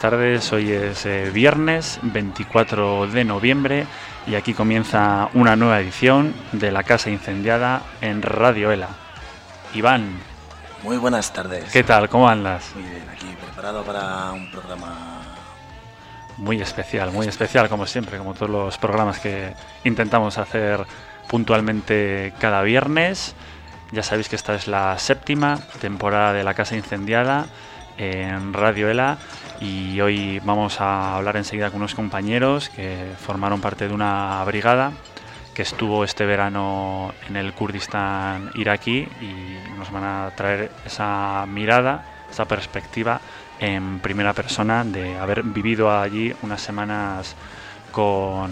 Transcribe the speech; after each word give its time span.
Tardes, 0.00 0.50
hoy 0.54 0.72
es 0.72 1.04
eh, 1.04 1.30
viernes 1.30 2.00
24 2.00 3.06
de 3.08 3.22
noviembre 3.22 3.86
y 4.26 4.34
aquí 4.34 4.54
comienza 4.54 5.28
una 5.34 5.56
nueva 5.56 5.78
edición 5.78 6.32
de 6.52 6.72
La 6.72 6.84
Casa 6.84 7.10
Incendiada 7.10 7.82
en 8.00 8.22
Radio 8.22 8.72
Ela. 8.72 8.88
Iván. 9.74 10.18
Muy 10.82 10.96
buenas 10.96 11.34
tardes. 11.34 11.70
¿Qué 11.70 11.84
tal? 11.84 12.08
¿Cómo 12.08 12.30
andas? 12.30 12.72
Muy 12.74 12.84
bien, 12.84 13.06
aquí 13.12 13.26
preparado 13.44 13.82
para 13.82 14.32
un 14.32 14.50
programa 14.50 15.20
muy 16.38 16.62
especial, 16.62 17.12
muy 17.12 17.28
especial 17.28 17.68
como 17.68 17.84
siempre, 17.84 18.16
como 18.16 18.32
todos 18.32 18.48
los 18.48 18.78
programas 18.78 19.18
que 19.18 19.52
intentamos 19.84 20.38
hacer 20.38 20.80
puntualmente 21.28 22.32
cada 22.40 22.62
viernes. 22.62 23.34
Ya 23.92 24.02
sabéis 24.02 24.30
que 24.30 24.36
esta 24.36 24.54
es 24.54 24.66
la 24.66 24.98
séptima 24.98 25.58
temporada 25.78 26.32
de 26.32 26.42
La 26.42 26.54
Casa 26.54 26.74
Incendiada 26.74 27.44
en 27.98 28.54
Radio 28.54 28.88
Ela 28.88 29.18
y 29.60 30.00
hoy 30.00 30.40
vamos 30.40 30.80
a 30.80 31.16
hablar 31.16 31.36
enseguida 31.36 31.70
con 31.70 31.80
unos 31.80 31.94
compañeros 31.94 32.68
que 32.70 33.12
formaron 33.18 33.60
parte 33.60 33.86
de 33.86 33.94
una 33.94 34.42
brigada 34.44 34.92
que 35.54 35.62
estuvo 35.62 36.04
este 36.04 36.24
verano 36.24 37.12
en 37.28 37.36
el 37.36 37.52
Kurdistán 37.52 38.50
iraquí 38.54 39.06
y 39.20 39.78
nos 39.78 39.90
van 39.92 40.04
a 40.04 40.32
traer 40.34 40.70
esa 40.86 41.44
mirada, 41.46 42.04
esa 42.30 42.46
perspectiva 42.46 43.20
en 43.58 44.00
primera 44.00 44.32
persona 44.32 44.84
de 44.84 45.18
haber 45.18 45.42
vivido 45.42 45.90
allí 45.90 46.34
unas 46.42 46.62
semanas 46.62 47.36
con 47.92 48.50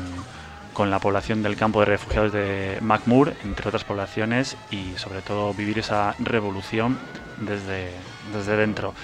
con 0.78 0.92
la 0.92 1.00
población 1.00 1.42
del 1.42 1.56
campo 1.56 1.80
de 1.80 1.86
refugiados 1.86 2.32
de 2.32 2.78
Macmur, 2.80 3.34
entre 3.42 3.66
otras 3.66 3.82
poblaciones, 3.82 4.56
y 4.70 4.92
sobre 4.96 5.22
todo 5.22 5.52
vivir 5.52 5.80
esa 5.80 6.14
revolución 6.20 6.96
desde, 7.38 7.90
desde 8.32 8.56
dentro. 8.56 8.94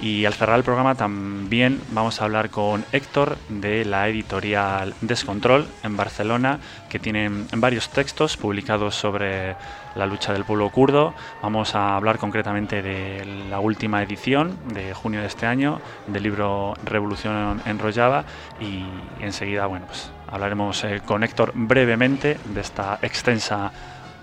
Y 0.00 0.26
al 0.26 0.34
cerrar 0.34 0.58
el 0.58 0.64
programa 0.64 0.94
también 0.94 1.80
vamos 1.92 2.20
a 2.20 2.24
hablar 2.24 2.50
con 2.50 2.84
Héctor 2.92 3.38
de 3.48 3.84
la 3.86 4.08
editorial 4.08 4.94
Descontrol 5.00 5.66
en 5.82 5.96
Barcelona, 5.96 6.60
que 6.90 6.98
tiene 6.98 7.30
varios 7.56 7.88
textos 7.88 8.36
publicados 8.36 8.94
sobre 8.94 9.56
la 9.94 10.06
lucha 10.06 10.34
del 10.34 10.44
pueblo 10.44 10.68
kurdo. 10.70 11.14
Vamos 11.42 11.74
a 11.74 11.96
hablar 11.96 12.18
concretamente 12.18 12.82
de 12.82 13.24
la 13.48 13.58
última 13.58 14.02
edición 14.02 14.58
de 14.74 14.92
junio 14.92 15.20
de 15.20 15.26
este 15.26 15.46
año 15.46 15.80
del 16.06 16.22
libro 16.24 16.74
Revolución 16.84 17.62
en 17.64 17.78
Rojava 17.78 18.24
y 18.60 18.84
enseguida, 19.20 19.64
bueno, 19.66 19.86
pues 19.86 20.10
hablaremos 20.28 20.84
eh, 20.84 21.00
con 21.06 21.24
Héctor 21.24 21.52
brevemente 21.54 22.36
de 22.44 22.60
esta 22.60 22.98
extensa 23.00 23.72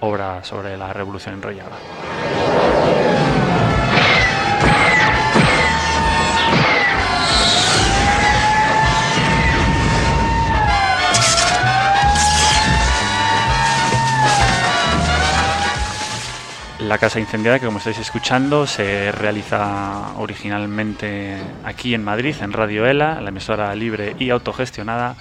obra 0.02 0.44
sobre 0.44 0.78
la 0.78 0.94
revolución 0.94 1.36
enrollada. 1.36 1.78
La 16.88 16.98
Casa 16.98 17.20
Incendiada, 17.20 17.60
que 17.60 17.66
como 17.66 17.78
estáis 17.78 18.00
escuchando, 18.00 18.68
se 18.68 19.12
realiza 19.12 20.14
originalmente 20.18 21.38
aquí 21.64 21.94
en 21.94 22.04
Madrid, 22.04 22.36
en 22.42 22.52
Radio 22.52 22.86
ELA, 22.86 23.22
la 23.22 23.30
emisora 23.30 23.74
libre 23.76 24.16
y 24.20 24.30
autogestionada 24.30 25.16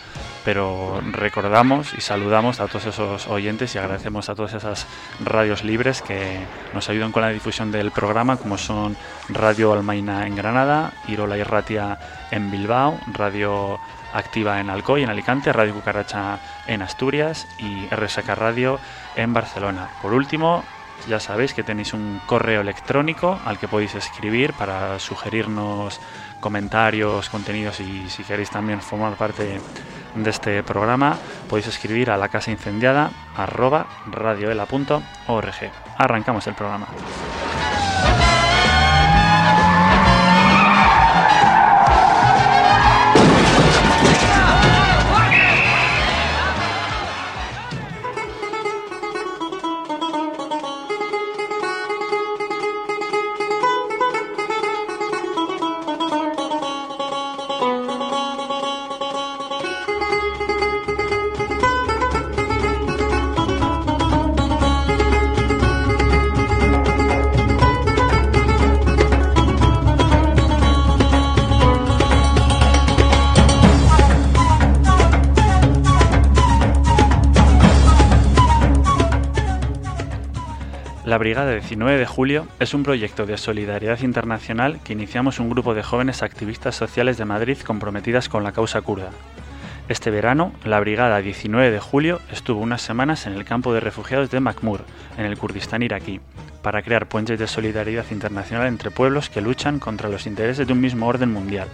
pero 0.44 1.00
recordamos 1.12 1.94
y 1.94 2.00
saludamos 2.00 2.60
a 2.60 2.66
todos 2.66 2.86
esos 2.86 3.26
oyentes 3.28 3.74
y 3.74 3.78
agradecemos 3.78 4.28
a 4.28 4.34
todas 4.34 4.54
esas 4.54 4.86
radios 5.24 5.64
libres 5.64 6.02
que 6.02 6.40
nos 6.74 6.88
ayudan 6.88 7.12
con 7.12 7.22
la 7.22 7.28
difusión 7.28 7.70
del 7.70 7.90
programa, 7.90 8.36
como 8.36 8.58
son 8.58 8.96
Radio 9.28 9.72
Almaina 9.72 10.26
en 10.26 10.34
Granada, 10.34 10.92
Irola 11.06 11.38
y 11.38 11.42
Ratia 11.42 11.98
en 12.30 12.50
Bilbao, 12.50 12.98
Radio 13.12 13.78
Activa 14.12 14.60
en 14.60 14.68
Alcoy, 14.68 15.04
en 15.04 15.10
Alicante, 15.10 15.52
Radio 15.52 15.74
Cucaracha 15.74 16.38
en 16.66 16.82
Asturias 16.82 17.46
y 17.58 17.86
RSK 17.94 18.28
Radio 18.34 18.78
en 19.16 19.32
Barcelona. 19.32 19.90
Por 20.02 20.12
último, 20.12 20.64
ya 21.08 21.20
sabéis 21.20 21.54
que 21.54 21.62
tenéis 21.62 21.92
un 21.92 22.20
correo 22.26 22.60
electrónico 22.60 23.38
al 23.44 23.58
que 23.58 23.68
podéis 23.68 23.94
escribir 23.94 24.52
para 24.52 24.98
sugerirnos 24.98 26.00
comentarios, 26.40 27.28
contenidos 27.28 27.80
y 27.80 28.08
si 28.08 28.24
queréis 28.24 28.50
también 28.50 28.80
formar 28.80 29.14
parte 29.14 29.60
de 30.14 30.30
este 30.30 30.62
programa, 30.62 31.16
podéis 31.48 31.68
escribir 31.68 32.10
a 32.10 32.16
la 32.16 32.28
casa 32.28 32.50
incendiada 32.50 33.10
arroba 33.36 33.86
radioela.org. 34.10 35.72
Arrancamos 35.98 36.46
el 36.46 36.54
programa. 36.54 36.86
La 81.12 81.18
Brigada 81.18 81.52
19 81.52 81.98
de 81.98 82.06
Julio 82.06 82.48
es 82.58 82.72
un 82.72 82.84
proyecto 82.84 83.26
de 83.26 83.36
solidaridad 83.36 84.00
internacional 84.00 84.80
que 84.82 84.94
iniciamos 84.94 85.40
un 85.40 85.50
grupo 85.50 85.74
de 85.74 85.82
jóvenes 85.82 86.22
activistas 86.22 86.74
sociales 86.74 87.18
de 87.18 87.26
Madrid 87.26 87.58
comprometidas 87.58 88.30
con 88.30 88.44
la 88.44 88.52
causa 88.52 88.80
kurda. 88.80 89.10
Este 89.90 90.10
verano, 90.10 90.54
la 90.64 90.80
Brigada 90.80 91.20
19 91.20 91.70
de 91.70 91.80
Julio 91.80 92.22
estuvo 92.30 92.62
unas 92.62 92.80
semanas 92.80 93.26
en 93.26 93.34
el 93.34 93.44
campo 93.44 93.74
de 93.74 93.80
refugiados 93.80 94.30
de 94.30 94.40
Makmur, 94.40 94.86
en 95.18 95.26
el 95.26 95.36
Kurdistán 95.36 95.82
iraquí, 95.82 96.22
para 96.62 96.80
crear 96.80 97.06
puentes 97.06 97.38
de 97.38 97.46
solidaridad 97.46 98.06
internacional 98.10 98.66
entre 98.66 98.90
pueblos 98.90 99.28
que 99.28 99.42
luchan 99.42 99.80
contra 99.80 100.08
los 100.08 100.26
intereses 100.26 100.66
de 100.66 100.72
un 100.72 100.80
mismo 100.80 101.08
orden 101.08 101.30
mundial, 101.30 101.68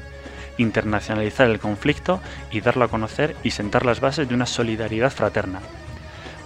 internacionalizar 0.56 1.48
el 1.48 1.60
conflicto 1.60 2.21
y 2.50 2.60
darlo 2.60 2.84
a 2.84 2.88
conocer 2.88 3.37
y 3.44 3.53
sentar 3.53 3.87
las 3.87 4.00
bases 4.00 4.28
de 4.28 4.34
una 4.34 4.47
solidaridad 4.47 5.12
fraterna, 5.12 5.60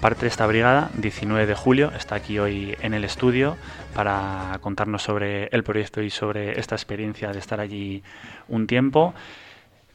Parte 0.03 0.23
de 0.23 0.27
esta 0.27 0.49
brigada, 0.49 0.91
19 0.95 1.47
de 1.47 1.55
julio, 1.55 1.93
está 1.97 2.17
aquí 2.17 2.41
hoy 2.41 2.77
en 2.81 2.93
el 2.93 3.05
estudio 3.05 3.57
para 3.95 4.59
contarnos 4.61 5.01
sobre 5.01 5.47
el 5.53 5.63
proyecto 5.63 6.03
y 6.03 6.11
sobre 6.11 6.59
esta 6.59 6.75
experiencia 6.75 7.31
de 7.31 7.39
estar 7.39 7.61
allí 7.61 8.03
un 8.49 8.67
tiempo. 8.67 9.15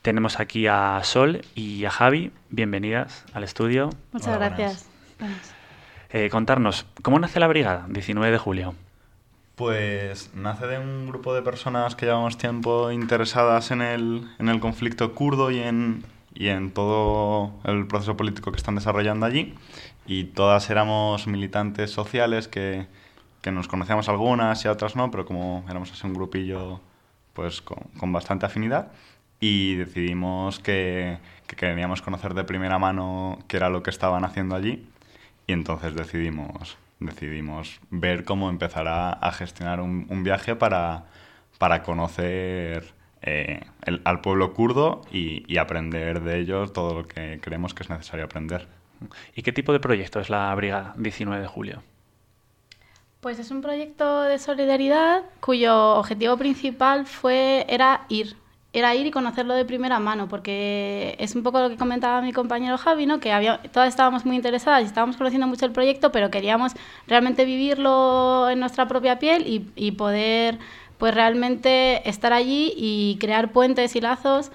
Tenemos 0.01 0.39
aquí 0.39 0.65
a 0.65 1.01
Sol 1.03 1.41
y 1.55 1.83
a 1.83 1.89
Javi. 1.89 2.31
Bienvenidas 2.49 3.25
al 3.33 3.43
estudio. 3.43 3.89
Muchas 4.13 4.37
gracias. 4.37 4.89
Eh, 6.11 6.29
contarnos, 6.29 6.85
¿cómo 7.01 7.19
nace 7.19 7.41
la 7.41 7.47
brigada, 7.47 7.85
19 7.89 8.31
de 8.31 8.37
julio? 8.37 8.75
Pues 9.55 10.31
nace 10.33 10.67
de 10.67 10.79
un 10.79 11.07
grupo 11.07 11.33
de 11.33 11.41
personas 11.41 11.97
que 11.97 12.05
llevamos 12.05 12.37
tiempo 12.37 12.91
interesadas 12.91 13.71
en 13.71 13.81
el, 13.81 14.25
en 14.39 14.47
el 14.47 14.61
conflicto 14.61 15.13
kurdo 15.13 15.51
y 15.51 15.59
en, 15.59 16.05
y 16.33 16.47
en 16.47 16.71
todo 16.71 17.51
el 17.65 17.87
proceso 17.87 18.15
político 18.15 18.53
que 18.53 18.57
están 18.57 18.75
desarrollando 18.75 19.25
allí 19.25 19.53
y 20.07 20.23
todas 20.23 20.69
éramos 20.69 21.27
militantes 21.27 21.91
sociales 21.91 22.47
que, 22.47 22.87
que 23.41 23.51
nos 23.51 23.67
conocíamos 23.67 24.09
algunas 24.09 24.63
y 24.65 24.67
otras 24.69 24.95
no, 24.95 25.11
pero 25.11 25.25
como 25.25 25.65
éramos 25.69 25.91
así 25.91 26.07
un 26.07 26.13
grupillo 26.13 26.79
pues 27.33 27.61
con, 27.61 27.77
con 27.99 28.11
bastante 28.11 28.45
afinidad 28.45 28.91
y 29.39 29.75
decidimos 29.75 30.59
que, 30.59 31.19
que, 31.45 31.55
queríamos 31.55 32.01
conocer 32.01 32.33
de 32.33 32.43
primera 32.43 32.79
mano 32.79 33.39
qué 33.47 33.57
era 33.57 33.69
lo 33.69 33.83
que 33.83 33.89
estaban 33.91 34.25
haciendo 34.25 34.55
allí 34.55 34.87
y 35.45 35.53
entonces 35.53 35.93
decidimos, 35.93 36.77
decidimos 36.99 37.79
ver 37.91 38.23
cómo 38.23 38.49
empezar 38.49 38.87
a, 38.87 39.31
gestionar 39.33 39.81
un, 39.81 40.23
viaje 40.23 40.55
para, 40.55 41.05
para 41.59 41.83
conocer 41.83 42.93
eh, 43.21 43.61
el, 43.83 44.01
al 44.05 44.21
pueblo 44.21 44.53
kurdo 44.53 45.01
y 45.11 45.57
aprender 45.57 46.21
de 46.21 46.39
ellos 46.39 46.73
todo 46.73 46.93
lo 46.95 47.07
que 47.07 47.39
creemos 47.41 47.73
que 47.73 47.83
es 47.83 47.89
necesario 47.89 48.25
aprender. 48.25 48.76
¿Y 49.35 49.41
qué 49.41 49.51
tipo 49.51 49.73
de 49.73 49.79
proyecto 49.79 50.19
es 50.19 50.29
la 50.29 50.53
Brigada 50.55 50.93
19 50.97 51.41
de 51.41 51.47
Julio? 51.47 51.83
Pues 53.19 53.39
es 53.39 53.51
un 53.51 53.61
proyecto 53.61 54.21
de 54.21 54.37
solidaridad 54.39 55.23
cuyo 55.39 55.95
objetivo 55.95 56.37
principal 56.37 57.05
fue 57.05 57.65
era 57.67 58.05
ir, 58.09 58.35
era 58.73 58.93
ir 58.95 59.07
y 59.07 59.11
conocerlo 59.11 59.55
de 59.55 59.65
primera 59.65 59.99
mano, 59.99 60.27
porque 60.27 61.15
es 61.19 61.35
un 61.35 61.41
poco 61.41 61.59
lo 61.59 61.69
que 61.69 61.77
comentaba 61.77 62.21
mi 62.21 62.31
compañero 62.31 62.77
Javi, 62.77 63.07
¿no? 63.07 63.19
que 63.19 63.31
había, 63.31 63.61
todas 63.73 63.89
estábamos 63.89 64.23
muy 64.25 64.35
interesadas 64.35 64.83
y 64.83 64.85
estábamos 64.85 65.17
conociendo 65.17 65.47
mucho 65.47 65.65
el 65.65 65.71
proyecto, 65.71 66.11
pero 66.11 66.29
queríamos 66.29 66.73
realmente 67.07 67.43
vivirlo 67.43 68.49
en 68.49 68.59
nuestra 68.59 68.87
propia 68.87 69.17
piel 69.17 69.47
y, 69.47 69.71
y 69.75 69.91
poder 69.93 70.59
pues 70.99 71.13
realmente 71.13 72.07
estar 72.07 72.33
allí 72.33 72.73
y 72.75 73.17
crear 73.19 73.51
puentes 73.51 73.95
y 73.95 74.01
lazos 74.01 74.51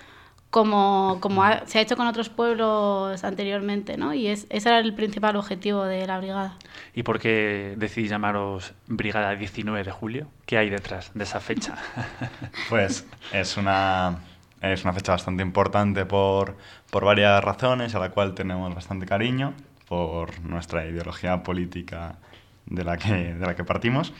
como, 0.52 1.16
como 1.20 1.42
se 1.64 1.78
ha 1.78 1.80
hecho 1.80 1.96
con 1.96 2.06
otros 2.06 2.28
pueblos 2.28 3.24
anteriormente, 3.24 3.96
¿no? 3.96 4.12
Y 4.12 4.26
es, 4.26 4.46
ese 4.50 4.68
era 4.68 4.80
el 4.80 4.94
principal 4.94 5.34
objetivo 5.36 5.84
de 5.84 6.06
la 6.06 6.18
brigada. 6.18 6.58
¿Y 6.94 7.04
por 7.04 7.20
qué 7.20 7.72
decidís 7.78 8.10
llamaros 8.10 8.74
Brigada 8.86 9.34
19 9.34 9.82
de 9.82 9.90
Julio? 9.90 10.26
¿Qué 10.44 10.58
hay 10.58 10.68
detrás 10.68 11.10
de 11.14 11.24
esa 11.24 11.40
fecha? 11.40 11.76
pues 12.68 13.06
es 13.32 13.56
una, 13.56 14.18
es 14.60 14.84
una 14.84 14.92
fecha 14.92 15.12
bastante 15.12 15.42
importante 15.42 16.04
por, 16.04 16.58
por 16.90 17.06
varias 17.06 17.42
razones, 17.42 17.94
a 17.94 17.98
la 17.98 18.10
cual 18.10 18.34
tenemos 18.34 18.74
bastante 18.74 19.06
cariño, 19.06 19.54
por 19.88 20.38
nuestra 20.42 20.84
ideología 20.84 21.42
política 21.42 22.16
de 22.66 22.84
la 22.84 22.98
que, 22.98 23.32
de 23.32 23.46
la 23.46 23.56
que 23.56 23.64
partimos, 23.64 24.12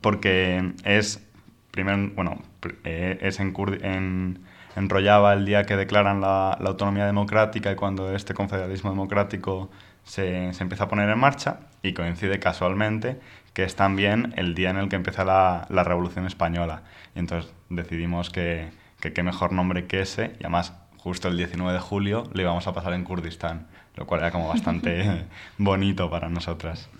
porque 0.00 0.72
es, 0.82 1.24
primero, 1.70 2.10
bueno, 2.16 2.42
eh, 2.82 3.18
es 3.22 3.38
en, 3.38 3.54
en 3.82 4.40
enrollaba 4.76 5.32
el 5.32 5.44
día 5.44 5.64
que 5.64 5.76
declaran 5.76 6.20
la, 6.20 6.52
autonomía 6.52 7.06
democrática 7.06 7.72
y 7.72 7.76
cuando 7.76 8.14
este 8.14 8.34
confederalismo 8.34 8.90
democrático 8.90 9.70
se, 10.04 10.52
se, 10.52 10.62
empieza 10.62 10.84
a 10.84 10.88
poner 10.88 11.08
en 11.08 11.18
marcha 11.18 11.60
y 11.82 11.92
coincide 11.94 12.38
casualmente 12.38 13.18
que 13.54 13.64
es 13.64 13.74
también 13.74 14.34
el 14.36 14.54
día 14.54 14.68
en 14.68 14.76
el 14.76 14.90
que 14.90 14.96
empieza 14.96 15.24
la, 15.24 15.66
la 15.70 15.82
Revolución 15.82 16.26
Española. 16.26 16.82
Y 17.14 17.20
entonces 17.20 17.50
decidimos 17.70 18.28
que, 18.28 18.68
que 19.00 19.14
qué 19.14 19.22
mejor 19.22 19.52
nombre 19.52 19.86
que 19.86 20.02
ese 20.02 20.36
y 20.38 20.44
además 20.44 20.74
justo 20.98 21.28
el 21.28 21.38
19 21.38 21.72
de 21.72 21.80
julio 21.80 22.24
le 22.34 22.42
íbamos 22.42 22.66
a 22.66 22.74
pasar 22.74 22.92
en 22.92 23.04
Kurdistán, 23.04 23.66
lo 23.94 24.06
cual 24.06 24.20
era 24.20 24.30
como 24.30 24.48
bastante 24.48 25.24
bonito 25.58 26.10
para 26.10 26.28
nosotras. 26.28 26.90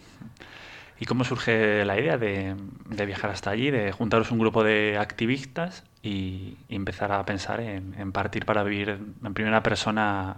¿Y 0.98 1.04
cómo 1.04 1.24
surge 1.24 1.84
la 1.84 1.98
idea 2.00 2.16
de, 2.16 2.56
de, 2.86 3.06
viajar 3.06 3.30
hasta 3.30 3.50
allí, 3.50 3.70
de 3.70 3.92
juntaros 3.92 4.30
un 4.30 4.38
grupo 4.38 4.64
de 4.64 4.96
activistas 4.98 5.84
y, 6.02 6.56
empezar 6.68 7.12
a 7.12 7.24
pensar 7.24 7.60
en, 7.60 8.12
partir 8.12 8.46
para 8.46 8.62
vivir 8.62 8.98
en 9.22 9.34
primera 9.34 9.62
persona 9.62 10.36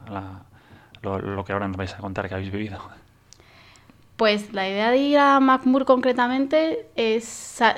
lo, 1.02 1.44
que 1.44 1.52
ahora 1.52 1.68
nos 1.68 1.76
vais 1.76 1.94
a 1.94 1.98
contar 1.98 2.28
que 2.28 2.34
habéis 2.34 2.50
vivido? 2.50 2.78
Pues 4.16 4.52
la 4.52 4.68
idea 4.68 4.90
de 4.90 4.96
ir 4.96 5.18
a 5.18 5.38
Macmur 5.38 5.84
concretamente 5.84 6.88
es, 6.96 7.24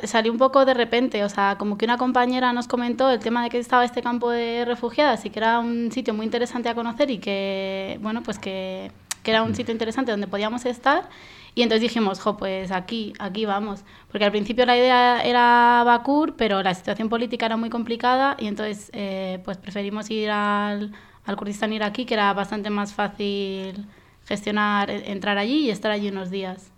salió 0.04 0.32
un 0.32 0.38
poco 0.38 0.64
de 0.64 0.72
repente, 0.72 1.22
o 1.22 1.28
sea, 1.28 1.56
como 1.58 1.76
que 1.76 1.84
una 1.84 1.98
compañera 1.98 2.54
nos 2.54 2.66
comentó 2.66 3.10
el 3.10 3.18
tema 3.18 3.42
de 3.42 3.50
que 3.50 3.58
estaba 3.58 3.84
este 3.84 4.00
campo 4.00 4.30
de 4.30 4.64
refugiadas 4.64 5.26
y 5.26 5.30
que 5.30 5.38
era 5.38 5.58
un 5.58 5.92
sitio 5.92 6.14
muy 6.14 6.24
interesante 6.24 6.70
a 6.70 6.74
conocer 6.74 7.10
y 7.10 7.18
que, 7.18 7.98
bueno, 8.00 8.22
pues 8.22 8.38
que, 8.38 8.90
que 9.22 9.32
era 9.32 9.42
un 9.42 9.54
sitio 9.54 9.72
interesante 9.72 10.12
donde 10.12 10.28
podíamos 10.28 10.64
estar 10.64 11.10
y 11.54 11.62
entonces 11.62 11.82
dijimos, 11.82 12.20
jo, 12.20 12.36
pues 12.36 12.70
aquí, 12.70 13.12
aquí 13.18 13.44
vamos. 13.44 13.84
Porque 14.10 14.24
al 14.24 14.30
principio 14.30 14.66
la 14.66 14.76
idea 14.76 15.22
era 15.22 15.82
Bakur, 15.84 16.36
pero 16.36 16.62
la 16.62 16.74
situación 16.74 17.08
política 17.08 17.46
era 17.46 17.56
muy 17.56 17.70
complicada 17.70 18.36
y 18.38 18.46
entonces 18.46 18.90
eh, 18.92 19.40
pues 19.44 19.58
preferimos 19.58 20.10
ir 20.10 20.30
al, 20.30 20.92
al 21.24 21.36
Kurdistán 21.36 21.72
iraquí, 21.72 22.04
que 22.04 22.14
era 22.14 22.32
bastante 22.32 22.70
más 22.70 22.94
fácil 22.94 23.86
gestionar, 24.26 24.90
e, 24.90 25.10
entrar 25.10 25.38
allí 25.38 25.66
y 25.66 25.70
estar 25.70 25.90
allí 25.90 26.08
unos 26.08 26.30
días. 26.30 26.70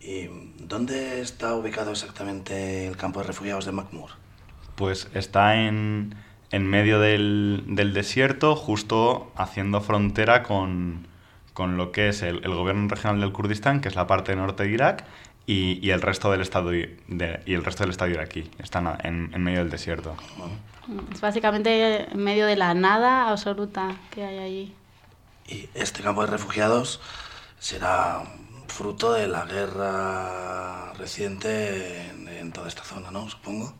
¿Y 0.00 0.28
dónde 0.58 1.20
está 1.20 1.54
ubicado 1.54 1.92
exactamente 1.92 2.88
el 2.88 2.96
campo 2.96 3.20
de 3.20 3.26
refugiados 3.28 3.66
de 3.66 3.72
Makmur? 3.72 4.10
Pues 4.74 5.08
está 5.14 5.62
en, 5.64 6.16
en 6.50 6.66
medio 6.66 6.98
del, 6.98 7.62
del 7.68 7.92
desierto, 7.92 8.56
justo 8.56 9.30
haciendo 9.36 9.80
frontera 9.80 10.42
con, 10.42 11.06
con 11.54 11.76
lo 11.76 11.92
que 11.92 12.08
es 12.08 12.22
el, 12.22 12.40
gobierno 12.40 12.88
regional 12.88 13.20
del 13.20 13.32
Kurdistán, 13.32 13.80
que 13.80 13.88
es 13.88 13.94
la 13.94 14.06
parte 14.06 14.34
norte 14.36 14.64
de 14.64 14.70
Irak, 14.70 15.04
y, 15.46 15.90
el 15.90 16.00
resto 16.00 16.30
del 16.30 16.40
estado 16.40 16.70
de, 16.70 17.42
y 17.46 17.54
el 17.54 17.64
resto 17.64 17.82
del 17.82 17.90
estado 17.90 18.10
iraquí. 18.10 18.50
Están 18.58 18.98
en, 19.02 19.42
medio 19.42 19.58
del 19.58 19.70
desierto. 19.70 20.16
Es 21.12 21.20
básicamente 21.20 22.10
en 22.10 22.22
medio 22.22 22.46
de 22.46 22.56
la 22.56 22.74
nada 22.74 23.28
absoluta 23.28 23.96
que 24.10 24.24
hay 24.24 24.38
allí. 24.38 24.74
Y 25.48 25.68
este 25.74 26.02
campo 26.02 26.24
de 26.24 26.30
refugiados 26.30 27.00
será 27.58 28.22
fruto 28.68 29.12
de 29.12 29.28
la 29.28 29.44
guerra 29.44 30.92
reciente 30.94 32.08
en, 32.08 32.52
toda 32.52 32.68
esta 32.68 32.82
zona, 32.82 33.10
¿no? 33.10 33.28
Supongo. 33.28 33.72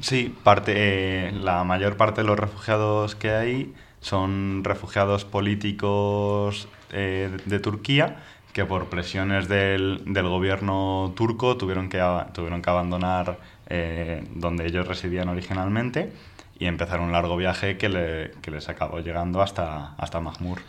Sí, 0.00 0.34
parte, 0.42 1.28
eh, 1.28 1.32
la 1.32 1.64
mayor 1.64 1.96
parte 1.96 2.22
de 2.22 2.26
los 2.26 2.38
refugiados 2.38 3.14
que 3.14 3.30
hay 3.30 3.74
son 4.04 4.62
refugiados 4.64 5.24
políticos 5.24 6.68
eh, 6.92 7.34
de 7.46 7.58
Turquía 7.58 8.22
que 8.52 8.66
por 8.66 8.90
presiones 8.90 9.48
del, 9.48 10.02
del, 10.04 10.28
gobierno 10.28 11.14
turco 11.16 11.56
tuvieron 11.56 11.88
que, 11.88 11.98
tuvieron 12.34 12.60
que 12.60 12.70
abandonar 12.70 13.38
eh, 13.66 14.22
donde 14.34 14.66
ellos 14.66 14.86
residían 14.86 15.28
originalmente 15.28 16.12
y 16.58 16.66
empezar 16.66 17.00
un 17.00 17.12
largo 17.12 17.36
viaje 17.38 17.78
que, 17.78 17.88
le, 17.88 18.32
que 18.42 18.50
les 18.50 18.68
acabó 18.68 19.00
llegando 19.00 19.40
hasta, 19.40 19.94
hasta 19.94 20.20
Mahmur. 20.20 20.60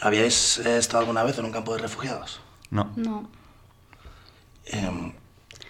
¿Habíais 0.00 0.58
estado 0.58 0.98
alguna 0.98 1.22
vez 1.22 1.38
en 1.38 1.44
un 1.44 1.52
campo 1.52 1.74
de 1.76 1.80
refugiados? 1.80 2.40
No. 2.70 2.90
No. 2.96 3.30
Em, 4.66 5.12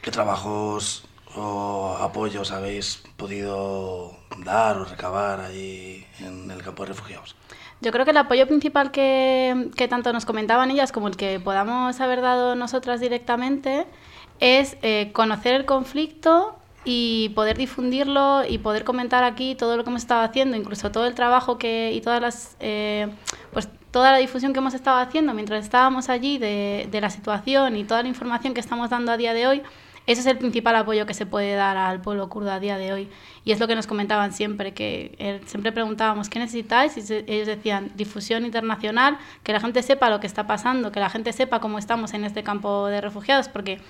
¿Qué 0.00 0.10
trabajos 0.10 1.04
o 1.36 1.96
apoyos 2.00 2.52
habéis 2.52 3.02
podido 3.16 4.12
dar 4.44 4.76
o 4.78 4.84
recabar 4.84 5.40
ahí 5.40 6.06
en 6.20 6.50
el 6.50 6.62
campo 6.62 6.82
de 6.82 6.90
refugiados? 6.90 7.36
Yo 7.80 7.90
creo 7.90 8.04
que 8.04 8.12
el 8.12 8.16
apoyo 8.16 8.46
principal 8.46 8.92
que, 8.92 9.70
que 9.76 9.88
tanto 9.88 10.12
nos 10.12 10.24
comentaban 10.24 10.70
ellas 10.70 10.92
como 10.92 11.08
el 11.08 11.16
que 11.16 11.40
podamos 11.40 12.00
haber 12.00 12.20
dado 12.20 12.54
nosotras 12.54 13.00
directamente 13.00 13.86
es 14.38 14.76
eh, 14.82 15.10
conocer 15.12 15.54
el 15.54 15.64
conflicto 15.64 16.56
y 16.84 17.30
poder 17.30 17.56
difundirlo 17.56 18.44
y 18.48 18.58
poder 18.58 18.84
comentar 18.84 19.24
aquí 19.24 19.54
todo 19.54 19.76
lo 19.76 19.84
que 19.84 19.90
hemos 19.90 20.02
estado 20.02 20.22
haciendo, 20.22 20.56
incluso 20.56 20.90
todo 20.90 21.06
el 21.06 21.14
trabajo 21.14 21.58
que 21.58 21.92
y 21.92 22.00
todas 22.00 22.20
las 22.20 22.56
eh, 22.60 23.08
pues 23.52 23.68
toda 23.90 24.10
la 24.10 24.18
difusión 24.18 24.52
que 24.52 24.58
hemos 24.58 24.74
estado 24.74 24.98
haciendo 24.98 25.34
mientras 25.34 25.64
estábamos 25.64 26.08
allí 26.08 26.38
de, 26.38 26.88
de 26.90 27.00
la 27.00 27.10
situación 27.10 27.76
y 27.76 27.84
toda 27.84 28.02
la 28.02 28.08
información 28.08 28.54
que 28.54 28.60
estamos 28.60 28.90
dando 28.90 29.12
a 29.12 29.16
día 29.16 29.34
de 29.34 29.46
hoy 29.46 29.62
ese 30.06 30.20
es 30.20 30.26
el 30.26 30.38
principal 30.38 30.74
apoyo 30.74 31.06
que 31.06 31.14
se 31.14 31.26
puede 31.26 31.54
dar 31.54 31.76
al 31.76 32.00
pueblo 32.00 32.28
kurdo 32.28 32.50
a 32.50 32.58
día 32.58 32.76
de 32.76 32.92
hoy. 32.92 33.08
Y 33.44 33.52
es 33.52 33.60
lo 33.60 33.68
que 33.68 33.76
nos 33.76 33.86
comentaban 33.86 34.32
siempre, 34.32 34.74
que 34.74 35.14
eh, 35.18 35.40
siempre 35.46 35.70
preguntábamos, 35.70 36.28
¿qué 36.28 36.38
necesitáis? 36.38 36.96
Y 36.96 37.24
ellos 37.26 37.46
decían, 37.46 37.92
difusión 37.94 38.44
internacional, 38.44 39.18
que 39.42 39.52
la 39.52 39.60
gente 39.60 39.82
sepa 39.82 40.10
lo 40.10 40.18
que 40.18 40.26
está 40.26 40.46
pasando, 40.46 40.90
que 40.90 41.00
la 41.00 41.10
gente 41.10 41.32
sepa 41.32 41.60
cómo 41.60 41.78
estamos 41.78 42.14
en 42.14 42.24
este 42.24 42.42
campo 42.42 42.86
de 42.86 43.00
refugiados, 43.00 43.48
porque 43.48 43.80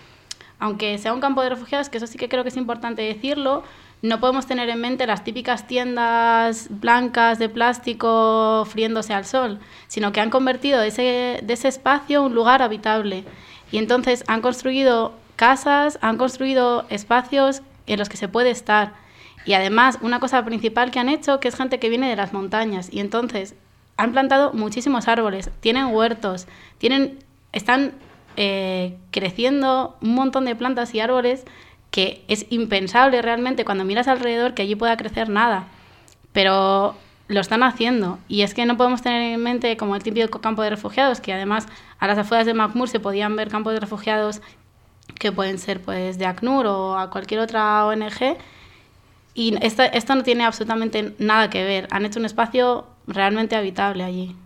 aunque 0.59 0.99
sea 0.99 1.13
un 1.13 1.21
campo 1.21 1.43
de 1.43 1.49
refugiados, 1.49 1.89
que 1.89 1.97
eso 1.97 2.07
sí 2.07 2.19
que 2.19 2.29
creo 2.29 2.45
que 2.45 2.51
es 2.51 2.57
importante 2.57 3.03
decirlo, 3.03 3.65
no 4.03 4.21
podemos 4.21 4.47
tener 4.47 4.69
en 4.69 4.81
mente 4.81 5.07
las 5.07 5.25
típicas 5.25 5.67
tiendas 5.67 6.69
blancas 6.69 7.39
de 7.39 7.49
plástico 7.49 8.65
friéndose 8.69 9.15
al 9.15 9.25
sol, 9.25 9.61
sino 9.89 10.13
que 10.13 10.21
han 10.21 10.31
convertido 10.31 10.83
ese, 10.83 11.41
de 11.43 11.53
ese 11.55 11.69
espacio 11.69 12.23
un 12.23 12.35
lugar 12.35 12.63
habitable. 12.63 13.25
Y 13.71 13.79
entonces 13.79 14.23
han 14.27 14.43
construido 14.43 15.15
casas, 15.43 15.99
han 16.03 16.19
construido 16.19 16.87
espacios 16.89 17.63
en 17.89 17.99
los 17.99 18.09
que 18.09 18.17
se 18.17 18.29
puede 18.29 18.51
estar. 18.53 18.93
Y 19.45 19.55
además, 19.55 19.99
una 20.01 20.21
cosa 20.21 20.45
principal 20.45 20.93
que 20.93 21.01
han 21.01 21.09
hecho, 21.09 21.41
que 21.41 21.49
es 21.49 21.57
gente 21.57 21.81
que 21.81 21.89
viene 21.89 22.09
de 22.09 22.15
las 22.15 22.33
montañas. 22.33 22.89
Y 22.93 23.01
entonces, 23.01 23.57
han 23.97 24.13
plantado 24.13 24.53
muchísimos 24.53 25.09
árboles, 25.09 25.51
tienen 25.59 25.87
huertos, 25.87 26.47
tienen, 26.79 27.19
están 27.51 27.91
eh, 28.37 28.97
creciendo 29.11 29.97
un 30.01 30.15
montón 30.15 30.45
de 30.45 30.55
plantas 30.55 30.95
y 30.95 31.01
árboles 31.01 31.43
que 31.91 32.23
es 32.29 32.47
impensable 32.51 33.21
realmente 33.21 33.65
cuando 33.65 33.85
miras 33.85 34.07
alrededor 34.07 34.55
que 34.55 34.63
allí 34.63 34.77
pueda 34.77 34.97
crecer 34.97 35.29
nada. 35.29 35.67
Pero 36.33 36.95
lo 37.27 37.41
están 37.41 37.65
haciendo. 37.65 38.21
Y 38.29 38.43
es 38.43 38.55
que 38.55 38.65
no 38.65 38.77
podemos 38.77 39.03
tener 39.03 39.23
en 39.23 39.43
mente 39.43 39.77
como 39.77 39.97
el 39.97 40.05
típico 40.05 40.41
campo 40.41 40.63
de 40.63 40.71
refugiados, 40.71 41.21
que 41.21 41.33
además 41.33 41.67
a 41.99 42.07
las 42.07 42.19
afueras 42.19 42.47
de 42.47 42.55
Macmur 42.55 42.89
se 42.89 43.01
podían 43.01 43.35
ver 43.35 43.49
campos 43.49 43.73
de 43.73 43.81
refugiados 43.81 44.41
que 45.23 45.31
pueden 45.31 45.59
ser 45.59 45.81
pues 45.81 46.19
de 46.19 46.27
ACNUR 46.27 46.67
o 46.67 46.99
a 46.99 47.09
cualquier 47.09 47.39
otra 47.39 47.87
ONG. 47.87 48.37
Y 49.35 49.57
esto, 49.65 49.85
esto 49.85 50.17
no 50.17 50.25
tiene 50.25 50.45
absolutamente 50.45 51.15
nada 51.21 51.49
que 51.49 51.63
ver. 51.65 51.87
Han 51.93 52.05
hecho 52.05 52.19
un 52.19 52.27
espacio 52.27 52.87
realmente 53.07 53.55
habitable 53.55 54.03
allí. 54.03 54.37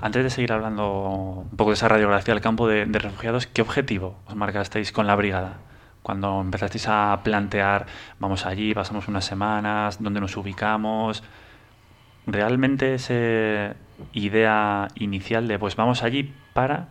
Antes 0.00 0.24
de 0.24 0.30
seguir 0.30 0.50
hablando 0.52 1.44
un 1.50 1.56
poco 1.56 1.70
de 1.70 1.74
esa 1.74 1.88
radiografía 1.88 2.32
del 2.32 2.42
campo 2.42 2.66
de, 2.66 2.86
refugiados, 2.86 3.46
¿qué 3.46 3.60
objetivo 3.60 4.16
os 4.26 4.34
marcasteis 4.34 4.92
con 4.92 5.06
la 5.06 5.14
brigada? 5.14 5.58
Cuando 6.02 6.40
empezasteis 6.40 6.88
a 6.88 7.20
plantear, 7.22 7.84
vamos 8.18 8.46
allí, 8.46 8.72
pasamos 8.72 9.08
unas 9.08 9.26
semanas, 9.26 10.02
dónde 10.02 10.20
nos 10.20 10.38
ubicamos, 10.38 11.22
¿realmente 12.26 12.94
esa 12.94 13.76
idea 14.14 14.88
inicial 14.94 15.48
de, 15.48 15.58
pues 15.58 15.76
vamos 15.76 16.02
allí 16.02 16.32
para... 16.54 16.88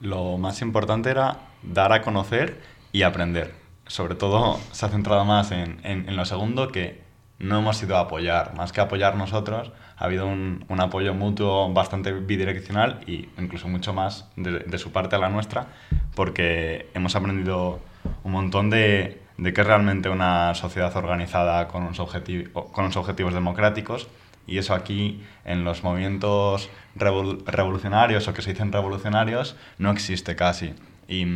Lo 0.00 0.36
más 0.36 0.60
importante 0.60 1.10
era 1.10 1.38
dar 1.64 1.92
a 1.92 2.02
conocer 2.02 2.60
y 2.92 3.02
aprender. 3.02 3.54
Sobre 3.86 4.14
todo 4.14 4.58
se 4.72 4.86
ha 4.86 4.88
centrado 4.88 5.24
más 5.24 5.50
en, 5.50 5.80
en, 5.84 6.16
lo 6.16 6.24
segundo 6.24 6.68
que 6.68 7.02
no 7.38 7.58
hemos 7.58 7.82
ido 7.82 7.96
a 7.96 8.00
apoyar. 8.00 8.54
Más 8.54 8.72
que 8.72 8.80
apoyar 8.80 9.16
nosotros, 9.16 9.72
ha 9.96 10.04
habido 10.04 10.26
un, 10.26 10.64
un 10.68 10.80
apoyo 10.80 11.14
mutuo 11.14 11.72
bastante 11.72 12.12
bidireccional 12.12 13.00
e 13.06 13.28
incluso 13.38 13.68
mucho 13.68 13.92
más 13.92 14.30
de, 14.36 14.60
de, 14.60 14.78
su 14.78 14.92
parte 14.92 15.16
a 15.16 15.18
la 15.18 15.28
nuestra, 15.28 15.66
porque 16.14 16.88
hemos 16.94 17.14
aprendido 17.16 17.80
un 18.22 18.32
montón 18.32 18.70
de, 18.70 19.20
de 19.36 19.52
qué 19.52 19.60
es 19.60 19.66
realmente 19.66 20.08
una 20.08 20.54
sociedad 20.54 20.96
organizada 20.96 21.68
con 21.68 21.82
unos, 21.82 21.98
con 21.98 22.84
unos 22.84 22.96
objetivos 22.96 23.34
democráticos. 23.34 24.08
Y 24.46 24.58
eso 24.58 24.74
aquí, 24.74 25.22
en 25.44 25.64
los 25.64 25.84
movimientos 25.84 26.68
revolucionarios 26.94 28.28
o 28.28 28.34
que 28.34 28.42
se 28.42 28.50
dicen 28.50 28.72
revolucionarios, 28.72 29.56
no 29.78 29.90
existe 29.90 30.36
casi. 30.36 30.74
Y, 31.08 31.26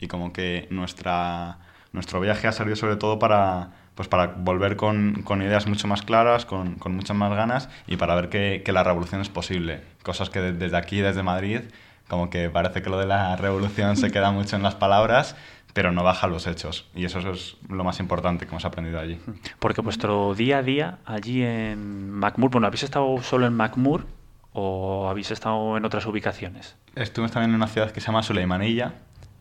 y 0.00 0.08
como 0.08 0.32
que 0.32 0.66
nuestra, 0.70 1.58
nuestro 1.92 2.20
viaje 2.20 2.48
ha 2.48 2.52
servido 2.52 2.76
sobre 2.76 2.96
todo 2.96 3.18
para, 3.18 3.70
pues 3.94 4.08
para 4.08 4.26
volver 4.26 4.76
con, 4.76 5.22
con 5.22 5.42
ideas 5.42 5.66
mucho 5.66 5.86
más 5.88 6.02
claras, 6.02 6.46
con, 6.46 6.76
con, 6.76 6.94
muchas 6.94 7.16
más 7.16 7.34
ganas 7.34 7.68
y 7.86 7.96
para 7.96 8.14
ver 8.14 8.28
que, 8.28 8.62
que 8.64 8.72
la 8.72 8.84
revolución 8.84 9.20
es 9.20 9.28
posible. 9.28 9.80
Cosas 10.02 10.30
que 10.30 10.40
desde 10.40 10.76
aquí, 10.76 11.00
desde 11.00 11.22
Madrid, 11.22 11.60
como 12.08 12.30
que 12.30 12.50
parece 12.50 12.82
que 12.82 12.90
lo 12.90 12.98
de 12.98 13.06
la 13.06 13.36
revolución 13.36 13.96
se 13.96 14.10
queda 14.10 14.32
mucho 14.32 14.56
en 14.56 14.62
las 14.62 14.74
palabras, 14.74 15.36
pero 15.72 15.92
no 15.92 16.02
baja 16.02 16.26
los 16.26 16.46
hechos. 16.46 16.86
Y 16.94 17.04
eso 17.04 17.18
es 17.30 17.56
lo 17.68 17.84
más 17.84 18.00
importante 18.00 18.44
que 18.46 18.50
hemos 18.50 18.64
aprendido 18.64 19.00
allí. 19.00 19.18
Porque 19.58 19.80
vuestro 19.80 20.34
día 20.34 20.58
a 20.58 20.62
día 20.62 20.98
allí 21.04 21.42
en 21.42 22.10
Macmur, 22.10 22.50
bueno, 22.50 22.66
¿habéis 22.66 22.82
estado 22.82 23.22
solo 23.22 23.46
en 23.46 23.54
Macmur 23.54 24.06
o 24.52 25.08
habéis 25.08 25.30
estado 25.30 25.76
en 25.76 25.84
otras 25.84 26.06
ubicaciones? 26.06 26.76
Estuvimos 26.94 27.32
también 27.32 27.50
en 27.50 27.56
una 27.56 27.66
ciudad 27.66 27.90
que 27.90 28.00
se 28.00 28.06
llama 28.06 28.22
Suleimanilla 28.22 28.94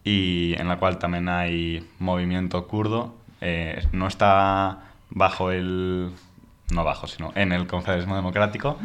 y 0.03 0.56
en 0.58 0.68
la 0.68 0.77
cual 0.77 1.00
también 1.00 1.30
hay 1.30 1.88
movimiento 2.00 2.68
kurdo. 2.68 3.15
Eh, 3.41 3.86
no 3.91 4.08
está 4.08 4.80
bajo 5.10 5.51
el... 5.51 6.12
no 6.72 6.84
bajo, 6.84 7.08
sino 7.08 7.32
en 7.36 7.51
el 7.51 7.68
confederalismo 7.68 8.15
democrático, 8.15 8.80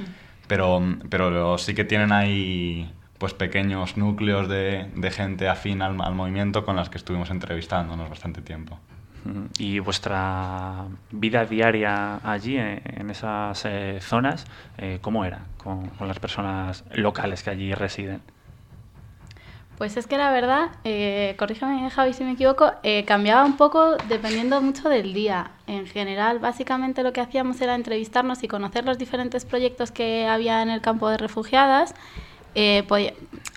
pero, 0.47 0.83
pero 1.09 1.59
sí 1.59 1.75
que 1.75 1.85
tienen 1.85 2.12
ahí 2.12 2.92
pues 3.18 3.33
pequeños 3.33 3.97
núcleos 3.97 4.49
de, 4.49 4.90
de 4.95 5.11
gente 5.11 5.49
afín 5.49 5.80
al, 5.80 6.00
al, 6.00 6.14
movimiento 6.14 6.64
con 6.64 6.76
las 6.76 6.90
que 6.90 6.99
estuvimos 6.99 7.30
entrevistándonos 7.30 8.11
bastante 8.11 8.42
tiempo. 8.42 8.78
¿Y 9.59 9.78
vuestra 9.78 10.87
vida 11.11 11.45
diaria 11.45 12.21
allí, 12.23 12.56
en 12.56 13.11
esas 13.11 13.64
eh, 13.64 13.99
zonas, 14.00 14.47
eh, 14.78 14.99
cómo 15.00 15.25
era 15.25 15.47
con, 15.56 15.88
con, 15.90 16.09
las 16.09 16.18
personas 16.18 16.85
locales 16.92 17.42
que 17.42 17.50
allí 17.50 17.75
residen? 17.75 18.21
Pues 19.76 19.99
es 19.99 20.06
que 20.06 20.16
la 20.16 20.30
verdad, 20.30 20.71
eh, 20.85 21.35
corrígeme 21.38 21.90
Javi 21.90 22.14
si 22.14 22.25
me 22.25 22.33
equivoco, 22.33 22.73
eh, 22.83 23.04
cambiaba 23.04 23.45
un 23.45 23.59
poco 23.59 23.97
dependiendo 24.09 24.62
mucho 24.62 24.88
del 24.88 25.12
día. 25.12 25.50
En 25.66 25.87
general, 25.87 26.38
básicamente 26.38 27.02
lo 27.02 27.12
que 27.12 27.21
hacíamos 27.21 27.61
era 27.61 27.75
entrevistarnos 27.75 28.42
y 28.42 28.49
conocer 28.49 28.87
los 28.87 28.97
diferentes 28.97 29.45
proyectos 29.45 29.92
que 29.92 30.26
había 30.26 30.62
en 30.62 30.71
el 30.71 30.80
campo 30.80 31.11
de 31.11 31.18
refugiadas 31.18 31.95
eh, 32.58 32.86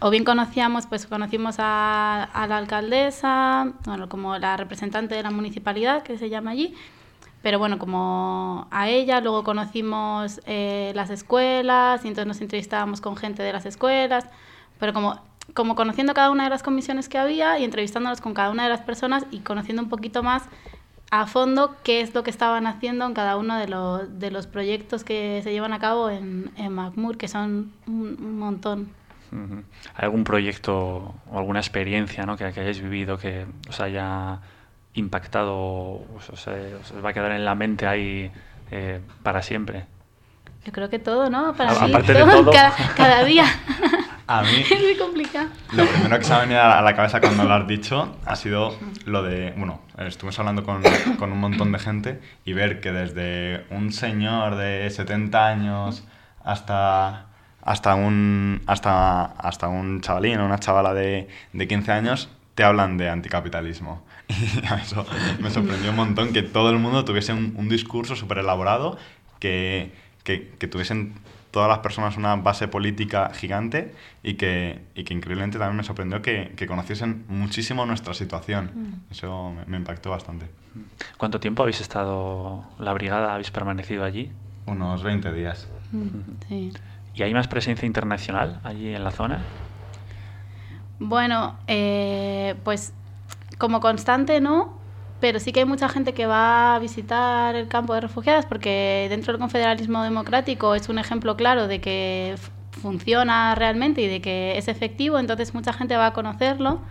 o 0.02 0.10
bien 0.10 0.26
conocíamos, 0.26 0.86
pues 0.86 1.08
conocimos 1.08 1.56
a, 1.58 2.22
a, 2.26 2.48
la 2.48 2.58
alcaldesa, 2.58 3.72
bueno, 3.86 4.10
como 4.10 4.38
la 4.38 4.58
representante 4.58 5.16
de 5.16 5.24
la 5.24 5.32
municipalidad, 5.32 6.04
que 6.04 6.18
se 6.18 6.30
llama 6.30 6.52
allí, 6.52 6.76
pero 7.42 7.60
bueno, 7.60 7.80
como 7.80 8.68
a 8.72 8.90
ella, 8.90 9.22
luego 9.22 9.46
conocimos 9.46 10.42
eh, 10.46 10.92
las 10.96 11.12
escuelas, 11.12 12.04
y 12.04 12.10
entonces 12.10 12.28
nos 12.28 12.42
entrevistábamos 12.42 13.00
con 13.00 13.16
gente 13.16 13.42
de 13.42 13.54
las 13.54 13.66
escuelas, 13.66 14.26
pero 14.80 14.92
como, 14.92 15.22
como 15.54 15.76
conociendo 15.76 16.14
cada 16.14 16.30
una 16.30 16.44
de 16.44 16.50
las 16.50 16.62
comisiones 16.62 17.08
que 17.08 17.18
había 17.18 17.58
y 17.58 17.64
entrevistándonos 17.64 18.20
con 18.20 18.34
cada 18.34 18.52
una 18.52 18.64
de 18.64 18.70
las 18.70 18.82
personas 18.82 19.26
y 19.32 19.40
conociendo 19.40 19.82
un 19.82 19.88
poquito 19.88 20.24
más 20.24 20.44
a 21.12 21.26
fondo 21.26 21.76
qué 21.84 22.02
es 22.02 22.14
lo 22.14 22.24
que 22.24 22.30
estaban 22.30 22.68
haciendo 22.68 23.06
en 23.06 23.14
cada 23.14 23.38
uno 23.38 23.58
de, 23.58 23.68
los, 23.68 24.20
de 24.20 24.32
los 24.32 24.48
proyectos 24.48 25.04
que 25.04 25.42
se 25.44 25.52
llevan 25.52 25.74
a 25.74 25.80
cabo 25.80 26.10
en, 26.10 26.52
en 26.58 26.72
MacMur, 26.74 27.18
que 27.18 27.28
son 27.28 27.72
un, 27.88 28.18
un 28.20 28.40
montón. 28.40 28.90
Uh-huh. 29.32 29.64
¿Algún 29.96 30.24
proyecto 30.24 31.14
o 31.32 31.38
alguna 31.38 31.60
experiencia 31.60 32.26
¿no? 32.26 32.36
que, 32.36 32.52
que, 32.52 32.62
hayáis 32.62 32.82
vivido 32.82 33.18
que 33.18 33.46
os 33.68 33.80
haya 33.80 34.40
impactado, 34.94 35.56
os, 36.16 36.30
os, 36.32 36.48
os, 36.48 37.06
va 37.06 37.10
a 37.10 37.14
quedar 37.14 37.32
en 37.32 37.46
la 37.46 37.56
mente 37.56 37.86
ahí 37.86 38.32
eh, 38.72 39.00
para 39.24 39.42
siempre? 39.42 39.86
Yo 40.66 40.72
creo 40.72 40.90
que 40.90 41.00
todo, 41.00 41.30
¿no? 41.30 41.54
Para 41.54 41.72
a, 41.72 41.88
mí, 41.88 41.92
todo, 41.92 42.02
de 42.02 42.14
todo. 42.14 42.52
Cada, 42.52 42.74
cada 42.96 43.24
día. 43.24 43.46
A 44.30 44.44
mí, 44.44 44.64
es 44.72 44.80
muy 44.80 44.96
complicado. 44.96 45.50
Lo 45.74 45.88
primero 45.88 46.20
que 46.20 46.24
se 46.24 46.30
me 46.30 46.36
ha 46.36 46.42
venido 46.42 46.62
a 46.62 46.82
la 46.84 46.96
cabeza 46.96 47.20
cuando 47.20 47.46
lo 47.46 47.54
has 47.56 47.68
dicho 47.68 48.16
ha 48.28 48.36
sido 48.36 48.78
lo 49.06 49.24
de, 49.24 49.56
bueno, 49.58 49.82
estuvimos 49.98 50.38
hablando 50.38 50.64
con, 50.64 50.84
con, 51.18 51.32
un 51.32 51.40
montón 51.40 51.72
de 51.72 51.80
gente 51.80 52.22
y 52.46 52.54
ver 52.54 52.80
que 52.80 52.92
desde 52.92 53.66
un 53.72 53.92
señor 53.92 54.56
de 54.56 54.88
70 54.88 55.48
años 55.48 56.04
hasta, 56.44 57.26
hasta, 57.64 57.96
un, 57.96 58.62
hasta, 58.68 59.26
hasta 59.26 59.68
un 59.68 60.02
chavalín 60.02 60.40
o 60.42 60.46
una 60.46 60.60
chavala 60.60 60.94
de, 60.94 61.28
de 61.54 61.68
15 61.68 61.92
años 61.92 62.30
te 62.54 62.64
hablan 62.64 62.98
de 62.98 63.10
anticapitalismo. 63.10 64.06
Y 64.30 64.64
a 64.68 64.76
eso 64.76 65.08
me 65.40 65.50
sorprendió 65.50 65.90
un 65.90 65.96
montón 65.96 66.34
que 66.34 66.44
todo 66.44 66.70
el 66.70 66.78
mundo 66.78 67.04
tuviese 67.04 67.34
un, 67.34 67.56
un 67.58 67.68
discurso 67.68 68.16
súper 68.16 68.38
elaborado, 68.38 69.00
que, 69.40 69.92
que, 70.24 70.54
que 70.60 70.68
tuviesen 70.68 71.16
todas 71.52 71.70
las 71.70 71.80
personas 71.80 72.18
una 72.18 72.36
base 72.36 72.68
política 72.68 73.32
gigante 73.34 73.94
y 74.24 74.36
que, 74.36 74.82
y 74.96 75.04
que 75.04 75.14
increíblemente 75.14 75.58
también 75.58 75.78
me 75.78 75.84
sorprendió 75.84 76.22
que, 76.22 76.54
que 76.56 76.68
conociesen 76.68 77.26
muchísimo 77.28 77.86
nuestra 77.86 78.14
situación. 78.14 78.72
Mm. 78.74 79.12
Eso 79.12 79.52
me, 79.52 79.66
me, 79.66 79.78
impactó 79.78 80.12
bastante. 80.12 80.48
¿Cuánto 81.18 81.40
tiempo 81.40 81.64
habéis 81.64 81.82
estado 81.82 82.64
la 82.78 82.94
brigada? 82.94 83.34
¿Habéis 83.34 83.52
permanecido 83.52 84.04
allí? 84.04 84.32
Unos 84.66 85.04
20 85.04 85.34
días. 85.34 85.68
Mm, 85.92 86.08
sí. 86.48 86.74
¿Y 87.16 87.24
hay 87.24 87.34
más 87.34 87.48
presencia 87.48 87.86
internacional 87.86 88.60
allí 88.64 88.94
en 88.94 89.04
la 89.04 89.12
zona? 89.12 89.42
Bueno, 91.00 91.58
eh, 91.68 92.56
pues 92.64 92.94
como 93.58 93.80
constante 93.80 94.40
no, 94.42 94.79
pero 95.20 95.40
sí 95.40 95.52
que 95.52 95.62
hay 95.62 95.66
mucha 95.66 95.90
gente 95.90 96.14
que 96.14 96.26
va 96.26 96.76
a 96.76 96.80
visitar 96.80 97.56
el 97.56 97.68
campo 97.68 97.94
de 97.94 98.02
refugiadas 98.02 98.46
porque 98.46 99.08
dentro 99.10 99.34
del 99.34 99.40
confederalismo 99.40 100.04
democrático 100.04 100.76
es 100.76 100.90
un 100.90 101.00
ejemplo 101.00 101.36
claro 101.36 101.68
de 101.68 101.82
que 101.82 102.36
funciona 102.72 103.56
realmente 103.56 104.02
y 104.02 104.08
de 104.08 104.22
que 104.22 104.58
es 104.58 104.68
efectivo, 104.68 105.20
entonces 105.20 105.54
mucha 105.54 105.74
gente 105.74 105.96
va 105.98 106.08
a 106.08 106.14
conocerlo 106.14 106.82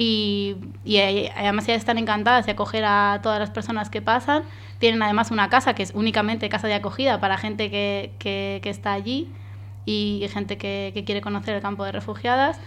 y, 0.00 0.56
y 0.84 0.98
además 1.00 1.66
ya 1.66 1.74
están 1.74 1.98
encantadas 1.98 2.46
de 2.46 2.52
acoger 2.52 2.84
a 2.86 3.18
todas 3.20 3.40
las 3.40 3.50
personas 3.50 3.90
que 3.90 4.00
pasan. 4.00 4.44
Tienen 4.78 5.02
además 5.02 5.32
una 5.32 5.48
casa 5.48 5.74
que 5.74 5.82
es 5.82 5.92
únicamente 5.92 6.48
casa 6.48 6.68
de 6.68 6.74
acogida 6.74 7.18
para 7.18 7.36
gente 7.36 7.68
que, 7.68 8.12
que, 8.20 8.60
está 8.62 8.92
allí 8.92 9.28
y 9.86 10.24
gente 10.32 10.56
que, 10.56 10.92
que 10.94 11.02
quiere 11.02 11.20
conocer 11.20 11.56
el 11.56 11.62
campo 11.62 11.82
de 11.84 11.90
refugiadas. 11.90 12.60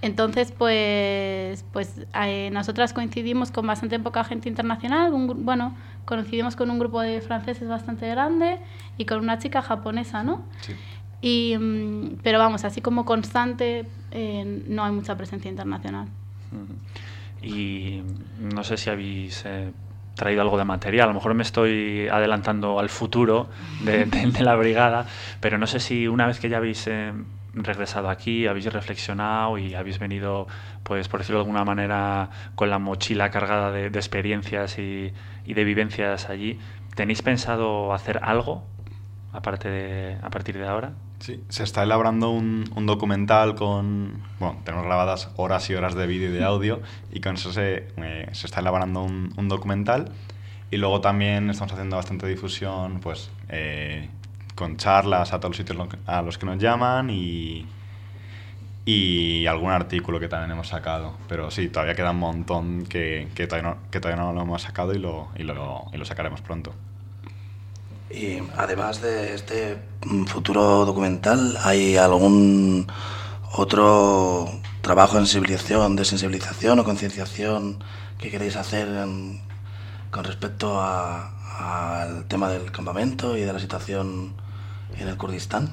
Entonces, 0.00 0.52
pues, 0.56 1.64
pues 1.72 2.06
eh, 2.14 2.50
nosotras 2.52 2.92
coincidimos 2.92 3.50
con 3.50 3.66
bastante 3.66 3.98
poca 3.98 4.22
gente 4.24 4.48
internacional. 4.48 5.12
Un, 5.12 5.44
bueno, 5.44 5.74
coincidimos 6.04 6.54
con 6.54 6.70
un 6.70 6.78
grupo 6.78 7.00
de 7.00 7.20
franceses 7.20 7.68
bastante 7.68 8.08
grande 8.08 8.58
y 8.96 9.06
con 9.06 9.18
una 9.20 9.38
chica 9.38 9.60
japonesa, 9.60 10.22
¿no? 10.22 10.44
Sí. 10.60 10.74
Y, 11.20 11.58
mm, 11.58 12.18
pero 12.22 12.38
vamos, 12.38 12.64
así 12.64 12.80
como 12.80 13.04
constante, 13.04 13.86
eh, 14.12 14.62
no 14.68 14.84
hay 14.84 14.92
mucha 14.92 15.16
presencia 15.16 15.50
internacional. 15.50 16.06
Y 17.42 18.02
no 18.38 18.62
sé 18.64 18.76
si 18.76 18.90
habéis 18.90 19.42
eh, 19.46 19.72
traído 20.14 20.42
algo 20.42 20.58
de 20.58 20.64
material. 20.64 21.04
A 21.04 21.08
lo 21.08 21.14
mejor 21.14 21.34
me 21.34 21.42
estoy 21.42 22.06
adelantando 22.08 22.78
al 22.78 22.88
futuro 22.88 23.48
de, 23.82 24.04
de, 24.04 24.30
de 24.30 24.42
la 24.44 24.54
brigada, 24.54 25.06
pero 25.40 25.58
no 25.58 25.66
sé 25.66 25.80
si 25.80 26.06
una 26.06 26.26
vez 26.26 26.38
que 26.38 26.48
ya 26.48 26.58
habéis 26.58 26.88
regresado 27.54 28.08
aquí, 28.08 28.46
habéis 28.46 28.72
reflexionado 28.72 29.58
y 29.58 29.74
habéis 29.74 29.98
venido, 29.98 30.46
pues 30.82 31.08
por 31.08 31.20
decirlo 31.20 31.38
de 31.38 31.44
alguna 31.44 31.64
manera, 31.64 32.30
con 32.54 32.70
la 32.70 32.78
mochila 32.78 33.30
cargada 33.30 33.70
de, 33.72 33.90
de 33.90 33.98
experiencias 33.98 34.78
y, 34.78 35.12
y, 35.44 35.54
de 35.54 35.64
vivencias 35.64 36.28
allí. 36.28 36.58
¿Tenéis 36.94 37.22
pensado 37.22 37.92
hacer 37.92 38.20
algo 38.22 38.64
aparte 39.32 39.68
de, 39.68 40.18
a 40.22 40.30
partir 40.30 40.58
de 40.58 40.66
ahora? 40.66 40.92
Sí, 41.20 41.42
se 41.48 41.64
está 41.64 41.82
elaborando 41.82 42.30
un, 42.30 42.64
un, 42.76 42.86
documental 42.86 43.54
con... 43.54 44.22
Bueno, 44.38 44.60
tenemos 44.64 44.86
grabadas 44.86 45.30
horas 45.36 45.68
y 45.70 45.74
horas 45.74 45.94
de 45.94 46.06
vídeo 46.06 46.30
y 46.30 46.32
de 46.32 46.44
audio 46.44 46.80
y 47.12 47.20
con 47.20 47.34
eso 47.34 47.52
se, 47.52 47.88
eh, 47.96 48.28
se 48.32 48.46
está 48.46 48.60
elaborando 48.60 49.02
un, 49.02 49.32
un, 49.36 49.48
documental 49.48 50.12
y 50.70 50.76
luego 50.76 51.00
también 51.00 51.50
estamos 51.50 51.72
haciendo 51.72 51.96
bastante 51.96 52.26
difusión, 52.26 53.00
pues... 53.00 53.30
Eh, 53.48 54.08
con 54.58 54.76
charlas 54.76 55.32
a 55.32 55.38
todos 55.38 55.50
los 55.50 55.56
sitios 55.56 55.78
a 56.06 56.20
los 56.20 56.36
que 56.36 56.44
nos 56.44 56.58
llaman 56.58 57.10
y, 57.10 57.64
y 58.84 59.46
algún 59.46 59.70
artículo 59.70 60.18
que 60.18 60.26
también 60.26 60.50
hemos 60.50 60.66
sacado. 60.66 61.14
Pero 61.28 61.52
sí, 61.52 61.68
todavía 61.68 61.94
queda 61.94 62.10
un 62.10 62.18
montón 62.18 62.84
que, 62.86 63.28
que, 63.36 63.46
todavía, 63.46 63.70
no, 63.70 63.76
que 63.92 64.00
todavía 64.00 64.20
no 64.20 64.32
lo 64.32 64.42
hemos 64.42 64.62
sacado 64.62 64.92
y 64.94 64.98
lo, 64.98 65.28
y 65.36 65.44
lo, 65.44 65.84
y 65.92 65.96
lo 65.96 66.04
sacaremos 66.04 66.40
pronto. 66.40 66.74
Y 68.10 68.38
además 68.56 69.00
de 69.00 69.34
este 69.34 69.78
futuro 70.26 70.84
documental, 70.84 71.56
¿hay 71.62 71.96
algún 71.96 72.88
otro 73.52 74.48
trabajo 74.80 75.14
de 75.14 75.26
sensibilización, 75.26 75.94
de 75.94 76.04
sensibilización 76.04 76.80
o 76.80 76.84
concienciación 76.84 77.78
que 78.18 78.30
queréis 78.30 78.56
hacer 78.56 78.88
en, 78.88 79.40
con 80.10 80.24
respecto 80.24 80.80
al 80.80 82.24
tema 82.26 82.48
del 82.48 82.72
campamento 82.72 83.36
y 83.36 83.42
de 83.42 83.52
la 83.52 83.60
situación 83.60 84.47
en 84.98 85.08
el 85.08 85.16
Kurdistán? 85.16 85.70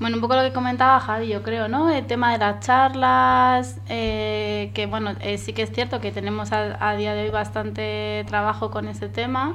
Bueno, 0.00 0.16
un 0.16 0.20
poco 0.20 0.34
lo 0.34 0.42
que 0.42 0.52
comentaba 0.52 0.98
Javi, 0.98 1.28
yo 1.28 1.42
creo, 1.44 1.68
¿no? 1.68 1.88
El 1.88 2.06
tema 2.06 2.32
de 2.32 2.38
las 2.38 2.58
charlas, 2.58 3.78
eh, 3.88 4.72
que 4.74 4.86
bueno, 4.86 5.14
eh, 5.20 5.38
sí 5.38 5.52
que 5.52 5.62
es 5.62 5.70
cierto 5.70 6.00
que 6.00 6.10
tenemos 6.10 6.50
a, 6.50 6.76
a, 6.88 6.96
día 6.96 7.14
de 7.14 7.22
hoy 7.22 7.30
bastante 7.30 8.24
trabajo 8.26 8.72
con 8.72 8.88
ese 8.88 9.08
tema 9.08 9.54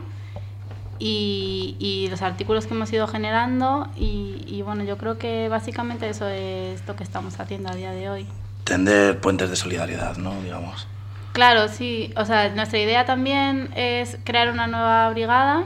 y, 0.99 1.75
y 1.79 2.07
los 2.09 2.21
artículos 2.21 2.65
que 2.65 2.73
hemos 2.73 2.91
ido 2.93 3.07
generando 3.07 3.89
y, 3.97 4.45
y, 4.47 4.61
bueno, 4.61 4.85
yo 4.85 4.97
creo 4.97 5.17
que 5.17 5.49
básicamente 5.49 6.07
eso 6.07 6.29
es 6.29 6.81
lo 6.87 6.95
que 6.95 7.03
estamos 7.03 7.39
haciendo 7.41 7.69
a 7.69 7.75
día 7.75 7.91
de 7.91 8.09
hoy. 8.09 8.25
Tender 8.63 9.19
puentes 9.19 9.49
de 9.49 9.57
solidaridad, 9.57 10.15
¿no? 10.15 10.33
Digamos. 10.41 10.87
Claro, 11.33 11.67
sí. 11.67 12.13
O 12.15 12.25
sea, 12.25 12.49
nuestra 12.49 12.79
idea 12.79 13.05
también 13.05 13.69
es 13.75 14.17
crear 14.23 14.49
una 14.49 14.67
nueva 14.67 15.09
brigada 15.09 15.65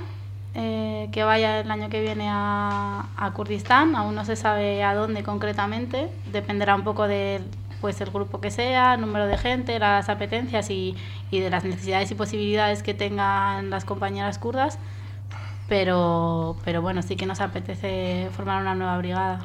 eh, 0.53 1.09
que 1.11 1.23
vaya 1.23 1.61
el 1.61 1.71
año 1.71 1.89
que 1.89 2.01
viene 2.01 2.27
a, 2.29 3.07
a, 3.15 3.31
Kurdistán. 3.31 3.95
Aún 3.95 4.15
no 4.15 4.25
se 4.25 4.35
sabe 4.35 4.83
a 4.83 4.93
dónde 4.93 5.23
concretamente. 5.23 6.09
Dependerá 6.31 6.75
un 6.75 6.83
poco 6.83 7.07
del 7.07 7.45
pues, 7.79 7.99
el 8.01 8.11
grupo 8.11 8.41
que 8.41 8.51
sea, 8.51 8.93
el 8.95 9.01
número 9.01 9.27
de 9.27 9.37
gente, 9.37 9.79
las 9.79 10.09
apetencias 10.09 10.69
y, 10.69 10.95
y 11.31 11.39
de 11.39 11.49
las 11.49 11.63
necesidades 11.63 12.11
y 12.11 12.15
posibilidades 12.15 12.83
que 12.83 12.93
tengan 12.93 13.69
las 13.69 13.85
compañeras 13.85 14.37
kurdas. 14.37 14.77
Pero, 15.67 16.57
pero 16.65 16.81
bueno, 16.81 17.01
sí 17.01 17.15
que 17.15 17.25
nos 17.25 17.39
apetece 17.39 18.29
formar 18.35 18.61
una 18.61 18.75
nueva 18.75 18.97
brigada. 18.97 19.39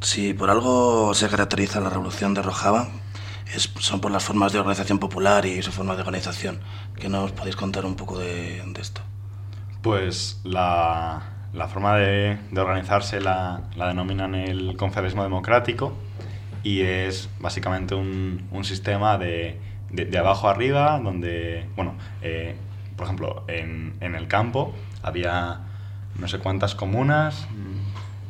Si 0.00 0.34
por 0.34 0.50
algo 0.50 1.14
se 1.14 1.28
caracteriza 1.28 1.80
la 1.80 1.90
revolución 1.90 2.34
de 2.34 2.42
Rojava, 2.42 2.88
es, 3.54 3.70
son 3.78 4.00
por 4.00 4.10
las 4.10 4.24
formas 4.24 4.52
de 4.52 4.58
organización 4.58 4.98
popular 4.98 5.46
y 5.46 5.62
su 5.62 5.70
forma 5.70 5.94
de 5.94 6.00
organización. 6.00 6.60
¿Qué 6.96 7.08
nos 7.08 7.30
podéis 7.30 7.54
contar 7.54 7.86
un 7.86 7.94
poco 7.94 8.18
de, 8.18 8.62
de 8.66 8.80
esto? 8.80 9.00
Pues 9.84 10.40
la, 10.44 11.20
la 11.52 11.68
forma 11.68 11.98
de, 11.98 12.38
de 12.50 12.60
organizarse 12.62 13.20
la, 13.20 13.64
la, 13.76 13.88
denominan 13.88 14.34
el 14.34 14.78
confederalismo 14.78 15.22
democrático 15.24 15.92
y 16.62 16.80
es 16.80 17.28
básicamente 17.38 17.94
un, 17.94 18.48
un 18.50 18.64
sistema 18.64 19.18
de, 19.18 19.60
de, 19.90 20.06
de, 20.06 20.18
abajo 20.18 20.48
arriba 20.48 20.98
donde, 21.04 21.66
bueno, 21.76 21.96
eh, 22.22 22.56
por 22.96 23.04
ejemplo, 23.04 23.44
en, 23.46 23.92
en, 24.00 24.14
el 24.14 24.26
campo 24.26 24.74
había 25.02 25.60
no 26.18 26.28
sé 26.28 26.38
cuántas 26.38 26.74
comunas, 26.74 27.46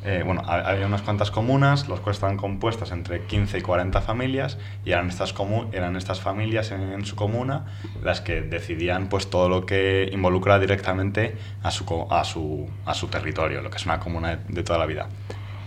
eh, 0.04 0.22
bueno, 0.24 0.42
había 0.46 0.86
unas 0.86 1.02
cuantas 1.02 1.30
comunas, 1.30 1.88
las 1.88 2.00
cuales 2.00 2.18
estaban 2.18 2.36
compuestas 2.36 2.92
entre 2.92 3.22
15 3.24 3.58
y 3.58 3.60
40 3.62 4.00
familias, 4.02 4.58
y 4.84 4.92
eran 4.92 5.08
estas, 5.08 5.34
eran 5.72 5.96
estas 5.96 6.20
familias 6.20 6.70
en, 6.72 6.92
en, 6.92 7.04
su 7.06 7.16
comuna 7.16 7.64
las 8.02 8.20
que 8.20 8.42
decidían 8.42 9.08
pues, 9.08 9.30
todo 9.30 9.48
lo 9.48 9.64
que 9.64 10.10
involucra 10.12 10.58
directamente 10.58 11.36
a 11.62 11.70
su, 11.70 12.06
a 12.10 12.24
su, 12.24 12.68
a 12.84 12.94
su 12.94 13.08
territorio, 13.08 13.62
lo 13.62 13.70
que 13.70 13.78
es 13.78 13.86
una 13.86 13.98
comuna 13.98 14.36
de, 14.36 14.54
de 14.54 14.62
toda 14.62 14.78
la 14.78 14.86
vida. 14.86 15.08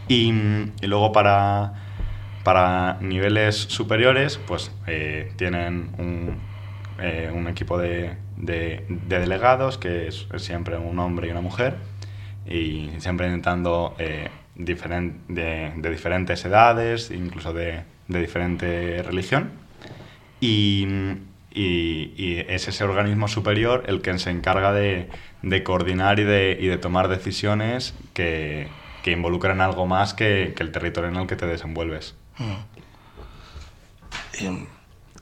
Y, 0.07 0.31
y 0.81 0.87
luego 0.87 1.11
para, 1.11 1.73
para, 2.43 2.97
niveles 3.01 3.55
superiores, 3.55 4.39
pues 4.47 4.71
eh, 4.87 5.33
tienen 5.35 5.89
un, 5.97 6.37
eh, 6.99 7.31
un 7.33 7.47
equipo 7.47 7.77
de, 7.77 8.15
de, 8.37 8.85
de, 8.87 9.19
delegados, 9.19 9.77
que 9.77 10.07
es, 10.07 10.27
siempre 10.37 10.77
un 10.77 10.97
hombre 10.99 11.27
y 11.27 11.31
una 11.31 11.41
mujer, 11.41 11.75
y 12.49 12.91
siempre 12.99 13.27
intentando 13.27 13.95
eh, 13.99 14.29
de, 14.55 15.73
de, 15.75 15.89
diferentes 15.89 16.43
edades, 16.45 17.11
incluso 17.11 17.53
de, 17.53 17.83
de 18.07 18.19
diferente 18.19 19.03
religión. 19.03 19.51
Y, 20.39 20.87
y, 21.51 22.43
es 22.47 22.67
ese 22.67 22.83
organismo 22.83 23.27
superior 23.27 23.83
el 23.87 24.01
que 24.01 24.17
se 24.19 24.29
encarga 24.29 24.71
de, 24.71 25.09
de 25.41 25.63
coordinar 25.63 26.19
y 26.19 26.23
de, 26.23 26.57
y 26.59 26.67
de 26.67 26.77
tomar 26.77 27.07
decisiones 27.07 27.93
que, 28.13 28.67
que 29.03 29.11
involucran 29.11 29.61
algo 29.61 29.85
más 29.87 30.13
que, 30.13 30.53
que, 30.55 30.63
el 30.63 30.71
territorio 30.71 31.09
en 31.09 31.15
el 31.17 31.27
que 31.27 31.35
te 31.35 31.47
desenvuelves. 31.47 32.15
Mm. 32.37 32.55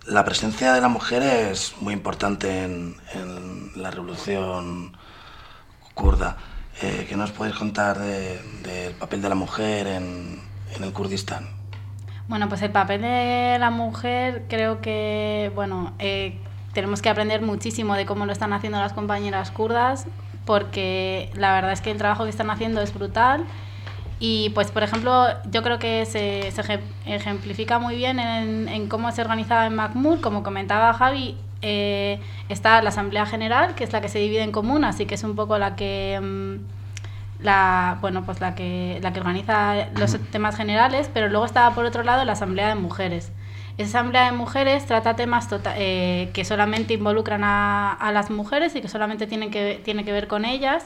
La 0.08 0.24
presencia 0.24 0.74
de 0.74 0.82
la 0.82 0.90
mujer 0.90 1.24
es 1.24 1.74
muy 1.80 1.94
importante 1.94 2.64
en, 2.64 2.96
en 3.14 3.72
la 3.82 3.90
revolución 3.90 4.96
kurda. 5.96 6.38
Eh, 6.82 7.06
¿Qué 7.08 7.16
nos 7.16 7.32
podéis 7.32 7.56
contar 7.56 7.98
del 8.00 8.40
de, 8.64 8.88
de 8.88 8.92
papel 8.92 9.22
de 9.22 9.30
la 9.30 9.36
mujer 9.36 9.88
en, 9.88 10.42
en, 10.76 10.84
el 10.84 10.92
Kurdistán? 10.92 11.48
Bueno, 12.28 12.50
pues 12.50 12.62
el 12.64 12.72
papel 12.72 13.02
de 13.02 13.58
la 13.60 13.70
mujer 13.70 14.44
creo 14.50 14.82
que, 14.82 15.52
bueno, 15.56 15.94
eh, 16.00 16.38
tenemos 16.74 17.02
que 17.02 17.10
aprender 17.10 17.42
muchísimo 17.42 17.96
de 17.96 18.06
cómo 18.06 18.26
lo 18.26 18.34
están 18.34 18.52
haciendo 18.52 18.80
las 18.80 18.92
compañeras 18.92 19.52
kurdas, 19.52 20.06
porque 20.44 21.32
la 21.36 21.54
verdad 21.54 21.72
es 21.72 21.80
que 21.80 21.92
el 21.92 21.98
trabajo 21.98 22.26
que 22.26 22.30
están 22.30 22.50
haciendo 22.50 22.82
es 22.82 22.94
brutal. 22.94 23.46
Y 24.20 24.50
pues, 24.50 24.72
por 24.72 24.84
ejemplo, 24.84 25.28
yo 25.52 25.64
creo 25.64 25.80
que 25.80 26.06
se, 26.06 26.52
se 26.52 26.80
ejemplifica 27.06 27.80
muy 27.80 27.96
bien 27.96 28.20
en, 28.20 28.68
en 28.68 28.88
cómo 28.88 29.12
se 29.14 29.22
organizaba 29.22 29.66
en 29.66 29.76
Mahmoud, 29.76 30.20
como 30.20 30.44
comentaba 30.44 30.94
Javi, 30.94 31.38
eh, 31.68 32.20
está 32.48 32.82
la 32.84 32.90
Asamblea 32.90 33.26
General, 33.26 33.74
que 33.74 33.84
es 33.84 33.92
la 33.92 34.00
que 34.00 34.08
se 34.08 34.20
divide 34.20 34.44
en 34.44 34.52
comunas 34.52 35.00
y 35.00 35.08
que 35.08 35.16
es 35.16 35.24
un 35.24 35.36
poco 35.36 35.58
la 35.58 35.76
que... 35.76 36.20
Mmm, 36.22 36.86
la, 37.40 37.98
bueno, 38.02 38.24
pues 38.26 38.40
la, 38.40 38.56
que, 38.56 39.00
la 39.02 39.12
que 39.12 39.20
organiza 39.20 39.88
los 39.98 40.18
temas 40.32 40.56
generales, 40.56 41.10
pero 41.14 41.28
luego 41.28 41.46
está 41.46 41.70
por 41.72 41.86
otro 41.86 42.04
lado 42.04 42.24
la 42.24 42.34
Asamblea 42.34 42.70
de 42.70 42.76
Mujeres. 42.76 43.32
Esa 43.78 44.00
Asamblea 44.00 44.26
de 44.26 44.32
Mujeres 44.32 44.86
trata 44.86 45.16
temas 45.16 45.50
tota-, 45.50 45.74
eh, 45.78 46.30
que 46.34 46.46
solamente 46.46 46.94
involucran 46.94 47.44
a, 47.44 47.92
a, 47.92 48.12
las 48.12 48.30
mujeres 48.30 48.76
y 48.76 48.82
que 48.82 48.88
solamente 48.88 49.28
tienen 49.28 49.52
que, 49.52 49.82
tiene 49.84 50.06
que 50.06 50.14
ver 50.14 50.28
con 50.28 50.46
ellas 50.46 50.86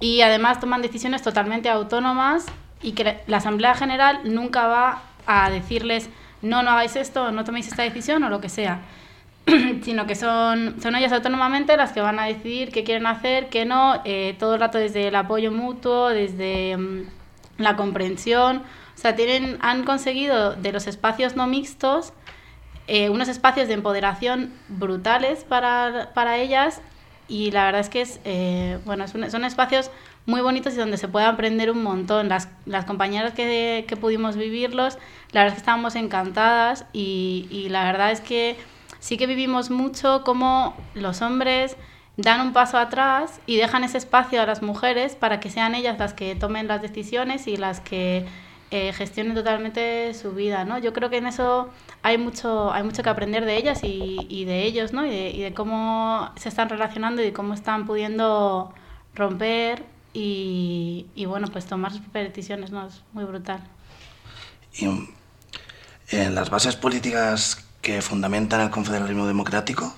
y 0.00 0.22
además 0.22 0.58
toman 0.58 0.82
decisiones 0.82 1.22
totalmente 1.22 1.68
autónomas 1.68 2.46
y 2.82 2.92
que 2.92 3.20
la 3.26 3.36
Asamblea 3.36 3.74
General 3.74 4.20
nunca 4.24 4.66
va 4.66 5.02
a 5.26 5.50
decirles 5.50 6.10
no, 6.42 6.62
no 6.62 6.72
hagáis 6.72 6.96
esto, 6.96 7.30
no 7.30 7.44
toméis 7.44 7.68
esta 7.68 7.84
decisión 7.84 8.22
o 8.24 8.28
lo 8.28 8.40
que 8.40 8.48
sea 8.48 8.80
sino 9.82 10.06
que 10.06 10.14
son, 10.14 10.80
son 10.80 10.96
ellas 10.96 11.12
autónomamente 11.12 11.76
las 11.76 11.92
que 11.92 12.00
van 12.00 12.18
a 12.18 12.24
decidir 12.24 12.70
qué 12.70 12.84
quieren 12.84 13.06
hacer, 13.06 13.48
qué 13.48 13.64
no, 13.64 14.00
eh, 14.04 14.36
todo 14.38 14.54
el 14.54 14.60
rato 14.60 14.78
desde 14.78 15.08
el 15.08 15.16
apoyo 15.16 15.52
mutuo, 15.52 16.08
desde 16.08 16.76
um, 16.76 17.04
la 17.58 17.76
comprensión. 17.76 18.58
O 18.58 18.98
sea, 18.98 19.14
tienen, 19.16 19.58
han 19.60 19.84
conseguido 19.84 20.54
de 20.54 20.72
los 20.72 20.86
espacios 20.86 21.36
no 21.36 21.46
mixtos 21.46 22.12
eh, 22.86 23.08
unos 23.08 23.28
espacios 23.28 23.66
de 23.68 23.74
empoderación 23.74 24.52
brutales 24.68 25.44
para, 25.44 26.10
para 26.12 26.36
ellas 26.36 26.82
y 27.28 27.50
la 27.50 27.64
verdad 27.64 27.80
es 27.80 27.88
que 27.88 28.02
es, 28.02 28.20
eh, 28.24 28.78
bueno, 28.84 29.04
es 29.04 29.14
un, 29.14 29.30
son 29.30 29.46
espacios 29.46 29.90
muy 30.26 30.42
bonitos 30.42 30.74
y 30.74 30.76
donde 30.76 30.98
se 30.98 31.08
puede 31.08 31.24
aprender 31.24 31.70
un 31.70 31.82
montón. 31.82 32.28
Las, 32.28 32.50
las 32.66 32.84
compañeras 32.84 33.32
que, 33.32 33.86
que 33.88 33.96
pudimos 33.96 34.36
vivirlos, 34.36 34.98
la 35.32 35.40
verdad 35.40 35.46
es 35.48 35.52
que 35.54 35.60
estábamos 35.60 35.96
encantadas 35.96 36.84
y, 36.92 37.48
y 37.50 37.70
la 37.70 37.84
verdad 37.84 38.10
es 38.10 38.20
que 38.20 38.56
sí 39.04 39.18
que 39.18 39.26
vivimos 39.26 39.68
mucho 39.68 40.24
como 40.24 40.74
los 40.94 41.20
hombres 41.20 41.76
dan 42.16 42.40
un 42.40 42.54
paso 42.54 42.78
atrás 42.78 43.38
y 43.44 43.58
dejan 43.58 43.84
ese 43.84 43.98
espacio 43.98 44.40
a 44.40 44.46
las 44.46 44.62
mujeres 44.62 45.14
para 45.14 45.40
que 45.40 45.50
sean 45.50 45.74
ellas 45.74 45.98
las 45.98 46.14
que 46.14 46.34
tomen 46.34 46.68
las 46.68 46.80
decisiones 46.80 47.46
y 47.46 47.58
las 47.58 47.80
que 47.80 48.24
eh, 48.70 48.94
gestionen 48.94 49.34
totalmente 49.34 50.14
su 50.14 50.32
vida, 50.32 50.64
¿no? 50.64 50.78
Yo 50.78 50.94
creo 50.94 51.10
que 51.10 51.18
en 51.18 51.26
eso 51.26 51.68
hay 52.02 52.16
mucho, 52.16 52.72
hay 52.72 52.82
mucho 52.82 53.02
que 53.02 53.10
aprender 53.10 53.44
de 53.44 53.58
ellas 53.58 53.80
y, 53.82 54.44
de 54.46 54.62
ellos, 54.62 54.94
¿no? 54.94 55.04
Y 55.04 55.42
de, 55.42 55.52
cómo 55.54 56.32
se 56.36 56.48
están 56.48 56.70
relacionando 56.70 57.20
y 57.20 57.26
de 57.26 57.32
cómo 57.34 57.52
están 57.52 57.84
pudiendo 57.84 58.72
romper 59.14 59.84
y, 60.14 61.04
bueno, 61.26 61.48
pues 61.48 61.66
tomar 61.66 61.92
sus 61.92 62.10
decisiones, 62.10 62.70
¿no? 62.70 62.86
Es 62.86 63.02
muy 63.12 63.24
brutal. 63.24 63.60
Y 64.72 64.86
en 66.08 66.34
las 66.34 66.48
bases 66.48 66.74
políticas 66.74 67.63
que 67.84 68.02
fundamentan 68.02 68.62
el 68.62 68.70
confederalismo 68.70 69.26
democrático, 69.28 69.94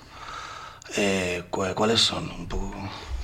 eh, 0.96 1.44
¿cuáles 1.50 2.00
son? 2.00 2.28
Un 2.30 2.46
poco... 2.46 2.74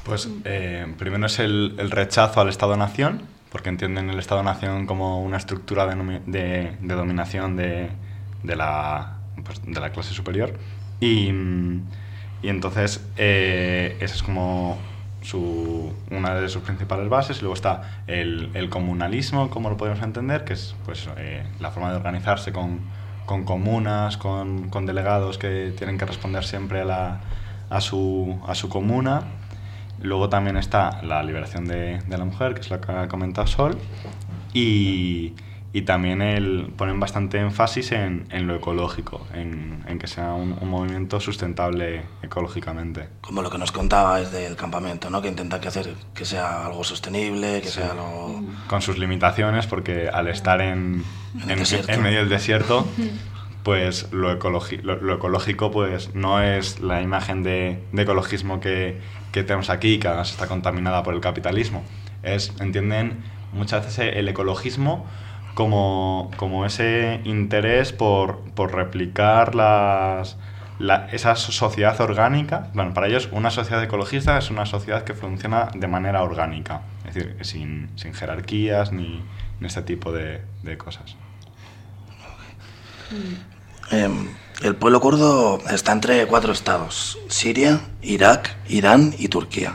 Pues 0.05 0.29
eh, 0.45 0.87
primero 0.99 1.27
es 1.27 1.39
el, 1.41 1.75
el 1.79 1.91
rechazo 1.91 2.41
al 2.41 2.49
Estado-Nación, 2.49 3.23
porque 3.51 3.69
entienden 3.69 4.09
el 4.09 4.19
Estado-Nación 4.19 4.87
como 4.87 5.21
una 5.23 5.37
estructura 5.37 5.85
de, 5.87 6.21
de, 6.27 6.77
de 6.81 6.95
dominación 6.95 7.57
de, 7.57 7.91
de, 8.43 8.57
la, 8.57 9.19
pues, 9.45 9.61
de 9.67 9.81
la 9.81 9.91
clase 9.91 10.15
superior. 10.15 10.55
Y, 11.01 11.31
y 12.43 12.49
entonces 12.49 13.05
eh, 13.17 13.97
esa 14.01 14.15
es 14.15 14.23
como 14.23 14.79
su, 15.23 15.93
una 16.11 16.37
de 16.37 16.49
sus 16.49 16.63
principales 16.63 17.09
bases. 17.09 17.43
Luego 17.43 17.55
está 17.55 18.03
el, 18.07 18.51
el 18.55 18.69
comunalismo, 18.69 19.51
como 19.51 19.71
lo 19.71 19.77
podemos 19.77 20.03
entender, 20.03 20.45
que 20.45 20.53
es 20.53 20.77
pues, 20.85 21.09
eh, 21.17 21.45
la 21.61 21.71
forma 21.73 21.91
de 21.91 21.97
organizarse 21.97 22.53
con 22.53 23.02
con 23.27 23.45
comunas, 23.45 24.17
con, 24.17 24.69
con, 24.69 24.87
delegados 24.87 25.39
que 25.39 25.73
tienen 25.77 25.99
que 25.99 26.05
responder 26.05 26.45
siempre 26.45 26.83
a, 26.83 26.85
la, 26.85 27.21
a, 27.71 27.81
su, 27.81 28.41
a 28.47 28.55
su 28.55 28.69
comuna. 28.69 29.23
Luego 30.01 30.29
también 30.29 30.57
está 30.57 31.03
la 31.03 31.23
liberación 31.23 31.67
de, 31.67 31.99
de, 32.03 32.19
la 32.19 32.25
mujer, 32.25 32.55
que 32.55 32.61
es 32.61 32.71
la 32.71 32.81
que 32.81 32.93
ha 32.93 33.09
comentado 33.09 33.47
Sol. 33.47 33.79
Y, 34.53 35.35
y 35.75 35.83
también 35.83 36.21
el, 36.21 36.73
ponen 36.77 37.01
bastante 37.01 37.39
énfasis 37.39 37.93
en, 37.93 38.27
en 38.31 38.47
lo 38.47 38.57
ecológico, 38.57 39.27
en, 39.33 39.83
en 39.89 39.99
que 39.99 40.07
sea 40.07 40.35
un, 40.35 40.57
un, 40.61 40.69
movimiento 40.69 41.19
sustentable 41.19 42.03
ecológicamente. 42.23 43.09
Como 43.23 43.41
lo 43.41 43.49
que 43.49 43.57
nos 43.57 43.73
contabas 43.73 44.33
del 44.33 44.55
campamento, 44.55 45.09
¿no? 45.09 45.23
que 45.23 45.29
intentan 45.29 45.61
que 45.61 45.69
hacer 45.69 45.95
que 46.15 46.27
sea 46.27 46.67
algo 46.67 46.85
sostenible, 46.85 47.63
que 47.63 47.69
sí. 47.69 47.81
sea 47.81 47.93
algo... 47.93 48.43
Con 48.67 48.83
sus 48.83 48.99
limitaciones, 48.99 49.67
porque 49.67 50.11
al 50.13 50.29
estar 50.29 50.61
en, 50.61 51.05
en, 51.49 51.63
en 51.89 52.03
medio 52.03 52.19
del 52.19 52.29
desierto, 52.29 52.87
pues 53.63 54.13
lo, 54.13 54.35
lo, 54.35 54.97
lo, 55.01 55.15
ecológico 55.15 55.71
pues 55.71 56.15
no 56.15 56.43
es 56.43 56.81
la 56.81 57.01
imagen 57.01 57.43
de, 57.43 57.83
de 57.93 58.03
ecologismo 58.03 58.61
que, 58.61 59.01
que, 59.33 59.43
tenemos 59.43 59.71
aquí, 59.71 59.99
que 59.99 60.09
además 60.09 60.33
está 60.33 60.49
contaminada 60.49 61.03
por 61.03 61.15
el 61.15 61.21
capitalismo. 61.21 61.83
Es, 62.23 62.53
entienden 62.61 63.25
muchas 63.53 63.87
veces 63.87 64.17
el 64.17 64.29
ecologismo 64.29 65.07
como, 65.55 66.31
como 66.37 66.65
ese 66.65 67.21
interés 67.25 67.93
por, 67.93 68.41
por 68.55 68.75
replicar 68.75 69.55
las, 69.55 70.37
la, 70.79 71.09
esa 71.13 71.37
sociedad 71.37 72.01
orgánica. 72.01 72.69
Bueno, 72.75 72.95
para 72.95 73.09
ellos 73.09 73.29
una 73.33 73.51
sociedad 73.51 73.83
ecologista 73.83 74.39
es 74.39 74.51
una 74.51 74.67
sociedad 74.67 75.05
que 75.05 75.15
funciona 75.15 75.71
de 75.75 75.87
manera 75.87 76.23
orgánica, 76.23 76.83
es 77.07 77.15
decir, 77.15 77.37
sin, 77.43 77.91
sin 77.97 78.15
jerarquías 78.15 78.93
ni, 78.93 79.23
ni, 79.61 79.67
este 79.67 79.83
tipo 79.83 80.13
de, 80.13 80.43
de 80.63 80.79
cosas. 80.79 81.17
Eh, 83.91 84.09
el 84.63 84.77
pueblo 84.77 85.01
kurdo 85.01 85.61
está 85.71 85.93
entre 85.93 86.27
cuatro 86.27 86.53
estados, 86.53 87.19
Siria, 87.29 87.81
Irak, 88.01 88.57
Irán 88.69 89.15
y 89.19 89.29
Turquía. 89.29 89.75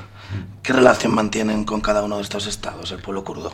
¿Qué 0.64 0.74
relación 0.74 1.14
mantienen 1.16 1.64
con 1.64 1.82
cada 1.82 2.04
uno 2.04 2.18
de 2.18 2.24
estos 2.24 2.48
estados 2.48 2.92
el 2.92 3.00
pueblo 3.00 3.24
kurdo? 3.24 3.54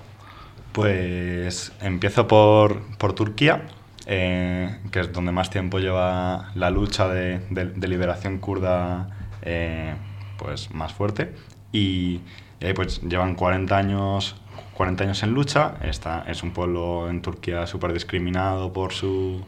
Pues 0.73 1.71
empiezo 1.81 2.27
por, 2.27 2.81
por 2.97 3.13
Turquía, 3.13 3.67
eh, 4.05 4.79
que 4.91 5.01
es 5.01 5.13
donde 5.13 5.31
más 5.31 5.49
tiempo 5.49 5.79
lleva 5.79 6.51
la 6.55 6.69
lucha 6.71 7.07
de, 7.07 7.39
de, 7.49 7.65
de 7.65 7.87
liberación 7.87 8.39
kurda 8.39 9.09
eh, 9.43 9.93
pues 10.37 10.71
más 10.73 10.91
fuerte. 10.93 11.33
Y, 11.71 12.21
y, 12.59 12.65
ahí 12.65 12.73
pues 12.73 13.01
llevan 13.01 13.35
40 13.35 13.77
años, 13.77 14.35
40 14.73 15.03
años 15.03 15.23
en 15.23 15.31
lucha. 15.31 15.75
Está, 15.83 16.25
es 16.27 16.43
un 16.43 16.51
pueblo 16.51 17.09
en 17.09 17.21
Turquía 17.21 17.67
súper 17.67 17.93
discriminado 17.93 18.73
por 18.73 18.93
su 18.93 19.43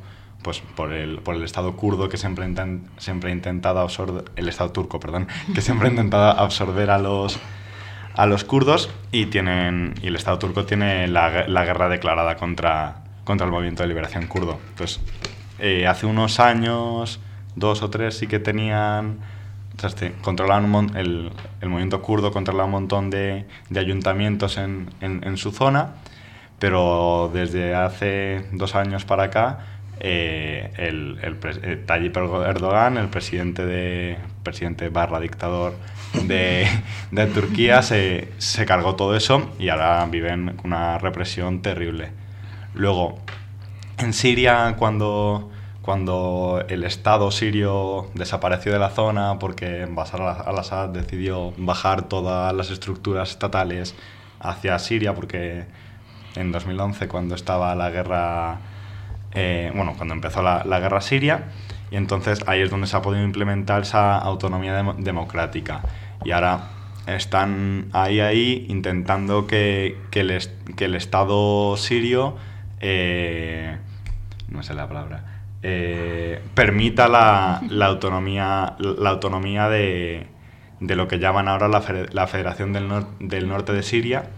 pues 0.45 0.61
por 0.75 0.93
el, 0.93 1.17
por 1.21 1.33
el 1.33 1.43
Estado 1.43 1.75
kurdo 1.75 2.07
que 2.07 2.17
siempre, 2.17 2.45
intent, 2.45 2.87
siempre 2.99 3.31
intentado 3.31 3.79
absorber, 3.79 4.25
el 4.35 4.47
Estado 4.47 4.71
turco, 4.71 4.99
perdón, 4.99 5.27
que 5.55 5.61
siempre 5.61 5.87
ha 5.87 5.89
intentado 5.89 6.39
absorber 6.39 6.91
a 6.91 6.99
los, 6.99 7.39
a 8.15 8.25
los 8.25 8.43
kurdos 8.43 8.89
y, 9.11 9.27
tienen, 9.27 9.93
y 10.01 10.07
el 10.07 10.15
Estado 10.15 10.39
turco 10.39 10.65
tiene 10.65 11.07
la, 11.07 11.47
la 11.47 11.65
guerra 11.65 11.89
declarada 11.89 12.37
contra, 12.37 13.03
contra 13.23 13.45
el 13.45 13.51
movimiento 13.51 13.83
de 13.83 13.89
liberación 13.89 14.27
kurdo. 14.27 14.59
Entonces, 14.69 15.01
eh, 15.59 15.87
hace 15.87 16.05
unos 16.05 16.39
años, 16.39 17.19
dos 17.55 17.81
o 17.81 17.89
tres, 17.89 18.17
sí 18.17 18.27
que 18.27 18.39
tenían, 18.39 19.19
este, 19.83 20.13
controlaban 20.21 20.91
el, 20.95 21.31
el, 21.61 21.69
movimiento 21.69 22.01
kurdo 22.01 22.31
controlaba 22.31 22.65
un 22.65 22.71
montón 22.71 23.09
de, 23.09 23.45
de 23.69 23.79
ayuntamientos 23.79 24.57
en, 24.57 24.89
en, 25.01 25.25
en 25.25 25.37
su 25.37 25.51
zona, 25.51 25.95
pero 26.59 27.29
desde 27.33 27.75
hace 27.75 28.45
dos 28.53 28.75
años 28.75 29.03
para 29.05 29.23
acá 29.23 29.59
eh, 29.99 30.71
el, 30.77 31.17
el, 31.21 31.37
el, 31.63 31.85
Tayyip 31.85 32.17
Erdogan, 32.17 32.97
el 32.97 33.07
presidente, 33.07 33.65
de, 33.65 34.17
presidente 34.43 34.89
barra 34.89 35.19
dictador 35.19 35.73
de, 36.23 36.67
de 37.11 37.25
Turquía, 37.27 37.81
se, 37.81 38.29
se, 38.37 38.65
cargó 38.65 38.95
todo 38.95 39.15
eso 39.15 39.51
y 39.57 39.69
ahora 39.69 40.05
viven 40.05 40.59
una 40.63 40.97
represión 40.97 41.61
terrible. 41.61 42.11
Luego, 42.73 43.19
en 43.97 44.11
Siria, 44.11 44.75
cuando, 44.77 45.49
cuando 45.81 46.63
el 46.67 46.83
Estado 46.83 47.31
sirio 47.31 48.09
desapareció 48.13 48.73
de 48.73 48.79
la 48.79 48.89
zona 48.89 49.39
porque 49.39 49.87
Bashar 49.89 50.21
al-Assad 50.45 50.89
decidió 50.89 51.53
bajar 51.57 52.09
todas 52.09 52.53
las 52.53 52.69
estructuras 52.69 53.29
estatales 53.29 53.95
hacia 54.41 54.77
Siria, 54.79 55.13
porque 55.13 55.65
en 56.35 56.51
2011, 56.51 57.07
cuando 57.07 57.35
estaba 57.35 57.73
la 57.75 57.89
guerra 57.89 58.59
eh, 59.35 59.71
bueno, 59.75 59.93
cuando 59.97 60.13
empezó 60.13 60.41
la, 60.41 60.63
la, 60.65 60.79
guerra 60.79 61.01
siria, 61.01 61.45
y 61.91 61.97
entonces 61.97 62.43
ahí 62.47 62.61
es 62.61 62.69
donde 62.69 62.87
se 62.87 62.95
ha 62.97 63.01
podido 63.01 63.23
implementar 63.23 63.83
esa 63.83 64.17
autonomía 64.17 64.75
dem 64.75 65.03
democrática. 65.03 65.81
Y 66.23 66.31
ahora 66.31 66.69
están 67.05 67.89
ahí, 67.93 68.19
ahí, 68.19 68.65
intentando 68.69 69.45
que, 69.45 69.97
que, 70.09 70.21
el, 70.21 70.39
que 70.75 70.85
el 70.85 70.95
Estado 70.95 71.77
sirio, 71.77 72.37
eh, 72.79 73.77
no 74.49 74.63
sé 74.63 74.73
la 74.73 74.87
palabra, 74.87 75.43
eh, 75.61 76.41
permita 76.53 77.07
la, 77.07 77.61
la, 77.69 77.87
autonomía, 77.87 78.75
la 78.79 79.09
autonomía 79.09 79.69
de, 79.69 80.27
de 80.79 80.95
lo 80.95 81.07
que 81.07 81.19
llaman 81.19 81.47
ahora 81.47 81.67
la, 81.67 81.83
la 82.11 82.27
Federación 82.27 82.73
del, 82.73 82.89
del 83.19 83.47
Norte 83.47 83.73
de 83.73 83.83
Siria, 83.83 84.29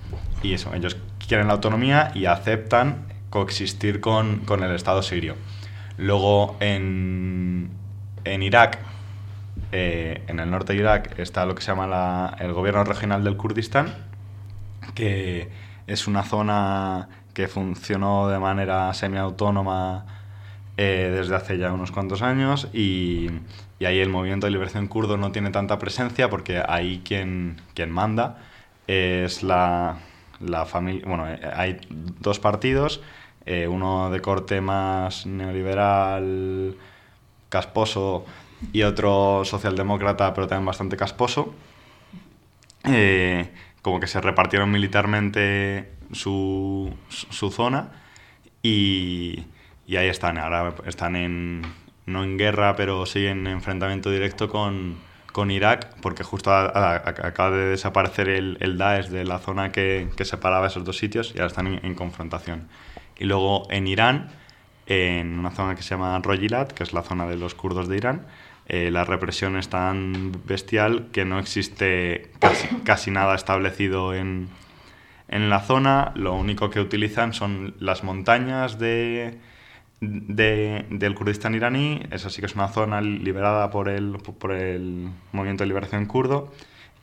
y 0.43 0.53
eso, 0.53 0.73
ellos 0.73 0.97
quieren 1.27 1.47
la 1.47 1.53
autonomía 1.53 2.11
y 2.13 2.25
aceptan 2.25 3.07
coexistir 3.37 3.99
con, 3.99 4.39
con, 4.39 4.63
el 4.63 4.73
Estado 4.73 5.03
sirio. 5.03 5.35
Luego 5.97 6.57
en, 6.59 7.69
en 8.23 8.41
Irak, 8.41 8.79
eh, 9.71 10.23
en 10.27 10.39
el 10.39 10.49
norte 10.49 10.73
de 10.73 10.79
Irak, 10.79 11.19
está 11.19 11.45
lo 11.45 11.53
que 11.53 11.61
se 11.61 11.67
llama 11.67 11.85
la, 11.85 12.35
el 12.39 12.53
gobierno 12.53 12.83
regional 12.83 13.23
del 13.23 13.37
Kurdistán, 13.37 13.93
que 14.95 15.49
es 15.85 16.07
una 16.07 16.23
zona 16.23 17.09
que 17.35 17.47
funcionó 17.47 18.27
de 18.27 18.39
manera 18.39 18.91
semiautónoma 18.95 20.05
eh, 20.77 21.11
desde 21.15 21.35
hace 21.35 21.57
ya 21.59 21.71
unos 21.71 21.91
cuantos 21.91 22.23
años 22.23 22.69
y, 22.73 23.29
y, 23.79 23.85
ahí 23.85 23.99
el 23.99 24.09
movimiento 24.09 24.47
de 24.47 24.51
liberación 24.51 24.87
kurdo 24.87 25.17
no 25.17 25.31
tiene 25.31 25.51
tanta 25.51 25.77
presencia 25.77 26.29
porque 26.29 26.63
ahí 26.67 27.01
quien, 27.05 27.57
quien 27.75 27.91
manda 27.91 28.37
es 28.87 29.43
la, 29.43 29.97
la 30.39 30.65
familia, 30.65 31.03
bueno, 31.07 31.27
eh, 31.27 31.39
hay 31.53 31.79
dos 31.89 32.39
partidos, 32.39 33.01
eh, 33.47 33.67
uno 33.67 34.09
de 34.09 34.21
corte 34.21 34.61
más 34.61 35.25
neoliberal, 35.25 36.75
casposo, 37.49 38.25
y 38.73 38.83
otro 38.83 39.43
socialdemócrata, 39.45 40.33
pero 40.33 40.47
también 40.47 40.65
bastante 40.65 40.97
casposo. 40.97 41.53
Eh, 42.83 43.49
como 43.81 43.99
que 43.99 44.07
se 44.07 44.21
repartieron 44.21 44.71
militarmente 44.71 45.91
su, 46.11 46.93
su 47.09 47.51
zona 47.51 47.91
y, 48.61 49.45
y, 49.85 49.95
ahí 49.97 50.07
están. 50.07 50.37
Ahora 50.37 50.75
están 50.85 51.15
en, 51.15 51.61
no 52.05 52.23
en 52.23 52.37
guerra, 52.37 52.75
pero 52.75 53.05
sí 53.05 53.25
en 53.27 53.47
enfrentamiento 53.47 54.11
directo 54.11 54.49
con, 54.49 54.97
con 55.31 55.51
Irak, 55.51 55.95
porque 56.01 56.23
justo 56.23 56.51
acaba 56.51 57.51
de 57.51 57.65
desaparecer 57.65 58.29
el, 58.29 58.57
el, 58.59 58.77
Daesh 58.77 59.07
de 59.07 59.23
la 59.23 59.39
zona 59.39 59.71
que, 59.71 60.09
que, 60.15 60.25
separaba 60.25 60.67
esos 60.67 60.83
dos 60.83 60.97
sitios 60.97 61.33
y 61.35 61.39
ahora 61.39 61.47
están 61.47 61.67
en, 61.67 61.95
confrontación. 61.95 62.67
Y 63.19 63.25
luego 63.25 63.67
en 63.69 63.87
Irán, 63.87 64.29
en 64.85 65.39
una 65.39 65.51
zona 65.51 65.75
que 65.75 65.81
se 65.81 65.89
llama 65.89 66.19
Rojilat, 66.19 66.71
que 66.71 66.83
es 66.83 66.93
la 66.93 67.03
zona 67.03 67.27
de 67.27 67.37
los 67.37 67.55
kurdos 67.55 67.87
de 67.87 67.97
Irán, 67.97 68.27
eh, 68.67 68.91
la 68.91 69.05
represión 69.05 69.57
es 69.57 69.69
tan 69.69 70.31
bestial 70.45 71.07
que 71.11 71.25
no 71.25 71.39
existe 71.39 72.31
casi, 72.39 72.67
casi 72.83 73.11
nada 73.11 73.35
establecido 73.35 74.13
en, 74.13 74.49
en 75.27 75.49
la 75.49 75.61
zona. 75.61 76.11
Lo 76.15 76.33
único 76.35 76.69
que 76.69 76.79
utilizan 76.79 77.33
son 77.33 77.75
las 77.79 78.03
montañas 78.03 78.79
de 78.79 79.39
de, 79.99 80.85
del 80.89 81.15
Kurdistán 81.15 81.55
iraní, 81.55 82.01
esa 82.11 82.29
sí 82.29 82.41
que 82.41 82.45
es 82.45 82.55
una 82.55 82.67
zona 82.67 83.01
liberada 83.01 83.69
por 83.71 83.89
el, 83.89 84.17
por 84.39 84.51
el 84.51 85.09
movimiento 85.31 85.63
de 85.63 85.67
liberación 85.67 86.05
kurdo, 86.05 86.51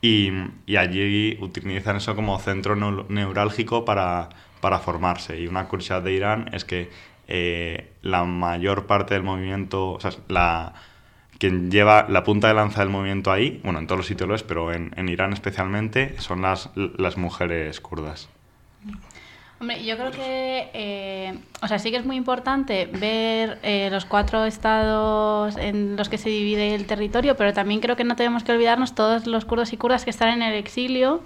y, 0.01 0.31
y 0.65 0.77
allí 0.77 1.37
utilizan 1.41 1.97
eso 1.97 2.15
como 2.15 2.37
centro 2.39 2.75
neurálgico 2.75 3.85
para, 3.85 4.29
para 4.65 4.79
formarse. 4.79 5.39
Y 5.39 5.45
una 5.45 5.67
curiosidad 5.67 6.01
de 6.01 6.11
Irán 6.11 6.49
es 6.51 6.65
que 6.65 6.89
eh, 7.27 7.91
la 8.01 8.23
mayor 8.23 8.87
parte 8.87 9.13
del 9.13 9.21
movimiento, 9.21 9.91
o 9.91 9.99
sea, 9.99 10.09
la, 10.27 10.73
quien 11.37 11.69
lleva 11.69 12.07
la 12.09 12.23
punta 12.23 12.47
de 12.47 12.55
lanza 12.55 12.79
del 12.79 12.89
movimiento 12.89 13.31
ahí, 13.31 13.61
bueno, 13.63 13.77
en 13.77 13.85
todos 13.85 13.99
los 13.99 14.07
sitios 14.07 14.27
lo 14.27 14.33
es, 14.33 14.41
pero 14.41 14.73
en, 14.73 14.91
en 14.97 15.07
Irán 15.07 15.33
especialmente, 15.33 16.19
son 16.19 16.41
las, 16.41 16.71
las 16.73 17.15
mujeres 17.15 17.79
kurdas. 17.79 18.27
Hombre, 19.59 19.85
yo 19.85 19.97
creo 19.97 20.09
que, 20.09 20.71
eh, 20.73 21.37
o 21.61 21.67
sea, 21.67 21.77
sí 21.77 21.91
que 21.91 21.97
es 21.97 22.05
muy 22.05 22.15
importante 22.15 22.87
ver 22.87 23.59
eh, 23.61 23.89
los 23.91 24.05
cuatro 24.05 24.45
estados 24.45 25.57
en 25.57 25.95
los 25.95 26.09
que 26.09 26.17
se 26.17 26.29
divide 26.29 26.73
el 26.73 26.87
territorio, 26.87 27.37
pero 27.37 27.53
también 27.53 27.81
creo 27.81 27.95
que 27.95 28.03
no 28.03 28.15
tenemos 28.15 28.43
que 28.43 28.51
olvidarnos 28.51 28.95
todos 28.95 29.27
los 29.27 29.45
kurdos 29.45 29.73
y 29.73 29.77
kurdas 29.77 30.05
que 30.05 30.09
están 30.09 30.29
en 30.29 30.41
el 30.41 30.55
exilio 30.55 31.21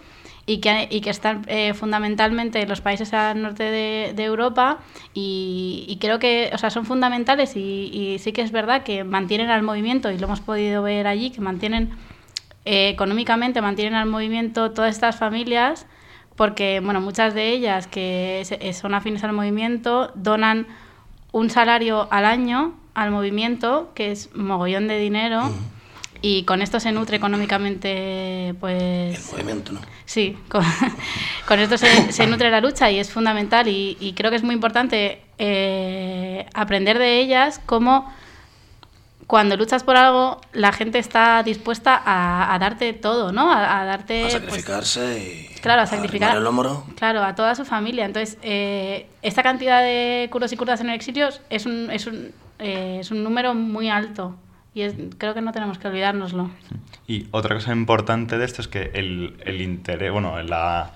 y 0.50 0.58
que, 0.62 0.88
y 0.90 1.02
que 1.02 1.12
están 1.12 1.46
eh, 1.48 1.76
fundamentalmente 1.76 2.60
en 2.60 2.68
los 2.68 2.82
países 2.82 3.14
al 3.14 3.40
norte 3.40 3.64
de, 3.64 4.24
Europa 4.24 4.80
y, 5.14 5.86
y, 5.88 5.98
creo 5.98 6.18
que, 6.18 6.50
o 6.52 6.58
sea, 6.58 6.72
son 6.72 6.86
fundamentales 6.86 7.56
y, 7.56 8.18
sí 8.20 8.34
que 8.34 8.42
es 8.42 8.52
verdad 8.52 8.82
que 8.82 9.04
mantienen 9.04 9.52
al 9.52 9.62
movimiento 9.62 10.10
y 10.10 10.18
lo 10.18 10.26
hemos 10.26 10.42
podido 10.42 10.82
ver 10.82 11.06
allí, 11.06 11.30
que 11.30 11.40
mantienen 11.40 11.92
económicamente, 12.66 13.62
mantienen 13.62 13.94
al 13.94 14.08
movimiento 14.08 14.72
todas 14.72 14.96
estas 14.96 15.18
familias 15.18 15.86
porque 16.36 16.80
bueno, 16.84 17.00
muchas 17.00 17.36
de 17.36 17.50
ellas 17.52 17.86
que 17.86 18.42
se- 18.44 18.74
son 18.74 18.96
afines 18.96 19.24
al 19.24 19.34
movimiento 19.34 20.12
donan 20.16 20.66
un 21.32 21.52
salario 21.52 22.08
al 22.10 22.26
año 22.26 22.74
al 22.96 23.12
movimiento, 23.12 23.92
que 23.94 24.12
es 24.12 24.36
mogollón 24.36 24.88
de 24.88 24.98
dinero, 24.98 25.44
y 26.22 26.44
con 26.44 26.62
esto 26.62 26.80
se 26.80 26.92
nutre 26.92 27.18
económicamente, 27.18 28.50
El 28.50 28.56
pues... 28.56 29.32
movimiento, 29.32 29.72
¿no? 29.74 29.82
Sí, 30.06 30.38
con, 30.50 30.64
con 31.48 31.60
esto 31.60 31.78
se, 31.78 32.12
se 32.12 32.28
nutre 32.28 32.50
la 32.50 32.62
lucha 32.62 32.90
y 32.92 33.00
es 33.00 33.10
fundamental 33.12 33.68
y, 33.68 33.98
y 34.00 34.14
creo 34.14 34.30
que 34.32 34.38
es 34.38 34.44
muy 34.44 34.56
importante 34.56 35.22
eh, 35.38 36.46
aprender 36.54 36.98
de 37.00 37.20
ellas 37.20 37.62
cómo 37.66 38.12
cuando 39.28 39.56
luchas 39.58 39.84
por 39.84 39.96
algo 39.96 40.42
la 40.54 40.72
gente 40.72 40.98
está 40.98 41.44
dispuesta 41.44 42.02
a, 42.04 42.52
a 42.54 42.58
darte 42.58 42.94
todo, 42.94 43.32
¿no? 43.32 43.52
A, 43.52 43.82
a 43.82 43.86
darte... 43.86 44.22
A 44.22 44.30
pues, 44.30 44.34
sacrificarse 44.34 45.50
y 45.54 45.60
Claro, 45.60 45.84
a 45.84 45.86
sacrificar. 45.86 46.36
el 46.36 46.48
hombro. 46.48 46.84
Claro, 46.96 47.24
a 47.24 47.36
toda 47.36 47.54
su 47.54 47.64
familia. 47.64 48.06
Entonces, 48.06 48.40
eh, 48.42 49.08
esta 49.22 49.44
cantidad 49.44 49.84
de 49.84 50.28
kurdos 50.32 50.52
y 50.52 50.58
kurdas 50.58 50.82
en 50.82 50.90
el 50.90 50.96
exilio 50.96 51.30
es 51.52 51.66
un, 51.68 51.92
es 51.92 52.08
un, 52.08 52.32
eh, 52.58 52.98
es 53.02 53.12
un 53.12 53.24
número 53.24 53.54
muy 53.54 53.88
alto. 53.90 54.36
Y 54.80 54.84
es- 54.84 54.96
creo 55.18 55.34
que 55.34 55.42
no 55.42 55.52
tenemos 55.52 55.78
que 55.78 55.88
olvidárnoslo. 55.90 56.50
Y 57.08 57.28
otra 57.32 57.56
cosa 57.56 57.74
importante 57.74 58.38
de 58.38 58.46
esto 58.46 58.62
es 58.62 58.68
que 58.70 58.92
el, 58.94 59.36
el 59.46 59.62
interés, 59.62 60.12
bueno, 60.12 60.42
la, 60.44 60.92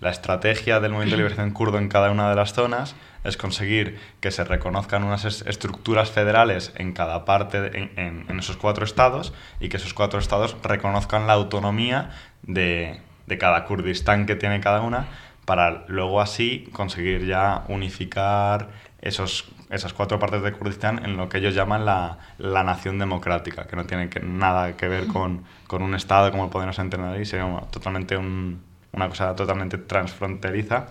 la 0.00 0.10
estrategia 0.10 0.78
del 0.78 0.92
movimiento 0.92 1.16
de 1.16 1.22
liberación 1.22 1.50
kurdo 1.58 1.78
en 1.78 1.88
cada 1.88 2.10
una 2.12 2.30
de 2.30 2.36
las 2.36 2.52
zonas 2.52 2.94
es 3.24 3.36
conseguir 3.38 3.98
que 4.20 4.30
se 4.30 4.44
reconozcan 4.44 5.02
unas 5.02 5.24
es- 5.24 5.42
estructuras 5.46 6.10
federales 6.10 6.72
en 6.76 6.92
cada 6.92 7.24
parte, 7.24 7.60
de- 7.60 7.78
en, 7.78 7.90
en- 7.98 8.26
en 8.28 8.38
esos 8.38 8.56
cuatro 8.56 8.84
estados, 8.84 9.32
y 9.60 9.68
que 9.68 9.78
esos 9.78 9.94
cuatro 9.94 10.18
estados 10.20 10.56
reconozcan 10.62 11.26
la 11.26 11.32
autonomía 11.32 12.10
de, 12.42 13.00
de 13.26 13.38
cada 13.38 13.64
Kurdistán 13.64 14.26
que 14.26 14.36
tiene 14.36 14.60
cada 14.60 14.80
una, 14.82 15.06
para 15.46 15.84
luego 15.88 16.20
así 16.20 16.68
conseguir 16.72 17.26
ya 17.26 17.64
unificar 17.68 18.68
esos, 19.02 19.46
esas 19.70 19.92
cuatro 19.92 20.18
partes 20.18 20.42
de 20.42 20.52
Kurdistán 20.52 21.04
en 21.04 21.16
lo 21.16 21.28
que 21.28 21.38
ellos 21.38 21.54
llaman 21.54 21.84
la, 21.84 22.18
la 22.38 22.62
nación 22.64 22.98
democrática, 22.98 23.66
que 23.66 23.76
no 23.76 23.86
tiene 23.86 24.08
nada 24.22 24.76
que 24.76 24.88
ver 24.88 25.06
con, 25.06 25.44
con 25.66 25.82
un 25.82 25.94
Estado 25.94 26.30
como 26.30 26.50
podemos 26.50 26.78
entender 26.78 27.08
ahí, 27.10 27.24
sería 27.24 27.46
una- 27.46 27.62
totalmente 27.62 28.16
un- 28.16 28.62
una 28.92 29.08
cosa 29.08 29.34
totalmente 29.34 29.78
transfronteriza 29.78 30.86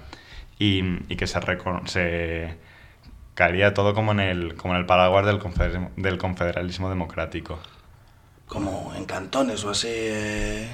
y, 0.59 0.81
y 1.11 1.15
que 1.15 1.27
se, 1.27 1.39
se 1.85 2.57
caería 3.35 3.73
todo 3.73 3.93
como 3.93 4.11
en 4.11 4.19
el, 4.19 4.55
como 4.55 4.73
en 4.73 4.81
el 4.81 4.85
paraguas 4.85 5.25
del, 5.25 5.39
confeder- 5.39 5.89
del 5.95 6.17
confederalismo 6.17 6.89
democrático. 6.89 7.59
Como 8.47 8.93
en 8.95 9.05
cantones 9.05 9.63
o 9.63 9.69
así. 9.71 9.87
eh, 9.89 10.67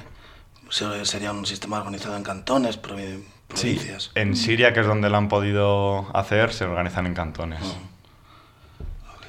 se- 0.70 1.04
sería 1.04 1.32
un 1.32 1.46
sistema 1.46 1.78
organizado 1.78 2.16
en 2.16 2.22
cantones, 2.24 2.80
provi- 2.80 3.24
provincias. 3.50 4.10
En 4.14 4.36
Siria, 4.36 4.72
que 4.72 4.80
es 4.80 4.86
donde 4.86 5.10
lo 5.10 5.16
han 5.16 5.28
podido 5.28 6.08
hacer, 6.16 6.52
se 6.52 6.64
organizan 6.64 7.06
en 7.06 7.14
cantones. 7.14 7.60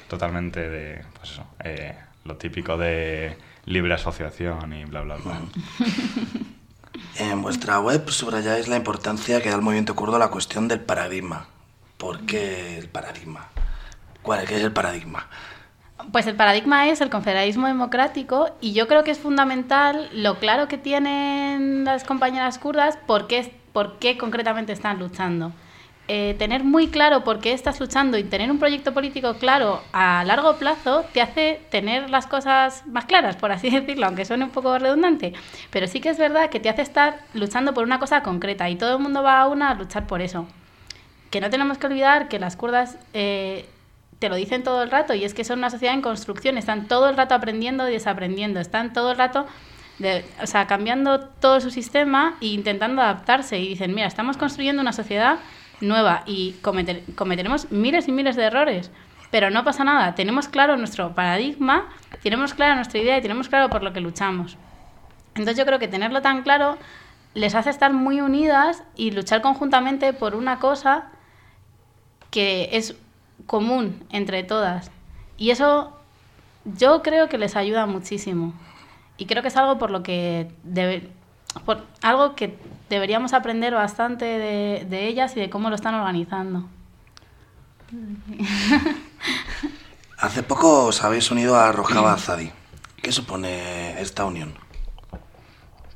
Totalmente 0.08 0.68
de, 0.68 1.04
pues 1.18 1.32
eso, 1.32 1.46
eh, 1.64 1.96
lo 2.24 2.36
típico 2.36 2.76
de 2.76 3.36
libre 3.66 3.94
asociación 3.94 4.72
y 4.72 4.84
bla, 4.84 5.02
bla, 5.02 5.16
bla. 5.16 5.40
En 7.18 7.42
vuestra 7.42 7.80
web 7.80 8.08
subrayáis 8.10 8.68
la 8.68 8.76
importancia 8.76 9.40
que 9.42 9.48
da 9.48 9.56
el 9.56 9.62
movimiento 9.62 9.94
kurdo 9.94 10.16
a 10.16 10.18
la 10.18 10.28
cuestión 10.28 10.68
del 10.68 10.80
paradigma. 10.80 11.46
¿Por 11.96 12.20
qué 12.26 12.78
el 12.78 12.88
paradigma? 12.88 13.48
¿Cuál 14.22 14.46
qué 14.46 14.56
es 14.56 14.62
el 14.62 14.72
paradigma? 14.72 15.28
Pues 16.10 16.26
el 16.26 16.34
paradigma 16.34 16.88
es 16.88 17.00
el 17.00 17.10
confederalismo 17.10 17.66
democrático 17.66 18.50
y 18.60 18.72
yo 18.72 18.88
creo 18.88 19.04
que 19.04 19.10
es 19.10 19.18
fundamental 19.18 20.08
lo 20.12 20.38
claro 20.38 20.68
que 20.68 20.78
tienen 20.78 21.84
las 21.84 22.04
compañeras 22.04 22.58
kurdas 22.58 22.98
por 23.06 23.26
qué, 23.26 23.54
por 23.72 23.98
qué 23.98 24.18
concretamente 24.18 24.72
están 24.72 24.98
luchando. 24.98 25.52
Eh, 26.08 26.34
tener 26.38 26.64
muy 26.64 26.88
claro 26.88 27.22
por 27.22 27.38
qué 27.38 27.52
estás 27.52 27.78
luchando 27.78 28.18
y 28.18 28.24
tener 28.24 28.50
un 28.50 28.58
proyecto 28.58 28.92
político 28.92 29.34
claro 29.34 29.80
a 29.92 30.24
largo 30.24 30.56
plazo 30.56 31.04
te 31.12 31.22
hace 31.22 31.60
tener 31.70 32.10
las 32.10 32.26
cosas 32.26 32.84
más 32.86 33.04
claras, 33.04 33.36
por 33.36 33.52
así 33.52 33.70
decirlo, 33.80 34.06
aunque 34.06 34.24
suene 34.24 34.44
un 34.44 34.50
poco 34.50 34.78
redundante. 34.78 35.32
Pero 35.70 35.86
sí 35.86 36.00
que 36.00 36.10
es 36.10 36.18
verdad 36.18 36.50
que 36.50 36.60
te 36.60 36.68
hace 36.68 36.82
estar 36.82 37.20
luchando 37.34 37.72
por 37.72 37.84
una 37.84 37.98
cosa 37.98 38.22
concreta 38.22 38.68
y 38.68 38.76
todo 38.76 38.96
el 38.96 39.02
mundo 39.02 39.22
va 39.22 39.40
a 39.40 39.48
una 39.48 39.70
a 39.70 39.74
luchar 39.74 40.06
por 40.06 40.20
eso 40.22 40.46
que 41.32 41.40
no 41.40 41.48
tenemos 41.48 41.78
que 41.78 41.86
olvidar 41.86 42.28
que 42.28 42.38
las 42.38 42.56
kurdas 42.56 42.98
eh, 43.14 43.66
te 44.18 44.28
lo 44.28 44.36
dicen 44.36 44.62
todo 44.62 44.82
el 44.82 44.90
rato 44.90 45.14
y 45.14 45.24
es 45.24 45.32
que 45.32 45.44
son 45.44 45.60
una 45.60 45.70
sociedad 45.70 45.94
en 45.94 46.02
construcción, 46.02 46.58
están 46.58 46.86
todo 46.86 47.08
el 47.08 47.16
rato 47.16 47.34
aprendiendo 47.34 47.88
y 47.88 47.92
desaprendiendo, 47.92 48.60
están 48.60 48.92
todo 48.92 49.12
el 49.12 49.18
rato 49.18 49.46
de- 49.98 50.24
o 50.42 50.46
sea, 50.46 50.66
cambiando 50.66 51.20
todo 51.20 51.60
su 51.60 51.70
sistema 51.70 52.36
e 52.40 52.46
intentando 52.46 53.02
adaptarse 53.02 53.58
y 53.58 53.68
dicen, 53.68 53.94
mira, 53.94 54.06
estamos 54.06 54.36
construyendo 54.36 54.82
una 54.82 54.92
sociedad 54.92 55.38
nueva 55.80 56.22
y 56.26 56.52
cometer- 56.62 57.02
cometeremos 57.14 57.70
miles 57.70 58.08
y 58.08 58.12
miles 58.12 58.36
de 58.36 58.44
errores, 58.44 58.90
pero 59.30 59.50
no 59.50 59.64
pasa 59.64 59.84
nada, 59.84 60.14
tenemos 60.14 60.48
claro 60.48 60.76
nuestro 60.76 61.14
paradigma, 61.14 61.88
tenemos 62.22 62.54
clara 62.54 62.74
nuestra 62.76 63.00
idea 63.00 63.18
y 63.18 63.22
tenemos 63.22 63.48
claro 63.48 63.70
por 63.70 63.82
lo 63.82 63.92
que 63.92 64.00
luchamos. 64.00 64.56
Entonces 65.34 65.56
yo 65.56 65.64
creo 65.64 65.78
que 65.78 65.88
tenerlo 65.88 66.20
tan 66.22 66.42
claro 66.42 66.76
les 67.34 67.54
hace 67.54 67.70
estar 67.70 67.92
muy 67.94 68.20
unidas 68.20 68.82
y 68.94 69.10
luchar 69.12 69.40
conjuntamente 69.40 70.12
por 70.12 70.34
una 70.34 70.58
cosa 70.58 71.06
que 72.30 72.68
es 72.72 72.94
común 73.46 74.04
entre 74.10 74.42
todas. 74.42 74.90
Y 75.38 75.50
eso 75.50 75.96
yo 76.64 77.02
creo 77.02 77.28
que 77.28 77.38
les 77.38 77.56
ayuda 77.56 77.86
muchísimo. 77.86 78.52
Y 79.18 79.26
creo 79.26 79.42
que 79.42 79.48
es 79.48 79.56
algo 79.56 79.78
por 79.78 79.90
lo 79.90 80.02
que 80.02 80.50
debe- 80.64 81.08
por 81.64 81.84
algo 82.02 82.34
que 82.34 82.56
deberíamos 82.88 83.32
aprender 83.34 83.74
bastante 83.74 84.24
de, 84.24 84.86
de 84.88 85.06
ellas 85.06 85.36
y 85.36 85.40
de 85.40 85.50
cómo 85.50 85.68
lo 85.68 85.74
están 85.76 85.94
organizando. 85.94 86.64
Hace 90.18 90.42
poco 90.42 90.86
os 90.86 91.02
habéis 91.04 91.30
unido 91.30 91.56
a 91.56 91.72
Rojava 91.72 92.12
Azadi. 92.14 92.50
¿Qué 93.02 93.10
supone 93.12 94.00
esta 94.00 94.24
unión? 94.24 94.54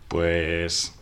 Pues, 0.08 0.94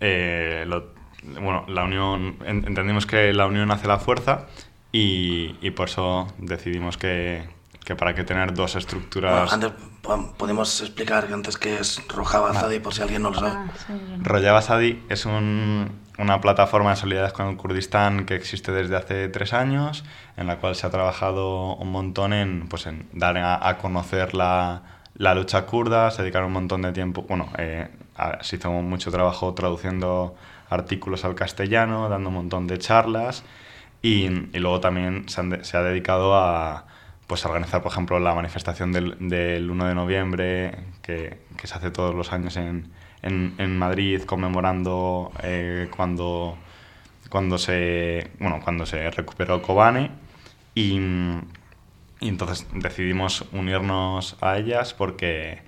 eh, 0.00 0.64
lo- 0.66 0.92
bueno, 1.22 1.64
la 1.68 1.84
unión, 1.84 2.36
en- 2.44 2.66
entendimos 2.66 3.06
que 3.06 3.32
la 3.32 3.46
unión 3.46 3.70
hace 3.70 3.86
la 3.86 3.98
fuerza 3.98 4.46
y, 4.92 5.56
y 5.60 5.70
por 5.72 5.88
eso 5.88 6.26
decidimos 6.38 6.96
que, 6.96 7.48
que 7.84 7.94
para 7.96 8.14
qué 8.14 8.24
tener 8.24 8.54
dos 8.54 8.72
Bueno, 8.72 8.78
estructuras... 8.80 9.52
antes 9.52 9.72
po- 10.02 10.32
podemos 10.36 10.80
explicar 10.80 11.26
que 11.26 11.34
antes 11.34 11.56
qué 11.56 11.78
es 11.78 12.06
Rojava 12.08 12.50
Azadi 12.50 12.78
por 12.80 12.92
si 12.94 13.02
alguien 13.02 13.22
no 13.22 13.30
lo 13.30 13.38
sabe. 13.38 13.50
Ah, 13.56 13.66
sí, 13.76 13.92
Rojava 14.20 14.62
Sadi 14.62 15.02
es 15.08 15.26
un- 15.26 15.90
una 16.18 16.40
plataforma 16.40 16.90
de 16.90 16.96
solidaridad 16.96 17.32
con 17.32 17.48
el 17.48 17.56
Kurdistán 17.56 18.24
que 18.24 18.34
existe 18.36 18.70
desde 18.72 18.96
hace 18.96 19.28
tres 19.28 19.52
años, 19.52 20.04
en 20.36 20.46
la 20.46 20.58
cual 20.58 20.74
se 20.76 20.86
ha 20.86 20.90
trabajado 20.90 21.74
un 21.76 21.90
montón 21.90 22.32
en, 22.32 22.68
pues, 22.68 22.86
en 22.86 23.08
dar 23.12 23.36
a, 23.38 23.66
a 23.68 23.78
conocer 23.78 24.34
la, 24.34 24.82
la 25.16 25.34
lucha 25.34 25.66
kurda, 25.66 26.10
se 26.10 26.22
dedicaron 26.22 26.48
un 26.48 26.52
montón 26.54 26.82
de 26.82 26.92
tiempo, 26.92 27.22
bueno, 27.22 27.48
eh, 27.58 27.88
a- 28.16 28.42
se 28.42 28.56
hizo 28.56 28.70
mucho 28.70 29.10
trabajo 29.10 29.54
traduciendo 29.54 30.34
artículos 30.70 31.24
al 31.24 31.34
castellano, 31.34 32.08
dando 32.08 32.28
un 32.28 32.34
montón 32.36 32.66
de 32.66 32.78
charlas 32.78 33.44
y, 34.02 34.26
y 34.26 34.58
luego 34.58 34.80
también 34.80 35.28
se, 35.28 35.40
han 35.40 35.50
de- 35.50 35.64
se 35.64 35.76
ha 35.76 35.82
dedicado 35.82 36.34
a 36.36 36.86
pues, 37.26 37.44
organizar, 37.46 37.82
por 37.82 37.92
ejemplo, 37.92 38.18
la 38.20 38.34
manifestación 38.34 38.92
del, 38.92 39.16
del 39.28 39.70
1 39.70 39.86
de 39.86 39.94
noviembre, 39.94 40.78
que, 41.02 41.38
que 41.56 41.66
se 41.66 41.74
hace 41.74 41.90
todos 41.90 42.14
los 42.14 42.32
años 42.32 42.56
en, 42.56 42.90
en, 43.22 43.54
en 43.58 43.78
Madrid, 43.78 44.22
conmemorando 44.22 45.32
eh, 45.42 45.88
cuando, 45.96 46.56
cuando, 47.30 47.58
se, 47.58 48.30
bueno, 48.38 48.60
cuando 48.62 48.86
se 48.86 49.10
recuperó 49.10 49.62
Kobane. 49.62 50.10
Y, 50.74 50.98
y 52.20 52.28
entonces 52.28 52.66
decidimos 52.74 53.44
unirnos 53.52 54.36
a 54.40 54.56
ellas 54.58 54.92
porque, 54.94 55.62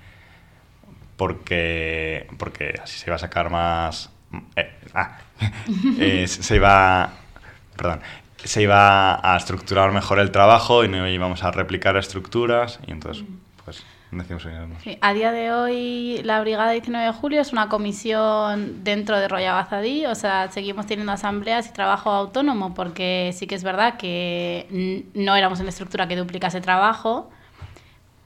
porque, 1.16 2.26
porque 2.38 2.74
así 2.82 2.98
se 2.98 3.08
iba 3.08 3.16
a 3.16 3.18
sacar 3.18 3.50
más... 3.50 4.10
eh, 4.56 4.74
ah, 4.94 5.18
eh, 5.98 6.26
se 6.28 6.56
iba... 6.56 7.12
Perdón. 7.76 8.00
Se 8.44 8.62
iba 8.62 9.18
a 9.22 9.36
estructurar 9.36 9.92
mejor 9.92 10.18
el 10.18 10.30
trabajo 10.30 10.84
y 10.84 10.88
no 10.88 11.08
íbamos 11.08 11.42
a 11.42 11.50
replicar 11.50 11.96
estructuras 11.96 12.78
y 12.86 12.92
entonces 12.92 13.24
pues 13.64 13.84
decidimos 14.10 14.44
unirnos. 14.44 14.82
Sí, 14.82 14.98
a 15.00 15.12
día 15.12 15.32
de 15.32 15.52
hoy 15.52 16.20
la 16.22 16.40
Brigada 16.40 16.70
19 16.70 17.06
de 17.06 17.12
Julio 17.12 17.40
es 17.40 17.52
una 17.52 17.68
comisión 17.68 18.84
dentro 18.84 19.18
de 19.18 19.28
Roya 19.28 19.52
Bazadí, 19.54 20.06
o 20.06 20.14
sea, 20.14 20.50
seguimos 20.50 20.86
teniendo 20.86 21.12
asambleas 21.12 21.68
y 21.68 21.72
trabajo 21.72 22.10
autónomo 22.10 22.74
porque 22.74 23.32
sí 23.34 23.46
que 23.46 23.54
es 23.54 23.64
verdad 23.64 23.96
que 23.96 25.04
no 25.14 25.36
éramos 25.36 25.60
una 25.60 25.70
estructura 25.70 26.06
que 26.08 26.16
duplicase 26.16 26.60
trabajo, 26.60 27.30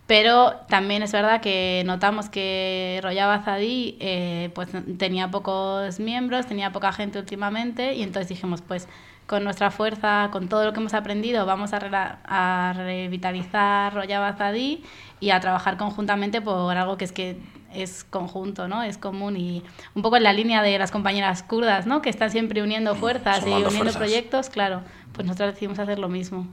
pero 0.07 0.55
también 0.68 1.03
es 1.03 1.12
verdad 1.12 1.40
que 1.40 1.83
notamos 1.87 2.29
que 2.29 3.01
Roya 3.03 3.27
Bazadí 3.27 3.96
eh, 4.01 4.51
pues, 4.55 4.68
tenía 4.99 5.31
pocos 5.31 6.01
miembros, 6.01 6.46
tenía 6.46 6.73
poca 6.73 6.92
gente 6.92 7.18
últimamente 7.18 7.94
y 7.94 8.03
entonces 8.03 8.29
dijimos 8.29 8.61
pues 8.61 8.88
con 9.31 9.45
nuestra 9.45 9.71
fuerza, 9.71 10.29
con 10.33 10.49
todo 10.49 10.64
lo 10.64 10.73
que 10.73 10.81
hemos 10.81 10.93
aprendido, 10.93 11.47
vamos 11.47 11.71
a, 11.73 12.73
revitalizar 12.73 13.95
Roya 13.95 14.19
Bazadí 14.19 14.83
y 15.21 15.31
a 15.31 15.38
trabajar 15.38 15.77
conjuntamente 15.77 16.40
por 16.40 16.77
algo 16.77 16.97
que 16.97 17.05
es 17.05 17.12
que 17.12 17.38
es 17.73 18.03
conjunto, 18.03 18.66
¿no? 18.66 18.83
Es 18.83 18.99
común 18.99 19.37
y 19.37 19.62
un 19.95 20.03
poco 20.03 20.16
en 20.16 20.25
la 20.25 20.33
línea 20.33 20.62
de 20.62 20.77
las 20.77 20.90
compañeras 20.90 21.45
kurdas, 21.45 21.87
¿no? 21.87 22.03
Que 22.03 22.11
están 22.11 22.33
siempre 22.33 22.61
uniendo 22.61 22.97
fuerzas 22.97 23.47
y 23.47 23.51
uniendo 23.51 23.93
proyectos, 23.93 24.51
claro. 24.51 24.83
Pues 25.12 25.25
nosotros 25.25 25.53
decidimos 25.53 25.79
hacer 25.79 26.01
lo 26.01 26.09
mismo. 26.09 26.49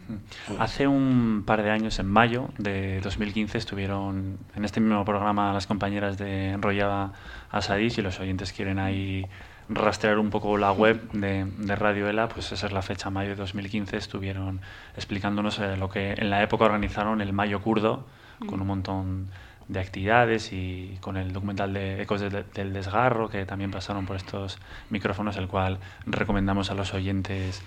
Hace 0.59 0.85
un 0.85 1.45
par 1.47 1.63
de 1.63 1.71
años, 1.71 1.97
en 1.97 2.05
mayo 2.05 2.49
de 2.59 3.01
2015, 3.01 3.57
estuvieron 3.57 4.37
en 4.55 4.65
este 4.65 4.81
mismo 4.81 5.03
programa 5.03 5.51
las 5.51 5.65
compañeras 5.65 6.19
de 6.19 6.51
Enrollada 6.51 7.13
Asadís 7.49 7.97
y 7.97 8.03
los 8.03 8.19
oyentes 8.19 8.53
quieren 8.53 8.77
ahí 8.77 9.25
rastrear 9.69 10.19
un 10.19 10.29
poco 10.29 10.57
la 10.57 10.71
web 10.71 11.11
de, 11.11 11.45
de 11.45 11.75
Radio 11.75 12.07
Ela, 12.07 12.29
pues 12.29 12.51
esa 12.51 12.67
es 12.67 12.73
la 12.73 12.81
fecha, 12.81 13.09
mayo 13.09 13.29
de 13.31 13.35
2015, 13.35 13.97
estuvieron 13.97 14.61
explicándonos 14.95 15.59
eh, 15.59 15.77
lo 15.77 15.89
que 15.89 16.13
en 16.13 16.29
la 16.29 16.41
época 16.41 16.65
organizaron 16.65 17.21
el 17.21 17.33
Mayo 17.33 17.61
Kurdo, 17.61 18.05
con 18.45 18.61
un 18.61 18.67
montón 18.67 19.29
de 19.67 19.79
actividades 19.79 20.53
y 20.53 20.97
con 21.01 21.17
el 21.17 21.33
documental 21.33 21.73
de 21.73 22.01
Ecos 22.01 22.21
del 22.21 22.73
Desgarro, 22.73 23.29
que 23.29 23.45
también 23.45 23.71
pasaron 23.71 24.05
por 24.05 24.15
estos 24.15 24.59
micrófonos, 24.89 25.37
el 25.37 25.47
cual 25.47 25.79
recomendamos 26.05 26.71
a 26.71 26.73
los 26.73 26.93
oyentes 26.93 27.61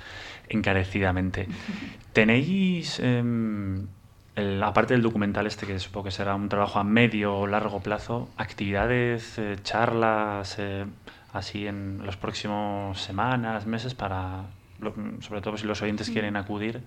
encarecidamente. 0.48 1.48
¿Tenéis, 2.12 3.00
em, 3.00 3.86
aparte 4.62 4.94
del 4.94 5.02
documental 5.02 5.46
este, 5.46 5.66
que 5.66 5.78
supongo 5.78 6.04
que 6.04 6.10
será 6.10 6.34
un 6.34 6.48
trabajo 6.48 6.78
a 6.78 6.84
medio 6.84 7.36
o 7.36 7.46
largo 7.46 7.80
plazo, 7.80 8.30
actividades, 8.38 9.38
eh, 9.38 9.56
charlas, 9.62 10.56
eh, 10.58 10.86
así 11.32 11.66
en 11.66 12.04
los 12.04 12.16
próximos 12.16 13.00
semanas, 13.00 13.66
meses, 13.66 13.94
para, 13.94 14.44
sobre 15.20 15.40
todo 15.40 15.56
si 15.56 15.66
los 15.66 15.80
oyentes 15.82 16.10
quieren 16.10 16.36
acudir? 16.36 16.82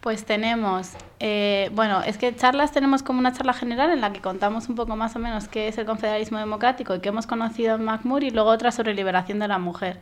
Pues 0.00 0.24
tenemos, 0.24 0.96
eh, 1.20 1.70
bueno, 1.74 2.02
es 2.02 2.18
que 2.18 2.34
charlas 2.34 2.72
tenemos 2.72 3.04
como 3.04 3.20
una 3.20 3.32
charla 3.32 3.52
general 3.52 3.90
en 3.90 4.00
la 4.00 4.12
que 4.12 4.20
contamos 4.20 4.68
un 4.68 4.74
poco 4.74 4.96
más 4.96 5.14
o 5.14 5.20
menos 5.20 5.46
qué 5.46 5.68
es 5.68 5.78
el 5.78 5.86
confederalismo 5.86 6.38
democrático 6.38 6.96
y 6.96 7.00
qué 7.00 7.10
hemos 7.10 7.28
conocido 7.28 7.76
en 7.76 7.84
MacMur 7.84 8.24
y 8.24 8.30
luego 8.30 8.50
otra 8.50 8.72
sobre 8.72 8.94
liberación 8.94 9.38
de 9.38 9.46
la 9.46 9.58
mujer. 9.58 10.00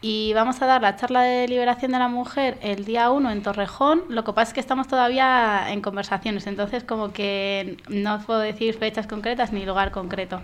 Y 0.00 0.32
vamos 0.32 0.62
a 0.62 0.66
dar 0.66 0.80
la 0.80 0.96
charla 0.96 1.22
de 1.22 1.48
liberación 1.48 1.92
de 1.92 1.98
la 1.98 2.08
mujer 2.08 2.56
el 2.62 2.86
día 2.86 3.10
1 3.10 3.30
en 3.30 3.42
Torrejón. 3.42 4.04
Lo 4.08 4.24
que 4.24 4.32
pasa 4.32 4.50
es 4.50 4.54
que 4.54 4.60
estamos 4.60 4.88
todavía 4.88 5.70
en 5.70 5.82
conversaciones, 5.82 6.46
entonces 6.46 6.84
como 6.84 7.12
que 7.12 7.76
no 7.88 8.18
puedo 8.20 8.40
decir 8.40 8.74
fechas 8.78 9.06
concretas 9.06 9.52
ni 9.52 9.66
lugar 9.66 9.90
concreto. 9.90 10.40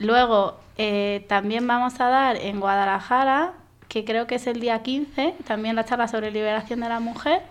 Luego 0.00 0.58
eh, 0.76 1.24
también 1.28 1.66
vamos 1.66 2.00
a 2.00 2.08
dar 2.08 2.36
en 2.36 2.60
Guadalajara, 2.60 3.54
que 3.88 4.04
creo 4.04 4.26
que 4.26 4.36
es 4.36 4.46
el 4.46 4.60
día 4.60 4.82
15, 4.82 5.34
también 5.46 5.76
la 5.76 5.84
charla 5.84 6.08
sobre 6.08 6.30
liberación 6.30 6.80
de 6.80 6.88
la 6.88 7.00
mujer 7.00 7.42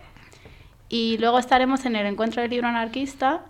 y 0.90 1.18
luego 1.18 1.40
estaremos 1.40 1.86
en 1.86 1.96
el 1.96 2.06
encuentro 2.06 2.42
del 2.42 2.52
libro 2.52 2.68
anarquista. 2.68 3.42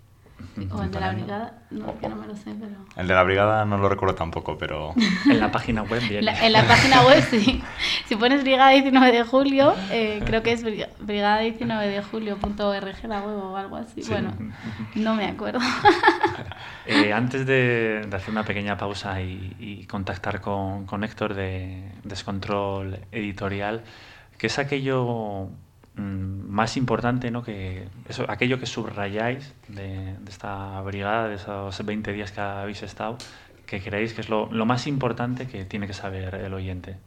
O 0.71 0.84
el 0.84 0.91
de 0.91 0.99
la 0.99 1.12
brigada, 1.12 1.53
no, 1.71 1.99
que 1.99 2.08
no 2.08 2.15
me 2.15 2.27
lo 2.27 2.36
sé, 2.36 2.53
pero... 2.60 2.75
El 2.95 3.08
de 3.08 3.13
la 3.13 3.23
brigada 3.23 3.65
no 3.65 3.77
lo 3.77 3.89
recuerdo 3.89 4.15
tampoco, 4.15 4.58
pero... 4.58 4.93
en 5.29 5.39
la 5.39 5.51
página 5.51 5.84
web 5.84 6.01
bien. 6.08 6.27
en 6.27 6.53
la 6.53 6.67
página 6.67 7.01
web 7.06 7.23
sí. 7.29 7.63
Si 8.06 8.15
pones 8.15 8.43
brigada 8.43 8.69
19 8.71 9.12
de 9.12 9.23
julio, 9.23 9.73
eh, 9.91 10.21
creo 10.25 10.43
que 10.43 10.51
es 10.51 10.63
brigada 10.99 11.39
19 11.39 11.88
de 11.88 12.03
julio.org 12.03 13.03
la 13.08 13.21
web 13.21 13.38
o 13.38 13.58
algo 13.58 13.77
así. 13.77 14.01
Bueno, 14.08 14.34
no 14.95 15.15
me 15.15 15.25
acuerdo. 15.25 15.60
Eh, 16.86 17.13
antes 17.13 17.45
de, 17.45 18.06
de, 18.06 18.15
hacer 18.15 18.32
una 18.32 18.43
pequeña 18.43 18.75
pausa 18.77 19.21
y, 19.21 19.56
y 19.58 19.86
contactar 19.86 20.41
con, 20.41 20.86
con 20.86 21.06
Héctor 21.06 21.34
de 21.34 21.82
Descontrol 22.03 22.99
Editorial, 23.10 23.84
¿qué 24.38 24.47
es 24.47 24.60
aquello 24.60 25.47
más 25.95 26.77
importante, 26.77 27.29
¿no? 27.32 27.43
Que 27.43 27.88
eso, 28.08 28.25
aquello 28.29 28.60
que 28.60 28.65
subrayáis 28.65 29.53
de, 29.67 30.15
esta 30.27 30.82
brigada, 30.82 31.27
de 31.27 31.36
esos 31.36 31.86
20 31.86 32.13
días 32.13 32.32
que 32.32 32.41
habéis 32.41 32.82
estado, 32.84 33.17
que 33.65 33.82
creéis 33.82 34.13
que 34.13 34.21
es 34.21 34.29
lo, 34.29 34.51
lo, 34.51 34.65
más 34.65 34.88
importante 34.88 35.47
que 35.47 35.65
tiene 35.65 35.88
que 35.88 35.93
saber 35.93 36.36
el 36.36 36.53
oyente. 36.53 36.97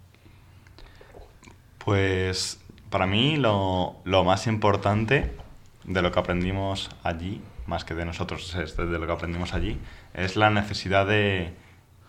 Pues 1.78 2.60
para 2.90 3.06
mí 3.06 3.36
lo, 3.36 3.96
lo 4.04 4.24
más 4.24 4.46
importante 4.46 5.32
de 5.84 6.02
lo 6.02 6.12
que 6.12 6.18
aprendimos 6.18 6.90
allí, 7.02 7.40
más 7.66 7.84
que 7.84 7.94
de 7.94 8.04
nosotros, 8.04 8.54
es 8.54 8.76
de 8.76 8.86
lo 8.86 9.06
que 9.06 9.12
aprendimos 9.12 9.54
allí, 9.54 9.78
es 10.14 10.36
la 10.36 10.50
necesidad 10.50 11.06
de, 11.06 11.52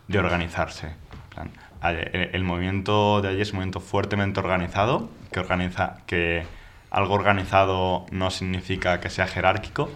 de 0.07 0.19
organizarse. 0.19 0.95
El, 1.83 2.29
el 2.33 2.43
movimiento 2.43 3.21
de 3.21 3.29
allí 3.29 3.41
es 3.41 3.51
un 3.51 3.57
movimiento 3.57 3.79
fuertemente 3.79 4.39
organizado, 4.39 5.09
que 5.31 5.39
organiza, 5.39 5.97
que 6.07 6.45
algo 6.89 7.13
organizado 7.13 8.05
no 8.11 8.31
significa 8.31 8.99
que 8.99 9.09
sea 9.09 9.27
jerárquico 9.27 9.89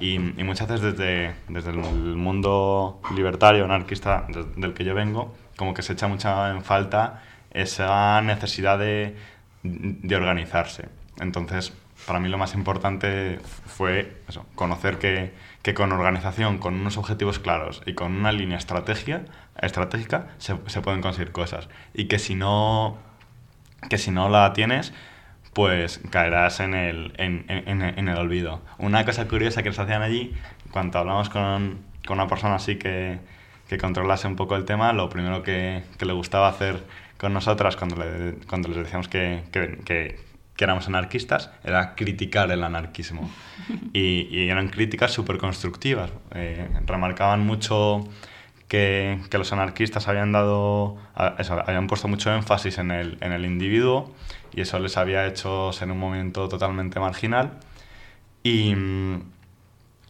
y, 0.00 0.18
muchas 0.18 0.68
veces 0.68 0.96
desde, 0.96 1.34
desde 1.48 1.70
el 1.70 1.76
mundo 2.16 3.00
libertario, 3.14 3.64
anarquista 3.64 4.26
del 4.56 4.74
que 4.74 4.84
yo 4.84 4.94
vengo, 4.94 5.34
como 5.56 5.74
que 5.74 5.82
se 5.82 5.94
echa 5.94 6.08
mucha 6.08 6.50
en 6.50 6.62
falta 6.62 7.22
esa 7.50 8.20
necesidad 8.20 8.78
de, 8.78 9.16
de 9.62 10.16
organizarse. 10.16 10.88
Entonces, 11.18 11.72
para 12.04 12.20
mí 12.20 12.28
lo 12.28 12.36
más 12.36 12.54
importante 12.54 13.38
fue 13.64 14.20
eso, 14.28 14.44
conocer 14.54 14.98
que, 14.98 15.32
que, 15.62 15.72
con 15.72 15.92
organización, 15.92 16.58
con 16.58 16.74
unos 16.74 16.98
objetivos 16.98 17.38
claros 17.38 17.82
y 17.86 17.94
con 17.94 18.14
una 18.14 18.32
línea 18.32 18.58
estrategia, 18.58 19.24
estratégica 19.60 20.28
se, 20.38 20.56
se 20.66 20.82
pueden 20.82 21.00
conseguir 21.00 21.32
cosas. 21.32 21.68
Y 21.94 22.04
que 22.04 22.18
si 22.18 22.34
no, 22.34 22.98
que 23.88 23.96
si 23.96 24.10
no 24.10 24.28
la 24.28 24.52
tienes, 24.52 24.92
pues 25.56 26.00
caerás 26.10 26.60
en 26.60 26.74
el, 26.74 27.14
en, 27.16 27.46
en, 27.48 27.80
en, 27.80 28.08
el 28.08 28.18
olvido. 28.18 28.60
Una 28.76 29.06
cosa 29.06 29.26
curiosa 29.26 29.62
que 29.62 29.70
nos 29.70 29.78
hacían 29.78 30.02
allí, 30.02 30.34
cuando 30.70 30.98
hablamos 30.98 31.30
con, 31.30 31.78
con 32.06 32.18
una 32.18 32.28
persona 32.28 32.56
así 32.56 32.76
que, 32.76 33.20
que, 33.66 33.78
controlase 33.78 34.28
un 34.28 34.36
poco 34.36 34.54
el 34.54 34.66
tema, 34.66 34.92
lo 34.92 35.08
primero 35.08 35.42
que, 35.42 35.82
que 35.96 36.04
le 36.04 36.12
gustaba 36.12 36.48
hacer 36.48 36.84
con 37.16 37.32
nosotras 37.32 37.74
cuando, 37.74 37.96
le, 37.96 38.34
cuando 38.46 38.68
les 38.68 38.76
decíamos 38.76 39.08
que, 39.08 39.44
que, 39.50 39.78
que, 39.82 40.20
éramos 40.62 40.88
anarquistas 40.88 41.50
era 41.64 41.94
criticar 41.94 42.50
el 42.50 42.62
anarquismo. 42.62 43.30
Y, 43.94 44.28
y 44.30 44.50
eran 44.50 44.68
críticas 44.68 45.10
súper 45.12 45.38
constructivas. 45.38 46.10
Eh, 46.34 46.68
remarcaban 46.84 47.40
mucho 47.40 48.06
que, 48.68 49.20
que, 49.30 49.38
los 49.38 49.54
anarquistas 49.54 50.06
habían 50.06 50.32
dado, 50.32 50.98
eso, 51.38 51.58
habían 51.66 51.86
puesto 51.86 52.08
mucho 52.08 52.30
énfasis 52.34 52.76
en 52.76 52.90
el, 52.90 53.16
en 53.22 53.32
el 53.32 53.46
individuo 53.46 54.12
y 54.56 54.62
eso 54.62 54.78
les 54.80 54.96
había 54.96 55.26
hecho 55.26 55.72
ser 55.72 55.90
un 55.90 55.98
movimiento 55.98 56.48
totalmente 56.48 56.98
marginal 56.98 57.58
y, 58.42 58.74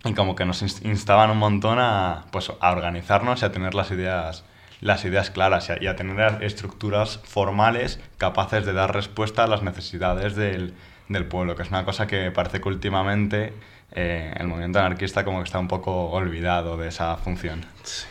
y 0.04 0.14
como 0.14 0.36
que 0.36 0.46
nos 0.46 0.62
instaban 0.62 1.30
un 1.30 1.38
montón 1.38 1.78
a, 1.80 2.26
pues, 2.30 2.52
a 2.60 2.70
organizarnos 2.70 3.42
y 3.42 3.44
a 3.44 3.50
tener 3.50 3.74
las 3.74 3.90
ideas, 3.90 4.44
las 4.80 5.04
ideas 5.04 5.30
claras 5.30 5.68
y 5.80 5.86
a, 5.88 5.96
tener 5.96 6.44
estructuras 6.44 7.20
formales 7.24 8.00
capaces 8.18 8.64
de 8.64 8.72
dar 8.72 8.94
respuesta 8.94 9.44
a 9.44 9.46
las 9.48 9.62
necesidades 9.62 10.36
del, 10.36 10.74
del 11.08 11.26
pueblo, 11.26 11.56
que 11.56 11.62
es 11.62 11.70
una 11.70 11.84
cosa 11.84 12.06
que 12.06 12.30
parece 12.30 12.60
que 12.60 12.68
últimamente 12.68 13.52
eh, 13.92 14.32
el 14.38 14.46
movimiento 14.46 14.78
anarquista 14.78 15.24
como 15.24 15.38
que 15.38 15.44
está 15.44 15.58
un 15.58 15.68
poco 15.68 16.10
olvidado 16.10 16.76
de 16.76 16.88
esa 16.88 17.16
función. 17.16 17.64
Sí, 17.82 18.06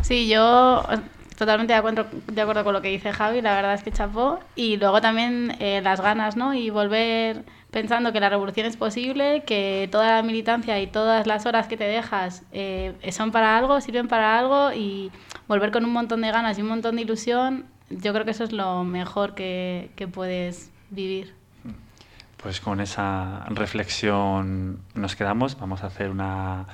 sí 0.00 0.28
yo 0.28 0.82
totalmente 1.36 1.72
de 1.72 1.78
acuerdo, 1.78 2.06
de 2.26 2.40
acuerdo 2.40 2.64
con 2.64 2.72
lo 2.72 2.82
que 2.82 2.88
dice 2.88 3.12
Javi, 3.12 3.40
la 3.40 3.54
verdad 3.54 3.74
es 3.74 3.82
que 3.82 3.92
chapó. 3.92 4.40
Y 4.54 4.76
luego 4.76 5.00
también 5.00 5.56
eh, 5.60 5.80
las 5.82 6.00
ganas, 6.00 6.36
¿no? 6.36 6.54
Y 6.54 6.70
volver 6.70 7.44
pensando 7.70 8.12
que 8.12 8.20
la 8.20 8.28
revolución 8.28 8.66
es 8.66 8.76
posible, 8.76 9.42
que 9.46 9.88
toda 9.92 10.16
la 10.16 10.22
militancia 10.22 10.80
y 10.80 10.86
todas 10.86 11.26
las 11.26 11.46
horas 11.46 11.66
que 11.68 11.76
te 11.76 11.84
dejas 11.84 12.42
eh, 12.52 12.94
son 13.12 13.32
para 13.32 13.58
algo, 13.58 13.80
sirven 13.80 14.08
para 14.08 14.38
algo 14.38 14.72
y 14.72 15.12
volver 15.46 15.70
con 15.70 15.84
un 15.84 15.92
montón 15.92 16.22
de 16.22 16.30
ganas 16.30 16.58
y 16.58 16.62
un 16.62 16.68
montón 16.68 16.96
de 16.96 17.02
ilusión, 17.02 17.66
yo 17.90 18.12
creo 18.12 18.24
que 18.24 18.30
eso 18.30 18.44
es 18.44 18.52
lo 18.52 18.82
mejor 18.84 19.34
que, 19.34 19.90
que 19.94 20.08
puedes 20.08 20.70
vivir. 20.90 21.34
Pues 22.38 22.60
con 22.60 22.80
esa 22.80 23.44
reflexión 23.48 24.80
nos 24.94 25.16
quedamos. 25.16 25.58
Vamos 25.58 25.82
a 25.82 25.88
hacer 25.88 26.10
una 26.10 26.66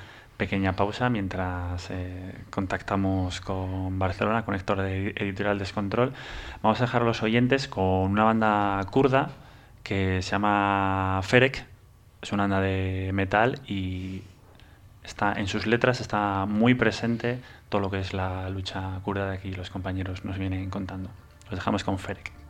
pequeña 0.43 0.73
pausa 0.73 1.09
mientras 1.09 1.89
eh, 1.89 2.35
contactamos 2.49 3.39
con 3.39 3.97
Barcelona, 3.97 4.43
con 4.43 4.55
Héctor 4.55 4.81
de 4.81 5.13
Editorial 5.15 5.57
Descontrol. 5.57 6.11
Vamos 6.61 6.81
a 6.81 6.83
dejar 6.83 7.03
a 7.03 7.05
los 7.05 7.23
oyentes 7.23 7.69
con 7.69 8.11
una 8.11 8.25
banda 8.25 8.81
kurda 8.91 9.29
que 9.83 10.21
se 10.21 10.31
llama 10.31 11.21
Ferek 11.23 11.65
es 12.21 12.33
una 12.33 12.43
banda 12.43 12.59
de 12.59 13.11
metal 13.13 13.61
y 13.65 14.23
está 15.01 15.31
en 15.31 15.47
sus 15.47 15.65
letras 15.65 16.01
está 16.01 16.45
muy 16.45 16.73
presente 16.73 17.39
todo 17.69 17.79
lo 17.79 17.89
que 17.89 17.99
es 17.99 18.13
la 18.13 18.49
lucha 18.49 18.99
kurda 19.05 19.29
de 19.29 19.37
aquí 19.37 19.53
los 19.53 19.69
compañeros 19.69 20.25
nos 20.25 20.37
vienen 20.37 20.69
contando. 20.69 21.09
Los 21.45 21.55
dejamos 21.55 21.85
con 21.85 21.99
Ferek. 21.99 22.42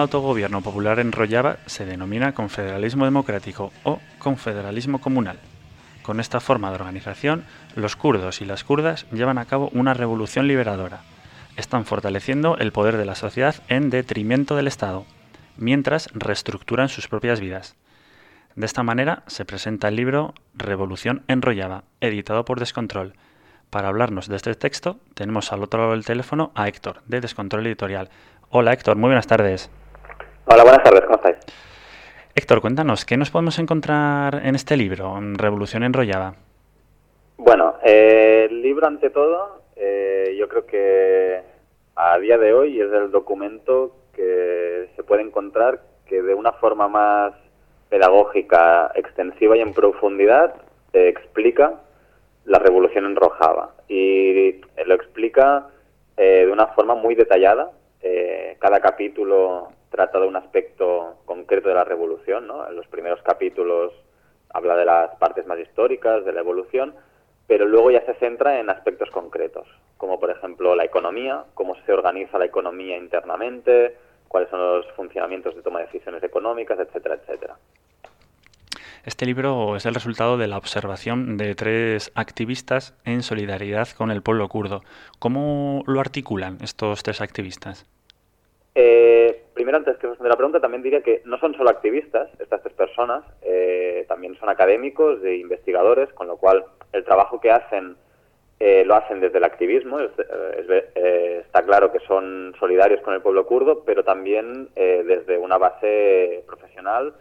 Autogobierno 0.00 0.62
popular 0.62 0.98
en 0.98 1.12
se 1.66 1.86
denomina 1.86 2.34
confederalismo 2.34 3.04
democrático 3.04 3.72
o 3.84 4.00
confederalismo 4.18 5.00
comunal. 5.00 5.38
Con 6.02 6.18
esta 6.18 6.40
forma 6.40 6.70
de 6.70 6.76
organización, 6.76 7.44
los 7.76 7.96
kurdos 7.96 8.40
y 8.40 8.44
las 8.44 8.64
kurdas 8.64 9.06
llevan 9.12 9.38
a 9.38 9.44
cabo 9.44 9.70
una 9.72 9.94
revolución 9.94 10.48
liberadora. 10.48 11.02
Están 11.56 11.84
fortaleciendo 11.84 12.56
el 12.58 12.72
poder 12.72 12.96
de 12.96 13.04
la 13.04 13.14
sociedad 13.14 13.56
en 13.68 13.90
detrimento 13.90 14.56
del 14.56 14.66
Estado, 14.66 15.04
mientras 15.56 16.08
reestructuran 16.14 16.88
sus 16.88 17.06
propias 17.06 17.40
vidas. 17.40 17.76
De 18.56 18.66
esta 18.66 18.82
manera 18.82 19.22
se 19.26 19.44
presenta 19.44 19.88
el 19.88 19.96
libro 19.96 20.34
Revolución 20.54 21.22
en 21.28 21.42
Rojava, 21.42 21.84
editado 22.00 22.44
por 22.44 22.58
Descontrol. 22.58 23.14
Para 23.70 23.88
hablarnos 23.88 24.26
de 24.26 24.36
este 24.36 24.54
texto, 24.54 24.98
tenemos 25.14 25.52
al 25.52 25.62
otro 25.62 25.80
lado 25.80 25.92
del 25.92 26.04
teléfono 26.04 26.50
a 26.54 26.66
Héctor, 26.66 27.02
de 27.06 27.20
Descontrol 27.20 27.66
Editorial. 27.66 28.10
Hola 28.48 28.72
Héctor, 28.72 28.96
muy 28.96 29.08
buenas 29.08 29.28
tardes. 29.28 29.70
Hola, 30.52 30.64
buenas 30.64 30.82
tardes, 30.82 31.02
¿cómo 31.02 31.14
estáis? 31.14 31.36
Héctor, 32.34 32.60
cuéntanos, 32.60 33.04
¿qué 33.04 33.16
nos 33.16 33.30
podemos 33.30 33.60
encontrar 33.60 34.44
en 34.44 34.56
este 34.56 34.76
libro, 34.76 35.16
Revolución 35.34 35.84
Enrollada? 35.84 36.34
Bueno, 37.36 37.76
eh, 37.84 38.48
el 38.50 38.60
libro 38.60 38.88
ante 38.88 39.10
todo, 39.10 39.62
eh, 39.76 40.34
yo 40.36 40.48
creo 40.48 40.66
que 40.66 41.40
a 41.94 42.18
día 42.18 42.36
de 42.36 42.52
hoy 42.52 42.80
es 42.80 42.92
el 42.92 43.12
documento 43.12 43.94
que 44.12 44.88
se 44.96 45.04
puede 45.04 45.22
encontrar 45.22 45.82
que 46.04 46.20
de 46.20 46.34
una 46.34 46.50
forma 46.50 46.88
más 46.88 47.32
pedagógica, 47.88 48.90
extensiva 48.96 49.56
y 49.56 49.60
en 49.60 49.72
profundidad 49.72 50.56
explica 50.92 51.74
la 52.44 52.58
revolución 52.58 53.04
en 53.04 53.14
Rojava. 53.14 53.76
Y 53.86 54.60
lo 54.84 54.94
explica 54.96 55.68
eh, 56.16 56.46
de 56.46 56.50
una 56.50 56.66
forma 56.66 56.96
muy 56.96 57.14
detallada, 57.14 57.70
eh, 58.02 58.56
cada 58.58 58.80
capítulo 58.80 59.68
trata 59.90 60.20
de 60.20 60.26
un 60.26 60.36
aspecto 60.36 61.16
concreto 61.24 61.68
de 61.68 61.74
la 61.74 61.84
revolución, 61.84 62.46
¿no? 62.46 62.66
En 62.68 62.76
los 62.76 62.86
primeros 62.86 63.20
capítulos 63.22 63.92
habla 64.48 64.76
de 64.76 64.84
las 64.84 65.14
partes 65.16 65.46
más 65.46 65.58
históricas, 65.58 66.24
de 66.24 66.32
la 66.32 66.40
evolución, 66.40 66.94
pero 67.46 67.66
luego 67.66 67.90
ya 67.90 68.04
se 68.06 68.14
centra 68.14 68.60
en 68.60 68.70
aspectos 68.70 69.10
concretos, 69.10 69.66
como 69.96 70.20
por 70.20 70.30
ejemplo 70.30 70.74
la 70.74 70.84
economía, 70.84 71.44
cómo 71.54 71.74
se 71.84 71.92
organiza 71.92 72.38
la 72.38 72.44
economía 72.44 72.96
internamente, 72.96 73.96
cuáles 74.28 74.48
son 74.50 74.60
los 74.60 74.86
funcionamientos 74.92 75.56
de 75.56 75.62
toma 75.62 75.80
de 75.80 75.86
decisiones 75.86 76.22
económicas, 76.22 76.78
etcétera, 76.78 77.16
etcétera. 77.16 77.56
Este 79.04 79.24
libro 79.24 79.76
es 79.76 79.86
el 79.86 79.94
resultado 79.94 80.36
de 80.36 80.46
la 80.46 80.58
observación 80.58 81.38
de 81.38 81.54
tres 81.54 82.12
activistas 82.14 82.94
en 83.04 83.22
solidaridad 83.22 83.88
con 83.88 84.10
el 84.10 84.22
pueblo 84.22 84.46
kurdo. 84.48 84.82
¿Cómo 85.18 85.82
lo 85.86 86.00
articulan 86.00 86.58
estos 86.60 87.02
tres 87.02 87.22
activistas? 87.22 87.86
Eh, 88.74 89.39
antes 89.74 89.96
que 89.98 90.06
responder 90.06 90.30
la 90.30 90.36
pregunta, 90.36 90.60
también 90.60 90.82
diría 90.82 91.02
que 91.02 91.22
no 91.24 91.38
son 91.38 91.54
solo 91.54 91.70
activistas, 91.70 92.28
estas 92.38 92.62
tres 92.62 92.74
personas, 92.74 93.24
eh, 93.42 94.04
también 94.08 94.36
son 94.36 94.48
académicos 94.48 95.22
e 95.24 95.36
investigadores, 95.36 96.12
con 96.12 96.26
lo 96.26 96.36
cual 96.36 96.64
el 96.92 97.04
trabajo 97.04 97.40
que 97.40 97.50
hacen 97.50 97.96
eh, 98.58 98.84
lo 98.84 98.94
hacen 98.94 99.20
desde 99.20 99.38
el 99.38 99.44
activismo. 99.44 99.98
está 100.00 101.62
claro 101.62 101.90
que 101.92 102.00
son 102.00 102.54
solidarios 102.58 103.00
con 103.00 103.14
el 103.14 103.22
pueblo 103.22 103.46
kurdo, 103.46 103.84
pero 103.84 104.04
también 104.04 104.68
desde 104.74 105.38
una 105.38 105.56
base 105.56 106.44
profesional 106.46 107.14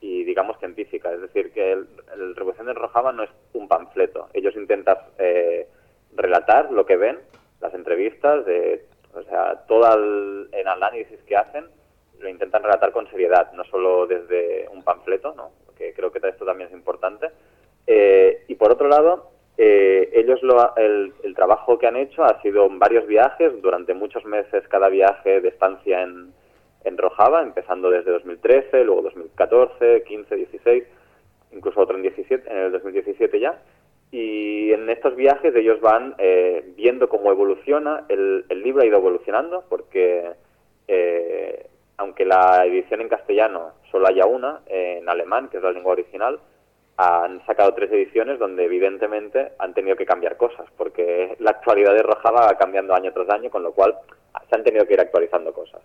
y 0.00 0.24
digamos 0.24 0.58
científica. 0.58 1.12
Es 1.12 1.20
decir, 1.20 1.52
que 1.52 1.72
el, 1.72 2.36
Revolución 2.36 2.66
de 2.66 2.74
Rojava 2.74 3.12
no 3.12 3.24
es 3.24 3.30
un 3.54 3.68
panfleto. 3.68 4.28
Ellos 4.32 4.54
intentan 4.56 4.98
eh, 5.18 5.66
relatar 6.14 6.70
lo 6.70 6.86
que 6.86 6.96
ven, 6.96 7.18
las 7.60 7.74
entrevistas, 7.74 8.44
de, 8.46 8.84
o 9.14 9.22
sea, 9.22 9.64
todo 9.66 9.94
el, 9.94 10.48
análisis 10.66 11.20
que 11.22 11.36
hacen 11.36 11.64
lo 12.20 12.28
intentan 12.28 12.62
relatar 12.62 12.92
con 12.92 13.08
seriedad, 13.10 13.52
no 13.52 13.64
solo 13.64 14.06
desde 14.06 14.68
un 14.72 14.82
panfleto, 14.82 15.34
¿no? 15.34 15.50
que 15.76 15.92
creo 15.92 16.10
que 16.10 16.26
esto 16.26 16.44
también 16.44 16.68
es 16.68 16.74
importante, 16.74 17.28
eh, 17.86 18.44
lo, 20.42 20.76
el, 20.76 21.34
trabajo 21.34 21.78
que 21.78 21.86
han 21.86 21.96
hecho 21.96 22.24
ha 22.24 22.40
sido 22.42 22.68
varios 22.70 23.06
viajes, 23.06 23.60
durante 23.60 23.94
muchos 23.94 24.24
meses 24.24 24.66
cada 24.68 24.88
viaje 24.88 25.40
de 25.40 25.48
estancia 25.48 26.02
en, 26.02 26.32
en 26.84 26.98
Rojava, 26.98 27.42
empezando 27.42 27.90
desde 27.90 28.10
2013, 28.10 28.84
luego 28.84 29.02
2014, 29.02 30.04
15, 30.04 30.36
16, 30.36 30.84
incluso 31.52 31.80
otro 31.80 31.96
en, 31.96 32.02
17, 32.02 32.50
en 32.50 32.56
el 32.56 32.72
2017 32.72 33.40
ya. 33.40 33.60
Y 34.12 34.72
en 34.72 34.88
estos 34.88 35.16
viajes 35.16 35.54
ellos 35.54 35.80
van 35.80 36.14
eh, 36.18 36.64
viendo 36.76 37.08
cómo 37.08 37.30
evoluciona, 37.32 38.04
el, 38.08 38.44
el, 38.48 38.62
libro 38.62 38.82
ha 38.82 38.86
ido 38.86 38.98
evolucionando 38.98 39.64
porque 39.68 40.30
eh, 40.86 41.66
aunque 41.98 42.24
la 42.24 42.64
edición 42.66 43.00
en 43.00 43.08
castellano 43.08 43.72
solo 43.90 44.08
haya 44.08 44.26
una, 44.26 44.60
en 44.66 45.08
alemán, 45.08 45.48
que 45.48 45.58
es 45.58 45.62
la 45.62 45.72
lengua 45.72 45.92
original, 45.92 46.38
han 46.96 47.44
sacado 47.44 47.74
tres 47.74 47.90
ediciones 47.92 48.38
donde 48.38 48.64
evidentemente 48.64 49.52
han 49.58 49.74
tenido 49.74 49.96
que 49.96 50.06
cambiar 50.06 50.36
cosas, 50.36 50.66
porque 50.76 51.36
la 51.40 51.50
actualidad 51.50 51.94
de 51.94 52.02
Rojava 52.02 52.46
va 52.46 52.58
cambiando 52.58 52.94
año 52.94 53.12
tras 53.12 53.28
año, 53.30 53.50
con 53.50 53.62
lo 53.62 53.72
cual 53.72 53.94
se 54.48 54.56
han 54.56 54.64
tenido 54.64 54.86
que 54.86 54.94
ir 54.94 55.00
actualizando 55.00 55.52
cosas. 55.52 55.80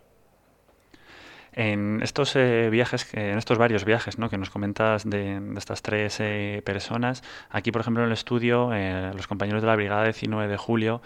En 1.53 2.01
estos 2.01 2.38
eh, 2.38 2.70
viajes, 2.70 3.14
en 3.14 3.38
estos 3.38 3.57
varios 3.57 3.84
viajes 3.84 4.18
¿no? 4.18 4.30
que 4.30 4.38
nos 4.38 4.49
comentas 4.49 5.09
de, 5.09 5.41
estas 5.57 5.82
tres 5.82 6.20
eh, 6.22 6.62
personas, 6.64 7.24
aquí 7.49 7.74
por 7.74 7.82
ejemplo 7.82 8.03
en 8.03 8.07
el 8.07 8.14
estudio, 8.14 8.72
eh, 8.74 9.12
los 9.14 9.28
compañeros 9.28 9.62
de 9.62 9.68
la 9.68 9.76
Brigada 9.76 10.05
19 10.05 10.47
de 10.47 10.57
Julio 10.57 11.01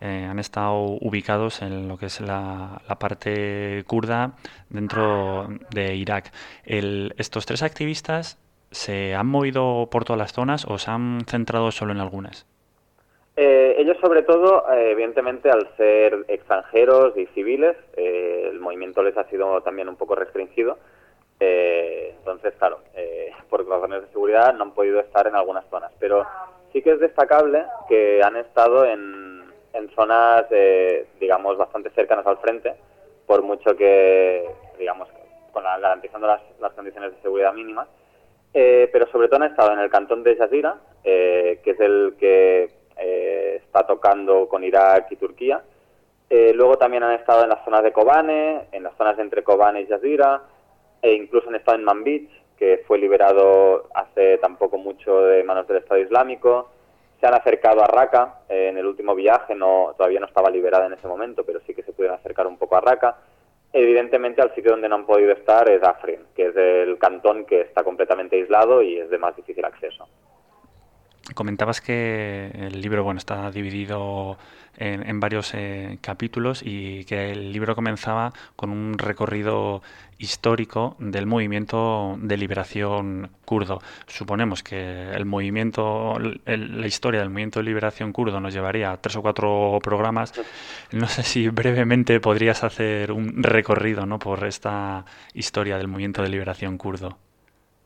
han 0.00 0.38
estado 0.38 0.96
ubicados 1.00 1.62
en 1.62 1.88
lo 1.88 1.98
que 1.98 2.06
es 2.06 2.20
la, 2.20 2.80
parte 2.98 3.84
kurda 3.86 4.32
dentro 4.68 5.48
de 5.70 5.94
Irak. 5.94 6.32
estos 6.64 7.46
tres 7.46 7.62
activistas 7.62 8.38
¿se 8.70 9.14
han 9.14 9.26
movido 9.26 9.88
por 9.90 10.04
todas 10.04 10.18
las 10.18 10.32
zonas 10.32 10.64
o 10.66 10.78
se 10.78 10.90
han 10.90 11.20
centrado 11.26 11.70
solo 11.70 11.92
en 11.92 12.00
algunas? 12.00 12.46
Eh, 13.36 13.74
ellos 13.78 13.96
sobre 14.00 14.22
todo, 14.22 14.70
eh, 14.72 14.92
evidentemente, 14.92 15.50
al 15.50 15.68
ser 15.76 16.24
extranjeros 16.28 17.16
y 17.16 17.26
civiles, 17.26 17.76
eh, 17.96 18.48
el 18.50 18.60
movimiento 18.60 19.02
les 19.02 19.16
ha 19.16 19.24
sido 19.24 19.62
también 19.62 19.88
un 19.88 19.96
poco 19.96 20.14
restringido. 20.14 20.78
entonces, 21.40 22.52
claro, 22.58 22.80
por 23.48 23.66
razones 23.66 24.02
de 24.02 24.08
seguridad 24.08 24.54
no 24.54 24.64
han 24.64 24.72
podido 24.72 25.00
estar 25.00 25.26
en 25.26 25.34
algunas 25.34 25.64
zonas. 25.70 25.90
Pero 25.98 26.26
sí 26.70 26.82
que 26.82 26.92
es 26.92 27.00
destacable 27.00 27.64
que 27.88 28.22
han 28.22 28.36
estado 28.36 28.84
en, 28.84 29.29
en 29.72 29.88
zonas, 29.90 30.46
digamos, 31.20 31.56
bastante 31.56 31.90
cercanas 31.90 32.26
al 32.26 32.38
frente, 32.38 32.74
por 33.26 33.42
mucho 33.42 33.76
que, 33.76 34.50
digamos, 34.78 35.08
con 35.52 35.64
garantizando 35.64 36.26
las, 36.26 36.40
las 36.60 36.72
condiciones 36.72 37.12
de 37.12 37.22
seguridad 37.22 37.52
mínimas. 37.52 37.88
Eh, 38.52 38.88
pero 38.92 39.06
sobre 39.10 39.28
todo 39.28 39.42
han 39.42 39.50
estado 39.50 39.72
en 39.72 39.78
el 39.78 39.90
cantón 39.90 40.24
de 40.24 40.36
Yazira, 40.36 40.76
eh, 41.04 41.60
que 41.62 41.70
es 41.70 41.80
el 41.80 42.14
que 42.18 42.68
eh, 42.96 43.62
está 43.64 43.86
tocando 43.86 44.48
con 44.48 44.64
Irak 44.64 45.12
y 45.12 45.16
Turquía. 45.16 45.62
luego 46.30 46.76
también 46.78 47.02
han 47.02 47.14
estado 47.14 47.42
en 47.42 47.48
las 47.48 47.64
zonas 47.64 47.82
de 47.82 47.92
Kobane, 47.92 48.68
en 48.72 48.82
las 48.82 48.96
zonas 48.96 49.18
entre 49.18 49.42
Kobane 49.42 49.82
y 49.82 49.86
Yazira, 49.86 50.42
e 51.02 51.12
incluso 51.12 51.48
han 51.48 51.56
estado 51.56 51.78
en 51.78 51.84
Manbij, 51.84 52.28
que 52.58 52.82
fue 52.86 52.98
liberado 52.98 53.88
hace 53.94 54.38
tampoco 54.38 54.76
mucho 54.76 55.22
de 55.22 55.42
manos 55.44 55.66
del 55.66 55.78
Estado 55.78 56.00
Islámico. 56.00 56.70
Se 57.20 57.26
han 57.26 57.34
acercado 57.34 57.84
a 57.84 57.86
Raqqa 57.86 58.40
en 58.48 58.78
el 58.78 58.86
último 58.86 59.14
viaje, 59.14 59.54
no, 59.54 59.94
todavía 59.96 60.20
no 60.20 60.26
estaba 60.26 60.50
liberada 60.50 60.86
en 60.86 60.94
ese 60.94 61.06
momento, 61.06 61.44
pero 61.44 61.60
sí 61.66 61.74
que 61.74 61.82
se 61.82 61.92
pudieron 61.92 62.18
acercar 62.18 62.46
un 62.46 62.56
poco 62.56 62.76
a 62.76 62.80
Raqqa. 62.80 63.18
Evidentemente, 63.72 64.40
al 64.40 64.54
sitio 64.54 64.72
donde 64.72 64.88
no 64.88 64.96
han 64.96 65.06
podido 65.06 65.32
estar 65.32 65.68
es 65.70 65.82
Afrin, 65.82 66.20
que 66.34 66.46
es 66.46 66.56
el 66.56 66.98
cantón 66.98 67.44
que 67.44 67.60
está 67.60 67.84
completamente 67.84 68.36
aislado 68.36 68.82
y 68.82 68.98
es 68.98 69.10
de 69.10 69.18
más 69.18 69.36
difícil 69.36 69.64
acceso. 69.64 70.08
Comentabas 71.34 71.80
que 71.80 72.50
el 72.54 72.80
libro 72.80 73.04
bueno 73.04 73.18
está 73.18 73.50
dividido 73.50 74.36
en, 74.80 75.20
varios 75.20 75.52
eh, 75.54 75.98
capítulos 76.00 76.62
y 76.64 77.04
que 77.04 77.30
el 77.30 77.52
libro 77.52 77.76
comenzaba 77.76 78.32
con 78.56 78.70
un 78.70 78.98
recorrido 78.98 79.82
histórico 80.18 80.96
del 80.98 81.26
movimiento 81.26 82.16
de 82.18 82.36
liberación 82.36 83.30
kurdo. 83.44 83.80
Suponemos 84.06 84.62
que 84.62 85.10
el 85.12 85.26
movimiento, 85.26 86.18
la 86.18 86.86
historia 86.86 87.20
del 87.20 87.30
movimiento 87.30 87.60
de 87.60 87.64
liberación 87.64 88.12
kurdo 88.12 88.40
nos 88.40 88.54
llevaría 88.54 88.92
a 88.92 88.96
tres 88.96 89.16
o 89.16 89.22
cuatro 89.22 89.78
programas. 89.82 90.32
No 90.92 91.06
sé 91.06 91.22
si 91.22 91.48
brevemente 91.48 92.20
podrías 92.20 92.64
hacer 92.64 93.12
un 93.12 93.42
recorrido 93.42 94.06
¿no? 94.06 94.18
por 94.18 94.44
esta 94.44 95.04
historia 95.34 95.76
del 95.78 95.88
movimiento 95.88 96.22
de 96.22 96.28
liberación 96.28 96.78
kurdo. 96.78 97.16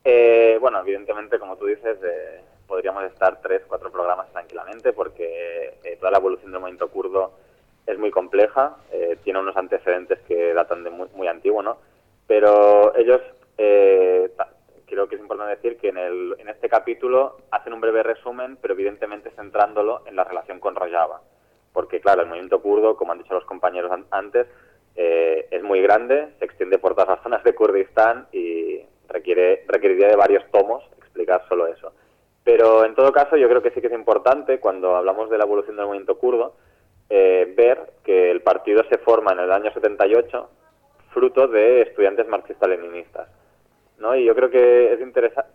Eh, 0.03 0.57
bueno, 0.61 0.79
evidentemente, 0.79 1.39
como 1.39 1.57
tú 1.57 1.65
dices, 1.65 1.97
eh, 2.03 2.41
podríamos 2.67 3.03
estar 3.05 3.41
tres, 3.41 3.61
cuatro 3.67 3.91
programas 3.91 4.31
tranquilamente 4.31 4.93
porque 4.93 5.77
eh, 5.83 5.97
toda 5.97 6.11
la 6.11 6.17
evolución 6.17 6.51
del 6.51 6.61
movimiento 6.61 6.89
kurdo 6.89 7.33
es 7.85 7.97
muy 7.99 8.11
compleja, 8.11 8.77
eh, 8.91 9.17
tiene 9.23 9.39
unos 9.39 9.55
antecedentes 9.55 10.19
que 10.27 10.53
datan 10.53 10.83
de 10.83 10.89
muy, 10.89 11.07
muy 11.15 11.27
antiguo, 11.27 11.61
¿no? 11.61 11.77
Pero 12.27 12.95
ellos, 12.95 13.21
eh, 13.57 14.31
creo 14.87 15.07
que 15.07 15.15
es 15.15 15.21
importante 15.21 15.55
decir 15.55 15.77
que 15.77 15.89
en, 15.89 15.97
el, 15.97 16.35
en 16.39 16.49
este 16.49 16.67
capítulo 16.67 17.37
hacen 17.51 17.73
un 17.73 17.81
breve 17.81 18.01
resumen, 18.01 18.57
pero 18.59 18.73
evidentemente 18.73 19.29
centrándolo 19.31 20.01
en 20.07 20.15
la 20.15 20.23
relación 20.23 20.59
con 20.59 20.75
Rojava. 20.75 21.21
Porque, 21.73 21.99
claro, 21.99 22.21
el 22.21 22.27
movimiento 22.27 22.61
kurdo, 22.61 22.95
como 22.95 23.11
han 23.11 23.19
dicho 23.19 23.33
los 23.33 23.45
compañeros 23.45 23.91
antes, 24.09 24.47
es 24.95 25.61
muy 25.61 25.81
grande, 25.81 26.29
se 26.39 26.45
extiende 26.45 26.77
por 26.79 26.93
todas 26.93 27.09
las 27.09 27.21
zonas 27.21 27.43
de 27.43 27.53
Kurdistán 27.53 28.27
y 28.31 28.81
requiere, 29.09 29.65
requeriría 29.67 30.07
de 30.07 30.15
varios 30.15 30.49
tomos 30.51 30.83
explicar 31.15 31.47
solo 31.47 31.67
eso. 31.67 31.93
Pero 32.45 32.85
en 32.85 32.93
todo 32.93 33.11
caso, 33.11 33.35
yo 33.37 33.49
creo 33.49 33.63
que 33.63 33.71
sí 33.71 33.81
que 33.81 33.87
es 33.87 33.93
importante, 33.93 34.59
cuando 34.59 34.95
hablamos 34.95 35.31
de 35.31 35.37
la 35.39 35.45
evolución 35.45 35.75
del 35.75 35.87
movimiento 35.87 36.19
kurdo, 36.19 36.55
eh, 37.09 37.51
ver 37.57 37.93
que 38.03 38.29
el 38.29 38.41
partido 38.41 38.83
se 38.87 38.99
forma 38.99 39.33
en 39.33 39.39
el 39.39 39.51
año 39.51 39.73
78 39.73 40.49
fruto 41.09 41.47
de 41.47 41.81
estudiantes 41.81 42.27
marxistas-leninistas. 42.27 43.29
¿no? 43.97 44.15
Y 44.15 44.25
yo 44.25 44.35
creo 44.35 44.51
que 44.51 44.93
es, 44.93 44.99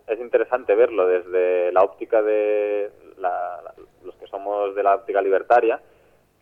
es 0.09 0.21
interesante 0.21 0.75
verlo 0.75 1.07
desde 1.07 1.71
la 1.71 1.85
óptica 1.85 2.23
de 2.23 2.91
los 4.03 4.15
que 4.17 4.27
somos 4.27 4.75
de 4.75 4.83
la 4.83 4.97
óptica 4.97 5.23
libertaria, 5.23 5.81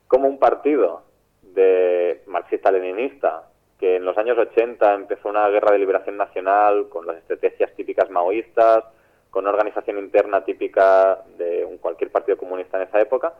como 0.06 0.28
un 0.28 0.38
partido 0.38 1.02
de 1.42 2.22
marxista-leninista 2.26 3.48
que 3.78 3.96
en 3.96 4.04
los 4.04 4.16
años 4.16 4.38
80 4.38 4.94
empezó 4.94 5.28
una 5.28 5.48
guerra 5.50 5.72
de 5.72 5.78
liberación 5.78 6.16
nacional 6.16 6.88
con 6.88 7.06
las 7.06 7.16
estrategias 7.18 7.74
típicas 7.74 8.10
maoístas, 8.10 8.84
con 9.30 9.44
una 9.44 9.50
organización 9.50 9.98
interna 9.98 10.44
típica 10.44 11.22
de 11.36 11.64
un, 11.64 11.78
cualquier 11.78 12.10
partido 12.10 12.38
comunista 12.38 12.76
en 12.76 12.88
esa 12.88 13.00
época, 13.00 13.34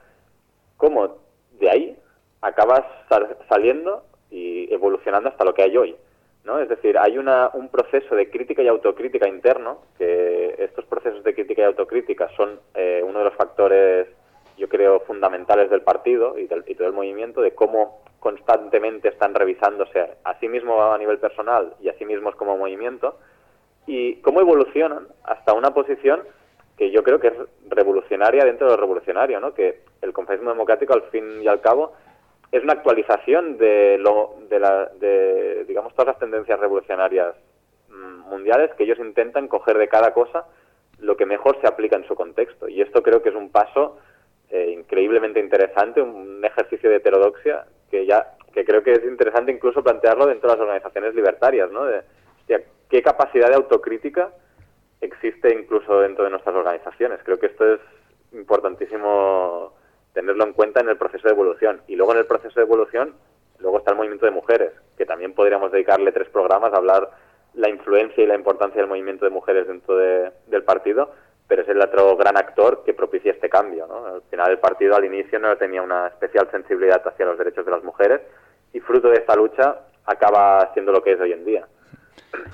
cómo 0.76 1.18
de 1.59 1.70
ahí 1.70 1.99
acabas 2.41 2.84
saliendo 3.49 4.05
y 4.30 4.72
evolucionando 4.72 5.28
hasta 5.28 5.45
lo 5.45 5.55
que 5.55 5.62
hay 5.62 5.76
hoy. 5.76 5.97
¿no? 6.45 6.59
Es 6.61 6.68
decir, 6.68 6.97
hay 6.99 7.18
una, 7.18 7.51
un 7.53 7.68
proceso 7.68 8.14
de 8.14 8.30
crítica 8.30 8.62
y 8.62 8.68
autocrítica 8.68 9.28
interno, 9.28 9.82
que 9.99 10.55
estos 10.59 10.84
procesos 10.86 11.22
de 11.24 11.34
crítica 11.34 11.62
y 11.62 11.64
autocrítica 11.66 12.28
son 12.36 12.61
eh, 12.74 13.03
uno 13.07 13.18
de 13.18 13.24
los 13.26 13.34
factores, 13.34 14.09
yo 14.57 14.68
creo, 14.68 15.01
fundamentales 15.01 15.70
del 15.70 15.82
partido 15.82 16.39
y, 16.39 16.47
del, 16.47 16.64
y 16.66 16.74
todo 16.74 16.89
el 16.89 16.95
movimiento, 16.95 17.43
de 17.43 17.55
cómo 17.55 18.03
constantemente 18.20 19.09
están 19.09 19.34
revisándose 19.34 20.01
a 20.24 20.39
sí 20.41 20.49
mismos 20.49 20.95
a 20.95 20.99
nivel 20.99 21.18
personal 21.18 21.74
y 21.80 21.89
a 21.89 21.95
sí 21.99 22.05
mismos 22.05 22.34
como 22.34 22.57
movimiento, 22.57 23.18
y 23.89 24.16
cómo 24.16 24.41
evolucionan 24.43 25.09
hasta 25.24 25.55
una 25.55 25.72
posición 25.72 26.20
que 26.76 26.91
yo 26.91 27.03
creo 27.03 27.18
que 27.18 27.28
es 27.28 27.34
revolucionaria 27.68 28.45
dentro 28.45 28.66
de 28.66 28.76
lo 28.76 28.80
revolucionario, 28.80 29.41
¿no? 29.41 29.55
que 29.55 29.80
el 30.03 30.12
confederalismo 30.12 30.53
democrático 30.53 30.93
al 30.93 31.05
fin 31.05 31.43
y 31.43 31.49
al 31.49 31.62
cabo 31.62 31.95
es 32.53 32.62
una 32.62 32.74
actualización 32.74 33.57
de 33.57 33.97
lo 33.99 34.36
de, 34.49 34.61
la, 34.61 34.91
de 35.01 35.64
digamos 35.66 35.95
todas 35.95 36.09
las 36.09 36.18
tendencias 36.18 36.61
revolucionarias 36.61 37.34
mm, 37.89 38.28
mundiales 38.28 38.70
que 38.74 38.84
ellos 38.84 38.99
intentan 38.99 39.49
coger 39.49 39.78
de 39.78 39.89
cada 39.89 40.12
cosa 40.12 40.45
lo 41.01 41.16
que 41.16 41.26
mejor 41.26 41.59
se 41.61 41.66
aplica 41.66 41.97
en 41.97 42.07
su 42.07 42.14
contexto 42.14 42.68
y 42.68 42.82
esto 42.82 43.03
creo 43.03 43.22
que 43.22 43.30
es 43.30 43.34
un 43.34 43.51
paso 43.51 43.99
eh, 44.51 44.70
increíblemente 44.70 45.41
interesante 45.41 46.03
un 46.03 46.45
ejercicio 46.45 46.91
de 46.91 46.97
heterodoxia 46.97 47.66
que 47.91 48.05
ya 48.05 48.34
que 48.53 48.64
creo 48.64 48.82
que 48.82 48.93
es 48.93 49.05
interesante 49.05 49.53
incluso 49.53 49.82
plantearlo 49.82 50.26
dentro 50.26 50.51
de 50.51 50.57
las 50.57 50.62
organizaciones 50.62 51.14
libertarias 51.14 51.70
no 51.70 51.84
de, 51.84 52.03
qué 52.89 53.03
capacidad 53.03 53.49
de 53.49 53.57
autocrítica 53.57 54.30
existe 55.01 55.55
incluso 55.55 56.01
dentro 56.01 56.24
de 56.24 56.30
nuestras 56.30 56.55
organizaciones. 56.55 57.20
Creo 57.24 57.39
que 57.39 57.47
esto 57.47 57.74
es 57.74 57.80
importantísimo 58.32 59.72
tenerlo 60.12 60.45
en 60.45 60.53
cuenta 60.53 60.80
en 60.80 60.89
el 60.89 60.97
proceso 60.97 61.28
de 61.28 61.34
evolución. 61.34 61.80
Y 61.86 61.97
luego 61.97 62.12
en 62.12 62.18
el 62.18 62.26
proceso 62.26 62.59
de 62.59 62.66
evolución, 62.66 63.14
luego 63.59 63.78
está 63.78 63.93
el 63.93 63.97
movimiento 63.97 64.26
de 64.26 64.32
mujeres, 64.32 64.72
que 64.97 65.07
también 65.07 65.34
podríamos 65.34 65.70
dedicarle 65.70 66.12
tres 66.12 66.28
programas 66.28 66.72
a 66.72 66.78
hablar 66.78 67.11
la 67.55 67.68
influencia 67.68 68.22
y 68.22 68.26
la 68.26 68.34
importancia 68.34 68.80
del 68.80 68.89
movimiento 68.89 69.24
de 69.24 69.30
mujeres 69.30 69.66
dentro 69.66 69.97
del 69.97 70.62
partido, 70.64 71.12
pero 71.47 71.62
es 71.62 71.68
el 71.68 71.80
otro 71.80 72.16
gran 72.16 72.36
actor 72.36 72.82
que 72.84 72.95
propicia 72.95 73.32
este 73.32 73.49
cambio. 73.49 73.86
¿no? 73.86 74.07
Al 74.07 74.22
final 74.30 74.51
el 74.51 74.59
partido 74.59 74.95
al 74.95 75.05
inicio 75.05 75.39
no 75.39 75.57
tenía 75.57 75.82
una 75.82 76.09
especial 76.09 76.49
sensibilidad 76.51 77.07
hacia 77.07 77.26
los 77.26 77.39
derechos 77.39 77.64
de 77.64 77.70
las 77.70 77.82
mujeres 77.82 78.20
y 78.72 78.80
fruto 78.80 79.09
de 79.09 79.16
esta 79.16 79.34
lucha 79.34 79.80
acaba 80.05 80.72
siendo 80.72 80.93
lo 80.93 81.03
que 81.03 81.12
es 81.12 81.20
hoy 81.20 81.32
en 81.32 81.45
día. 81.45 81.66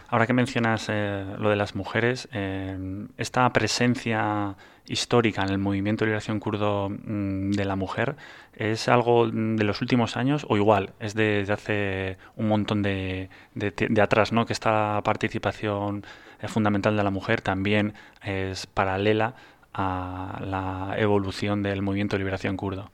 Ahora 0.09 0.27
que 0.27 0.33
mencionas 0.33 0.89
eh, 0.91 1.25
lo 1.39 1.51
de 1.51 1.57
las 1.57 1.75
mujeres, 1.75 2.29
eh, 2.33 2.77
esta 3.16 3.51
presencia 3.53 4.57
histórica 4.87 5.43
en 5.43 5.49
el 5.49 5.59
movimiento 5.59 6.05
de 6.05 6.11
liberación 6.11 6.41
kurdo 6.41 6.91
mm, 6.91 7.53
de 7.53 7.64
la 7.64 7.75
mujer 7.75 8.16
es 8.55 8.89
algo 8.89 9.27
de 9.27 9.64
los 9.64 9.81
últimos 9.81 10.16
años 10.16 10.47
o 10.49 10.57
igual 10.57 10.91
es 11.01 11.14
desde 11.14 11.53
hace 11.53 12.18
un 12.37 12.49
montón 12.49 12.83
de, 12.83 13.29
de, 13.55 14.03
atrás, 14.03 14.33
¿no? 14.33 14.47
Que 14.47 14.53
esta 14.53 15.01
participación 15.03 16.05
eh, 16.41 16.49
fundamental 16.49 16.97
de 16.97 17.03
la 17.03 17.11
mujer 17.11 17.41
también 17.41 17.95
es 18.22 18.66
paralela 18.66 19.35
a 19.72 20.41
la 20.45 20.95
evolución 20.99 21.62
del 21.62 21.83
movimiento 21.83 22.14
de 22.14 22.18
liberación 22.18 22.57
kurdo. 22.57 22.91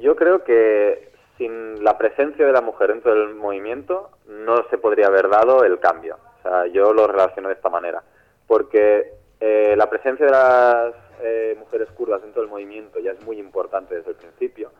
Yo 0.00 0.16
creo 0.16 0.42
que 0.42 1.09
sin 1.40 1.82
la 1.82 1.96
presencia 1.96 2.46
de 2.46 2.52
la 2.52 2.60
mujer 2.60 2.92
dentro 2.92 3.14
del 3.14 3.34
movimiento 3.34 4.10
no 4.26 4.68
se 4.68 4.76
podría 4.76 5.06
haber 5.06 5.30
dado 5.30 5.64
el 5.64 5.80
cambio. 5.80 6.18
O 6.38 6.42
sea, 6.42 6.66
yo 6.66 6.92
lo 6.92 7.06
relaciono 7.06 7.48
de 7.48 7.54
esta 7.54 7.70
manera. 7.70 8.02
Porque 8.46 9.14
eh, 9.40 9.74
la 9.74 9.88
presencia 9.88 10.26
de 10.26 10.32
las 10.32 10.94
eh, 11.22 11.56
mujeres 11.58 11.88
kurdas 11.92 12.20
dentro 12.20 12.42
del 12.42 12.50
movimiento 12.50 12.98
ya 13.00 13.12
es 13.12 13.24
muy 13.24 13.38
importante 13.38 13.94
desde 13.94 14.10
el 14.10 14.16
principio. 14.16 14.70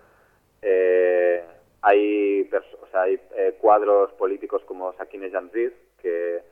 Eh, 0.60 1.42
hay 1.80 2.50
hay 2.92 3.18
cuadros 3.58 4.12
políticos 4.12 4.62
como 4.66 4.92
Sakine 4.94 5.30
Janziz, 5.30 5.72
que 6.02 6.42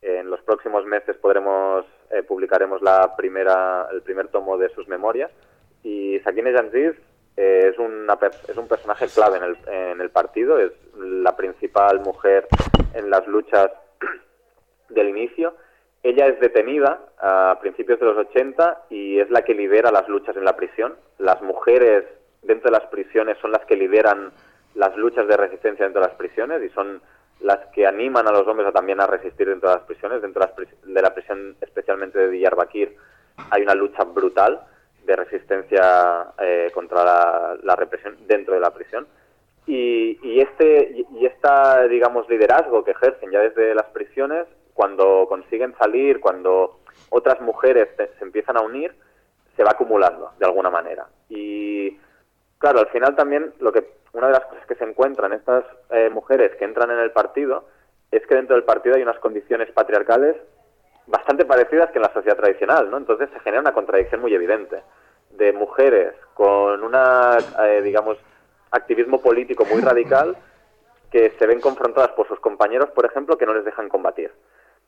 en 0.00 0.30
los 0.30 0.40
próximos 0.42 0.86
meses 0.86 1.16
podremos 1.16 1.84
publicaremos 2.26 2.80
la 2.80 3.14
primera, 3.16 3.88
el 3.92 4.00
primer 4.00 4.28
tomo 4.28 4.56
de 4.56 4.70
sus 4.70 4.88
memorias. 4.88 5.30
Y 5.82 6.18
Sakine 6.20 6.52
Janziz 7.40 7.72
es, 7.72 7.78
una, 7.78 8.18
es 8.48 8.56
un 8.56 8.68
personaje 8.68 9.06
clave 9.08 9.38
en 9.38 9.44
el, 9.44 9.58
en 9.66 10.00
el 10.00 10.10
partido, 10.10 10.58
es 10.58 10.72
la 10.96 11.36
principal 11.36 12.00
mujer 12.00 12.46
en 12.94 13.10
las 13.10 13.26
luchas 13.26 13.70
del 14.88 15.08
inicio. 15.08 15.54
Ella 16.02 16.26
es 16.26 16.40
detenida 16.40 16.98
a 17.18 17.58
principios 17.60 18.00
de 18.00 18.06
los 18.06 18.16
80 18.16 18.84
y 18.90 19.20
es 19.20 19.30
la 19.30 19.42
que 19.42 19.54
lidera 19.54 19.90
las 19.90 20.08
luchas 20.08 20.36
en 20.36 20.44
la 20.44 20.56
prisión. 20.56 20.94
Las 21.18 21.42
mujeres 21.42 22.04
dentro 22.42 22.70
de 22.70 22.78
las 22.78 22.88
prisiones 22.88 23.36
son 23.38 23.52
las 23.52 23.64
que 23.66 23.76
lideran 23.76 24.32
las 24.74 24.96
luchas 24.96 25.26
de 25.28 25.36
resistencia 25.36 25.84
dentro 25.84 26.00
de 26.00 26.08
las 26.08 26.16
prisiones 26.16 26.62
y 26.62 26.70
son 26.70 27.02
las 27.40 27.58
que 27.74 27.86
animan 27.86 28.28
a 28.28 28.32
los 28.32 28.46
hombres 28.46 28.68
a 28.68 28.72
también 28.72 29.00
a 29.00 29.06
resistir 29.06 29.48
dentro 29.48 29.68
de 29.68 29.76
las 29.76 29.84
prisiones. 29.84 30.22
Dentro 30.22 30.42
de 30.84 31.02
la 31.02 31.14
prisión, 31.14 31.56
especialmente 31.60 32.18
de 32.18 32.30
Diyarbakir, 32.30 32.96
hay 33.50 33.62
una 33.62 33.74
lucha 33.74 34.04
brutal 34.04 34.60
de 35.04 35.16
resistencia 35.16 36.28
eh, 36.38 36.70
contra 36.72 37.56
la, 37.62 37.76
represión 37.76 38.16
dentro 38.26 38.54
de 38.54 38.60
la 38.60 38.70
prisión. 38.70 39.06
Y, 39.66 40.18
y, 40.22 40.40
este 40.40 41.04
y 41.12 41.26
esta 41.26 41.86
digamos 41.86 42.28
liderazgo 42.28 42.82
que 42.82 42.92
ejercen 42.92 43.30
ya 43.30 43.40
desde 43.40 43.74
las 43.74 43.86
prisiones 43.86 44.46
cuando 44.74 45.26
consiguen 45.28 45.74
salir 45.78 46.18
cuando 46.18 46.80
otras 47.10 47.40
mujeres 47.40 47.88
se 47.96 48.24
empiezan 48.24 48.56
a 48.56 48.62
unir 48.62 48.94
se 49.54 49.62
va 49.62 49.72
acumulando 49.72 50.30
de 50.38 50.46
alguna 50.46 50.70
manera 50.70 51.06
y 51.28 51.98
claro 52.58 52.80
al 52.80 52.88
final 52.88 53.14
también 53.14 53.52
lo 53.60 53.70
que 53.70 53.86
una 54.12 54.28
de 54.28 54.32
las 54.32 54.46
cosas 54.46 54.66
que 54.66 54.74
se 54.74 54.84
encuentran 54.84 55.34
estas 55.34 55.64
eh, 55.90 56.08
mujeres 56.10 56.56
que 56.56 56.64
entran 56.64 56.90
en 56.90 56.98
el 56.98 57.12
partido 57.12 57.66
es 58.10 58.26
que 58.26 58.34
dentro 58.34 58.56
del 58.56 58.64
partido 58.64 58.96
hay 58.96 59.02
unas 59.02 59.18
condiciones 59.18 59.70
patriarcales 59.72 60.36
bastante 61.10 61.44
parecidas 61.44 61.90
que 61.90 61.98
en 61.98 62.02
la 62.02 62.12
sociedad 62.12 62.36
tradicional, 62.36 62.90
¿no? 62.90 62.96
Entonces 62.96 63.28
se 63.32 63.40
genera 63.40 63.60
una 63.60 63.72
contradicción 63.72 64.20
muy 64.20 64.34
evidente 64.34 64.82
de 65.30 65.52
mujeres 65.52 66.14
con 66.34 66.82
una, 66.82 67.38
eh, 67.64 67.82
digamos, 67.82 68.16
activismo 68.70 69.20
político 69.20 69.64
muy 69.64 69.80
radical 69.80 70.36
que 71.10 71.30
se 71.38 71.46
ven 71.46 71.60
confrontadas 71.60 72.10
por 72.10 72.28
sus 72.28 72.38
compañeros, 72.40 72.90
por 72.90 73.04
ejemplo, 73.04 73.36
que 73.36 73.46
no 73.46 73.54
les 73.54 73.64
dejan 73.64 73.88
combatir. 73.88 74.32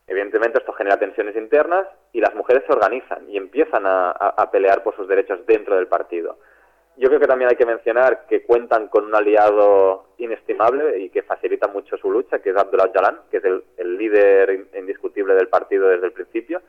Evidentemente 0.07 0.59
esto 0.59 0.73
genera 0.73 0.99
tensiones 0.99 1.37
internas 1.37 1.87
y 2.13 2.21
las 2.21 2.35
mujeres 2.35 2.65
se 2.67 2.73
organizan 2.73 3.29
y 3.29 3.37
empiezan 3.37 3.85
a 3.87 4.49
pelear 4.53 4.83
por 4.83 4.95
sus 4.97 5.09
derechos 5.09 5.45
dentro 5.47 5.77
del 5.77 5.87
partido. 5.89 6.39
Yo 6.97 7.09
creo 7.09 7.21
que 7.21 7.27
también 7.27 7.51
hay 7.51 7.57
que 7.57 7.67
mencionar 7.67 8.27
que 8.27 8.43
cuentan 8.43 8.89
con 8.89 9.07
un 9.07 9.15
aliado 9.15 10.09
inestimable 10.19 10.99
y 11.01 11.09
que 11.09 11.23
facilita 11.23 11.67
mucho 11.69 11.97
su 11.97 12.11
lucha, 12.11 12.41
que 12.41 12.51
es 12.51 12.57
Abdullah 12.57 12.91
Jalan, 12.93 13.21
que 13.31 13.39
es 13.39 13.45
el, 13.45 13.97
líder 13.97 14.69
indiscutible 14.75 15.35
del 15.35 15.49
partido 15.49 15.89
desde 15.89 16.07
el 16.07 16.13
principio. 16.13 16.61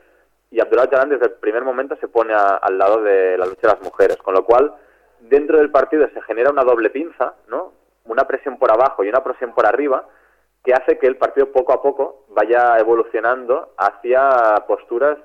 Y 0.50 0.60
Abdullah 0.60 0.88
Jalan 0.90 1.10
desde 1.10 1.26
el 1.26 1.32
primer 1.32 1.62
momento 1.62 1.96
se 1.96 2.08
pone 2.08 2.32
al 2.34 2.78
lado 2.78 3.02
de 3.02 3.36
la 3.36 3.44
lucha 3.44 3.68
de 3.68 3.74
las 3.74 3.82
mujeres, 3.82 4.16
con 4.18 4.34
lo 4.34 4.44
cual 4.44 4.74
dentro 5.20 5.58
del 5.58 5.70
partido 5.70 6.08
se 6.14 6.22
genera 6.22 6.50
una 6.50 6.64
doble 6.64 6.90
pinza, 6.90 7.34
¿no? 7.48 7.72
una 8.04 8.26
presión 8.26 8.58
por 8.58 8.70
abajo 8.70 9.04
y 9.04 9.08
una 9.08 9.22
presión 9.22 9.52
por 9.52 9.66
arriba, 9.66 10.06
que 10.62 10.72
hace 10.72 10.98
que 10.98 11.06
el 11.06 11.16
partido 11.16 11.52
poco 11.52 11.72
a 11.72 11.82
poco 11.82 12.24
vaya 12.30 12.78
evolucionando 12.78 13.74
hacia 13.76 14.64
posturas 14.66 15.18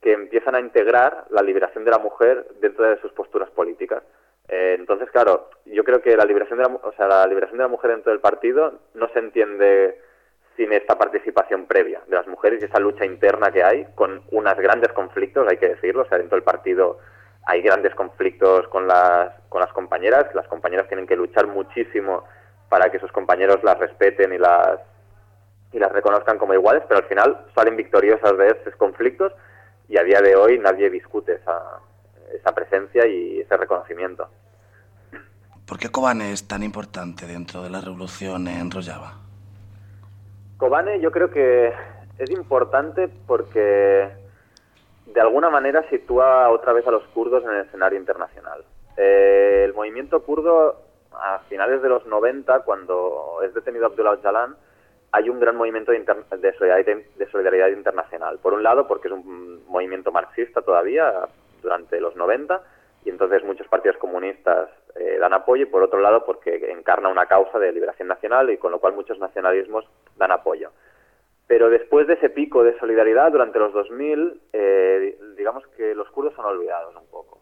que 0.00 0.12
empiezan 0.12 0.54
a 0.54 0.60
integrar 0.60 1.24
la 1.30 1.42
liberación 1.42 1.84
de 1.84 1.90
la 1.90 1.98
mujer 1.98 2.46
dentro 2.60 2.84
de 2.84 3.00
sus 3.00 3.10
posturas 3.12 3.50
políticas. 3.50 4.02
Eh, 4.48 4.76
entonces, 4.78 5.10
claro, 5.10 5.50
yo 5.64 5.82
creo 5.84 6.00
que 6.00 6.16
la 6.16 6.24
liberación, 6.24 6.58
de 6.58 6.64
la, 6.64 6.74
o 6.74 6.92
sea, 6.96 7.08
la 7.08 7.26
liberación 7.26 7.58
de 7.58 7.64
la 7.64 7.68
mujer 7.68 7.90
dentro 7.90 8.12
del 8.12 8.20
partido 8.20 8.74
no 8.94 9.08
se 9.08 9.18
entiende 9.18 10.00
sin 10.56 10.72
esta 10.72 10.96
participación 10.96 11.66
previa 11.66 12.00
de 12.06 12.16
las 12.16 12.26
mujeres 12.26 12.62
y 12.62 12.66
esa 12.66 12.80
lucha 12.80 13.04
interna 13.04 13.50
que 13.50 13.62
hay 13.62 13.86
con 13.94 14.22
unos 14.30 14.56
grandes 14.56 14.92
conflictos, 14.92 15.46
hay 15.48 15.58
que 15.58 15.68
decirlo, 15.68 16.02
o 16.02 16.06
sea, 16.06 16.18
dentro 16.18 16.36
del 16.36 16.44
partido 16.44 16.98
hay 17.46 17.60
grandes 17.60 17.94
conflictos 17.94 18.66
con 18.68 18.88
las, 18.88 19.32
con 19.48 19.60
las 19.60 19.72
compañeras, 19.72 20.34
las 20.34 20.48
compañeras 20.48 20.88
tienen 20.88 21.06
que 21.06 21.16
luchar 21.16 21.46
muchísimo 21.46 22.24
para 22.68 22.90
que 22.90 22.98
sus 22.98 23.12
compañeros 23.12 23.62
las 23.62 23.78
respeten 23.78 24.32
y 24.32 24.38
las, 24.38 24.80
y 25.72 25.78
las 25.78 25.92
reconozcan 25.92 26.38
como 26.38 26.54
iguales, 26.54 26.82
pero 26.88 27.00
al 27.00 27.06
final 27.06 27.46
salen 27.54 27.76
victoriosas 27.76 28.36
de 28.36 28.48
esos 28.48 28.74
conflictos 28.76 29.32
y 29.88 29.98
a 29.98 30.02
día 30.02 30.20
de 30.20 30.34
hoy 30.34 30.58
nadie 30.58 30.90
discute 30.90 31.34
esa, 31.34 31.80
esa 32.36 32.54
presencia 32.54 33.06
y 33.06 33.40
ese 33.40 33.56
reconocimiento. 33.56 34.28
¿Por 35.66 35.78
qué 35.78 35.88
Kobane 35.88 36.32
es 36.32 36.46
tan 36.46 36.62
importante 36.62 37.26
dentro 37.26 37.62
de 37.62 37.70
la 37.70 37.80
revolución 37.80 38.46
en 38.46 38.70
Rojava? 38.70 39.14
Kobane 40.58 41.00
yo 41.00 41.10
creo 41.10 41.30
que 41.30 41.72
es 42.18 42.30
importante 42.30 43.08
porque 43.26 44.08
de 45.06 45.20
alguna 45.20 45.50
manera 45.50 45.88
sitúa 45.90 46.48
otra 46.50 46.72
vez 46.72 46.86
a 46.86 46.90
los 46.90 47.04
kurdos 47.08 47.44
en 47.44 47.50
el 47.50 47.66
escenario 47.66 47.98
internacional. 47.98 48.64
Eh, 48.96 49.62
el 49.64 49.74
movimiento 49.74 50.22
kurdo 50.22 50.82
a 51.12 51.40
finales 51.48 51.82
de 51.82 51.88
los 51.88 52.06
90, 52.06 52.60
cuando 52.60 53.40
es 53.44 53.54
detenido 53.54 53.86
Abdullah 53.86 54.14
Öcalan, 54.14 54.56
hay 55.12 55.28
un 55.28 55.40
gran 55.40 55.56
movimiento 55.56 55.92
de, 55.92 56.04
solidaridad, 56.58 56.96
de, 57.16 57.30
solidaridad, 57.30 57.68
internacional. 57.68 58.38
Por 58.38 58.52
un 58.52 58.62
lado, 58.62 58.86
porque 58.86 59.08
es 59.08 59.14
un 59.14 59.64
movimiento 59.66 60.12
marxista 60.12 60.60
todavía, 60.62 61.28
durante 61.66 62.00
los 62.00 62.14
90 62.14 62.62
y 63.04 63.10
entonces 63.10 63.42
muchos 63.42 63.66
partidos 63.66 63.96
comunistas 63.98 64.70
eh, 64.94 65.18
dan 65.20 65.32
apoyo 65.32 65.64
y 65.64 65.66
por 65.66 65.82
otro 65.82 65.98
lado 65.98 66.24
porque 66.24 66.70
encarna 66.70 67.08
una 67.08 67.26
causa 67.26 67.58
de 67.58 67.72
liberación 67.72 68.06
nacional 68.06 68.50
y 68.50 68.56
con 68.56 68.70
lo 68.70 68.78
cual 68.78 68.94
muchos 68.94 69.18
nacionalismos 69.18 69.84
dan 70.16 70.30
apoyo. 70.30 70.70
Pero 71.48 71.68
después 71.70 72.06
de 72.06 72.14
ese 72.14 72.30
pico 72.30 72.62
de 72.62 72.78
solidaridad 72.78 73.32
durante 73.32 73.58
los 73.58 73.72
2000, 73.72 74.40
eh, 74.52 75.18
digamos 75.36 75.66
que 75.76 75.94
los 75.94 76.08
kurdos 76.10 76.34
son 76.34 76.44
olvidados 76.44 76.94
un 76.94 77.06
poco. 77.08 77.40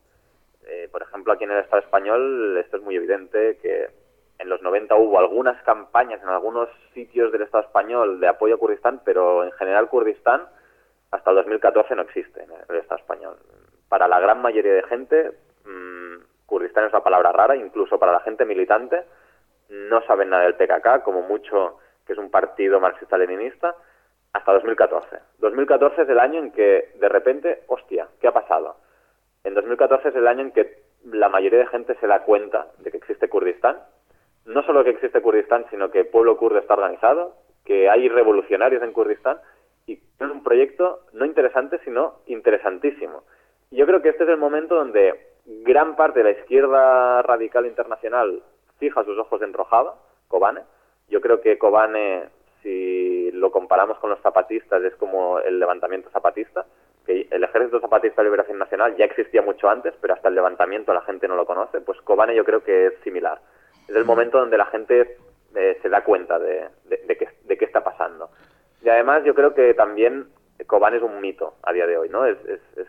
Eh, 0.67 0.89
por 0.91 1.03
ejemplo, 1.03 1.33
aquí 1.33 1.45
en 1.45 1.53
el 1.53 1.61
Estado 1.61 1.83
español 1.83 2.57
esto 2.59 2.79
es 2.79 2.83
muy 2.83 2.97
evidente 2.97 3.59
que 3.59 3.89
en 4.39 4.49
los 4.49 4.63
90 4.63 4.95
hubo 4.97 5.19
algunas 5.19 5.63
campañas 5.65 6.23
en 6.23 6.29
algunos 6.29 6.69
sitios 6.95 7.31
del 7.31 7.43
Estado 7.43 7.65
español 7.65 8.21
de 8.21 8.29
apoyo 8.29 8.55
a 8.55 8.59
Kurdistán, 8.59 9.03
pero 9.05 9.45
en 9.45 9.53
general 9.53 9.89
Kurdistán 9.89 10.43
hasta 11.11 11.31
el 11.31 11.37
2014 11.37 11.95
no 11.95 12.03
existe 12.03 12.43
en 12.43 12.51
el 12.69 12.77
Estado 12.77 13.01
español 13.01 13.37
para 13.95 14.09
la 14.09 14.19
gran 14.19 14.43
mayoría 14.43 14.73
de 14.73 14.83
gente, 14.83 15.31
mmm, 15.65 16.17
Kurdistán 16.47 16.87
es 16.87 16.91
una 16.91 17.05
palabra 17.05 17.31
rara, 17.31 17.55
incluso 17.55 17.97
para 17.97 18.11
la 18.11 18.19
gente 18.19 18.45
militante, 18.45 19.05
no 19.69 20.03
saben 20.03 20.31
nada 20.31 20.43
del 20.43 20.57
PKK, 20.57 21.05
como 21.05 21.23
mucho 21.23 21.79
que 22.05 22.15
es 22.15 22.19
un 22.19 22.29
partido 22.29 22.81
marxista-leninista, 22.81 23.77
hasta 24.33 24.53
2014. 24.53 25.17
2014 25.39 26.03
es 26.03 26.09
el 26.09 26.19
año 26.19 26.41
en 26.41 26.51
que, 26.51 26.91
de 26.97 27.09
repente, 27.09 27.63
hostia, 27.69 28.09
¿qué 28.21 28.27
ha 28.27 28.33
pasado? 28.33 28.79
En 29.45 29.55
2014 29.55 30.09
es 30.09 30.17
el 30.17 30.27
año 30.27 30.41
en 30.41 30.51
que 30.51 30.77
la 31.05 31.29
mayoría 31.29 31.61
de 31.61 31.69
gente 31.69 31.95
se 32.01 32.09
da 32.09 32.25
cuenta 32.25 32.67
de 32.79 32.91
que 32.91 32.97
existe 32.97 33.29
Kurdistán. 33.29 33.79
No 34.45 34.65
solo 34.65 34.83
que 34.83 34.91
existe 34.91 35.23
Kurdistán, 35.23 35.67
sino 35.71 35.93
que 35.93 36.01
el 36.01 36.09
pueblo 36.09 36.37
kurdo 36.37 36.59
está 36.59 36.75
organizado, 36.75 37.37
que 37.65 37.89
hay 37.89 38.09
revolucionarios 38.09 38.83
en 38.83 38.93
Kurdistán 38.93 39.39
y 39.87 39.93
es 39.93 40.01
un 40.21 40.43
proyecto 40.43 41.03
no 41.13 41.25
interesante, 41.25 41.79
sino 41.85 42.17
interesantísimo 42.27 43.23
yo 43.71 43.87
creo 43.87 44.03
que 44.03 44.11
este 44.11 44.25
es 44.25 44.31
el 44.31 44.37
momento 44.37 44.75
donde 44.75 45.35
gran 45.47 45.97
parte 45.97 46.23
de 46.23 46.33
la 46.33 46.39
izquierda 46.39 47.23
radical 47.23 47.67
internacional 47.67 48.43
fija 48.79 49.05
sus 49.05 49.19
ojos 49.19 49.43
en 49.43 49.53
Rojava, 49.53 49.95
Kobane. 50.29 50.63
Yo 51.09 51.21
creo 51.21 51.41
que 51.41 51.59
Kobane, 51.59 52.29
si 52.63 53.31
lo 53.33 53.51
comparamos 53.51 53.99
con 53.99 54.11
los 54.11 54.21
zapatistas, 54.21 54.83
es 54.83 54.95
como 54.97 55.39
el 55.41 55.59
levantamiento 55.59 56.11
zapatista, 56.11 56.65
que 57.07 57.29
el 57.31 57.45
Ejército 57.45 57.81
Zapatista 57.81 58.23
de 58.23 58.29
Liberación 58.29 58.59
Nacional 58.59 58.97
ya 58.97 59.05
existía 59.05 59.43
mucho 59.43 59.69
antes, 59.69 59.93
pero 60.01 60.15
hasta 60.15 60.29
el 60.29 60.35
levantamiento 60.35 60.95
la 60.95 61.03
gente 61.03 61.29
no 61.29 61.37
lo 61.37 61.45
conoce, 61.45 61.81
pues 61.81 62.01
Kobane 62.01 62.35
yo 62.35 62.45
creo 62.45 62.65
que 62.65 62.87
es 62.87 62.95
similar. 63.05 63.41
Es 63.87 63.95
el 63.95 64.07
momento 64.07 64.39
donde 64.39 64.57
la 64.57 64.67
gente 64.67 65.19
eh, 65.55 65.79
se 65.83 65.89
da 65.91 66.03
cuenta 66.03 66.39
de, 66.39 66.71
qué, 66.89 67.29
de 67.43 67.59
qué 67.59 67.65
está 67.67 67.85
pasando. 67.85 68.31
Y 68.83 68.89
además 68.89 69.23
yo 69.25 69.35
creo 69.35 69.55
que 69.55 69.75
también 69.75 70.29
Kobane 70.67 70.99
es 70.99 71.03
un 71.03 71.21
mito 71.21 71.55
a 71.63 71.73
día 71.73 71.87
de 71.87 71.99
hoy, 71.99 72.09
¿no? 72.09 72.25
Es, 72.27 72.39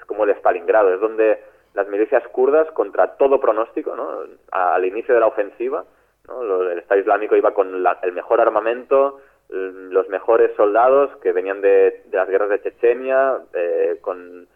como 0.05 0.24
el 0.24 0.32
Stalingrado, 0.32 0.93
es 0.93 0.99
donde 0.99 1.41
las 1.74 1.88
milicias 1.88 2.26
kurdas, 2.30 2.70
contra 2.72 3.18
todo 3.18 3.39
pronóstico, 3.39 3.95
¿no? 3.95 4.20
Al 4.51 4.86
inicio 4.86 5.13
de 5.13 5.20
la 5.20 5.28
ofensiva, 5.28 5.84
¿no? 6.28 6.61
el 6.72 6.80
Estado 6.80 7.01
Islámico 7.01 7.36
iba 7.36 7.53
con 7.53 7.86
el 8.01 8.11
mejor 8.13 8.39
armamento, 8.39 9.20
los 9.49 10.09
mejores 10.09 10.55
soldados 10.55 11.16
que 11.18 11.32
venían 11.32 11.61
de, 11.61 12.03
las 12.11 12.28
guerras 12.30 12.49
de 12.49 12.61
Chechenia, 12.61 13.39
eh, 13.53 13.97
con 14.01 14.47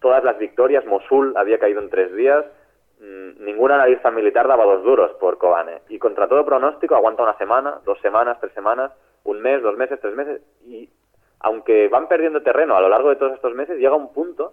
todas 0.00 0.22
las 0.24 0.38
victorias. 0.38 0.84
Mosul 0.86 1.34
había 1.36 1.58
caído 1.58 1.80
en 1.80 1.90
tres 1.90 2.14
días. 2.14 2.44
Mm, 3.00 3.44
ninguna 3.44 3.76
analista 3.76 4.10
militar 4.10 4.46
daba 4.46 4.64
dos 4.64 4.84
duros 4.84 5.12
por 5.18 5.38
Kobane. 5.38 5.82
Y 5.88 5.98
contra 5.98 6.28
todo 6.28 6.44
pronóstico 6.44 6.94
aguanta 6.94 7.22
una 7.22 7.38
semana, 7.38 7.80
dos 7.84 7.98
semanas, 8.00 8.38
tres 8.40 8.52
semanas, 8.52 8.92
un 9.24 9.40
mes, 9.40 9.62
dos 9.62 9.76
meses, 9.76 9.98
tres 10.00 10.14
meses. 10.14 10.42
Y 10.66 10.88
aunque 11.40 11.88
van 11.88 12.08
perdiendo 12.08 12.42
terreno 12.42 12.76
a 12.76 12.80
lo 12.80 12.88
largo 12.88 13.10
de 13.10 13.16
todos 13.16 13.32
estos 13.34 13.54
meses, 13.54 13.78
llega 13.78 13.94
un 13.94 14.12
punto 14.12 14.52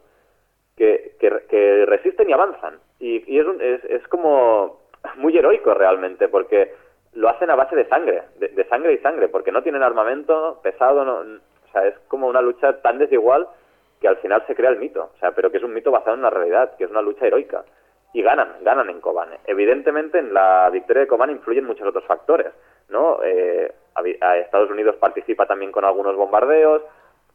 que, 0.75 1.15
que, 1.19 1.85
resisten 1.85 2.29
y 2.29 2.33
avanzan. 2.33 2.79
Y, 2.99 3.23
y 3.31 3.39
es, 3.39 3.45
es, 3.59 3.83
es 3.85 4.07
como 4.07 4.81
muy 5.17 5.37
heroico 5.37 5.73
realmente, 5.73 6.27
porque 6.27 6.73
lo 7.13 7.29
hacen 7.29 7.49
a 7.49 7.55
base 7.55 7.75
de 7.75 7.87
sangre, 7.87 8.23
de, 8.37 8.63
sangre 8.65 8.93
y 8.93 8.99
sangre, 8.99 9.27
porque 9.27 9.51
no 9.51 9.63
tienen 9.63 9.81
armamento 9.81 10.59
pesado, 10.61 11.03
no, 11.03 11.17
o 11.17 11.71
sea, 11.71 11.87
es 11.87 11.95
como 12.07 12.27
una 12.27 12.41
lucha 12.41 12.79
tan 12.81 12.99
desigual 12.99 13.47
que 13.99 14.07
al 14.07 14.17
final 14.17 14.43
se 14.45 14.55
crea 14.55 14.69
el 14.69 14.77
mito, 14.77 15.09
o 15.15 15.19
sea, 15.19 15.31
pero 15.31 15.49
que 15.49 15.57
es 15.57 15.63
un 15.63 15.73
mito 15.73 15.89
basado 15.89 16.13
en 16.13 16.19
una 16.19 16.29
realidad, 16.29 16.75
que 16.77 16.83
es 16.83 16.91
una 16.91 17.01
lucha 17.01 17.25
heroica. 17.25 17.63
Y 18.13 18.21
ganan, 18.21 18.49
ganan 18.61 18.89
en 18.89 19.01
Kobane. 19.01 19.39
Evidentemente 19.45 20.19
en 20.19 20.33
la 20.33 20.69
victoria 20.71 21.01
de 21.01 21.07
Kobane 21.07 21.33
influyen 21.33 21.65
muchos 21.65 21.87
otros 21.87 22.05
factores, 22.05 22.53
¿no? 22.89 23.19
Eh, 23.23 23.73
Estados 24.41 24.69
Unidos 24.69 24.95
participa 24.97 25.45
también 25.45 25.71
con 25.71 25.85
algunos 25.85 26.15
bombardeos, 26.15 26.81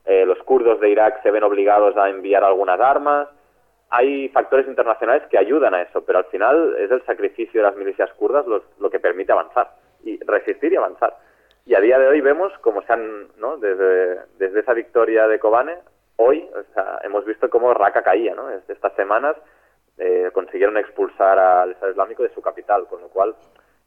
eh, 0.05 0.25
los 0.27 0.39
kurdos 0.43 0.81
de 0.81 0.91
Irak 0.91 1.23
se 1.23 1.31
ven 1.31 1.45
obligados 1.45 1.97
a 1.97 2.09
enviar 2.09 2.45
algunas 2.45 2.81
armas, 2.81 3.29
hay 3.91 4.29
factores 4.31 4.67
internacionales 4.67 5.25
que 5.31 5.39
ayudan 5.39 5.75
a 5.75 5.83
eso, 5.83 6.03
pero 6.05 6.19
al 6.19 6.25
final 6.27 6.77
es 6.79 6.91
el 6.91 7.05
sacrificio 7.05 7.61
de 7.61 7.69
las 7.69 7.77
milicias 7.77 8.11
kurdas 8.15 8.47
lo, 8.47 8.91
que 8.91 9.01
permite 9.01 9.33
avanzar 9.33 9.71
y 10.03 10.19
resistir 10.25 10.73
y 10.73 10.77
avanzar. 10.77 11.17
Y 11.67 11.75
a 11.75 11.81
día 11.81 11.99
de 11.99 12.09
hoy 12.09 12.21
vemos 12.21 12.53
cómo 12.61 12.83
se 12.83 12.93
han, 12.93 13.29
¿no? 13.37 13.59
desde, 13.59 14.21
desde 14.39 14.61
esa 14.61 14.73
victoria 14.73 15.29
de 15.29 15.39
Kobane, 15.39 15.77
hoy 16.17 16.49
hemos 17.03 17.25
visto 17.25 17.51
cómo 17.51 17.75
Raqqa 17.75 18.03
caía, 18.03 18.35
¿no? 18.35 18.51
Estas 18.51 18.95
semanas 18.95 19.37
eh, 19.99 20.31
consiguieron 20.33 20.77
expulsar 20.79 21.39
al 21.39 21.73
Estado 21.73 21.93
Islámico 21.93 22.23
de 22.23 22.33
su 22.35 22.41
capital, 22.41 22.87
con 22.87 23.01
lo 23.01 23.09
cual 23.09 23.35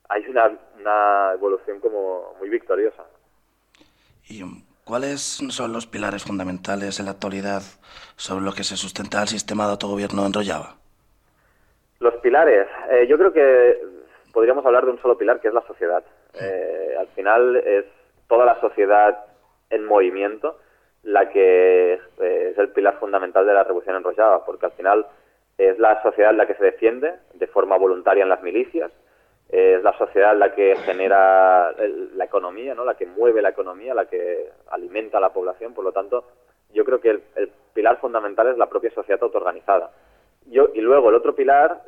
hay 0.10 0.26
una, 0.28 0.52
una 0.80 1.32
evolución 1.34 1.80
como 1.80 2.36
muy 2.40 2.50
victoriosa. 2.50 3.04
Y 4.28 4.44
¿Cuáles 4.86 5.42
son 5.50 5.74
los 5.74 5.88
pilares 5.88 6.24
fundamentales 6.24 7.00
en 7.00 7.06
la 7.06 7.14
actualidad 7.14 7.64
sobre 8.18 8.46
los 8.46 8.54
que 8.54 8.64
se 8.64 8.78
sustenta 8.78 9.24
el 9.24 9.28
sistema 9.28 9.66
de 9.66 9.72
autogobierno 9.72 10.24
en 10.28 10.34
Rojava? 10.34 10.76
Los 12.00 12.14
pilares. 12.18 12.68
Eh, 12.92 13.08
yo 13.08 13.18
creo 13.18 13.34
que 13.34 13.82
podríamos 14.32 14.64
hablar 14.64 14.86
de 14.86 14.92
un 14.92 15.02
solo 15.02 15.18
pilar, 15.18 15.40
que 15.40 15.48
es 15.48 15.56
la 15.56 15.66
sociedad. 15.66 16.04
Eh, 16.36 16.96
al 17.00 17.08
final 17.08 17.56
es 17.56 17.86
toda 18.28 18.46
la 18.46 18.62
sociedad 18.62 19.26
en 19.72 19.86
movimiento 19.86 20.60
la 21.02 21.30
que 21.30 21.94
eh, 21.94 22.50
es 22.52 22.58
el 22.60 22.70
pilar 22.70 23.00
fundamental 23.00 23.44
de 23.48 23.56
la 23.56 23.64
revolución 23.64 23.96
en 23.96 24.04
Rojava, 24.04 24.46
porque 24.46 24.68
al 24.68 24.74
final 24.74 25.08
es 25.58 25.80
la 25.80 26.00
sociedad 26.04 26.36
la 26.36 26.46
que 26.46 26.54
se 26.54 26.64
defiende 26.64 27.12
de 27.34 27.48
forma 27.48 27.76
voluntaria 27.76 28.22
en 28.22 28.30
las 28.30 28.44
milicias, 28.44 28.92
es 29.50 29.84
la 29.84 29.98
sociedad 29.98 30.36
la 30.36 30.54
que 30.54 30.76
genera 30.78 31.72
la 31.72 32.26
economía, 32.26 32.74
¿no? 32.74 32.84
la 32.84 32.96
que 32.96 33.06
mueve 33.06 33.42
la 33.42 33.50
economía, 33.50 33.94
la 33.94 34.06
que 34.06 34.50
alimenta 34.70 35.18
a 35.18 35.22
la 35.22 35.34
población. 35.34 35.74
Por 35.74 35.84
lo 35.84 35.92
tanto, 35.92 36.26
yo 36.74 36.84
creo 36.84 37.00
que 37.00 37.10
el, 37.10 37.52
pilar 37.74 38.00
fundamental 38.00 38.48
es 38.48 38.58
la 38.58 38.70
propia 38.70 38.92
sociedad 38.92 39.22
autoorganizada. 39.22 39.92
Yo, 40.48 40.70
y 40.74 40.82
luego 40.82 41.10
el 41.10 41.16
otro 41.16 41.36
pilar, 41.36 41.82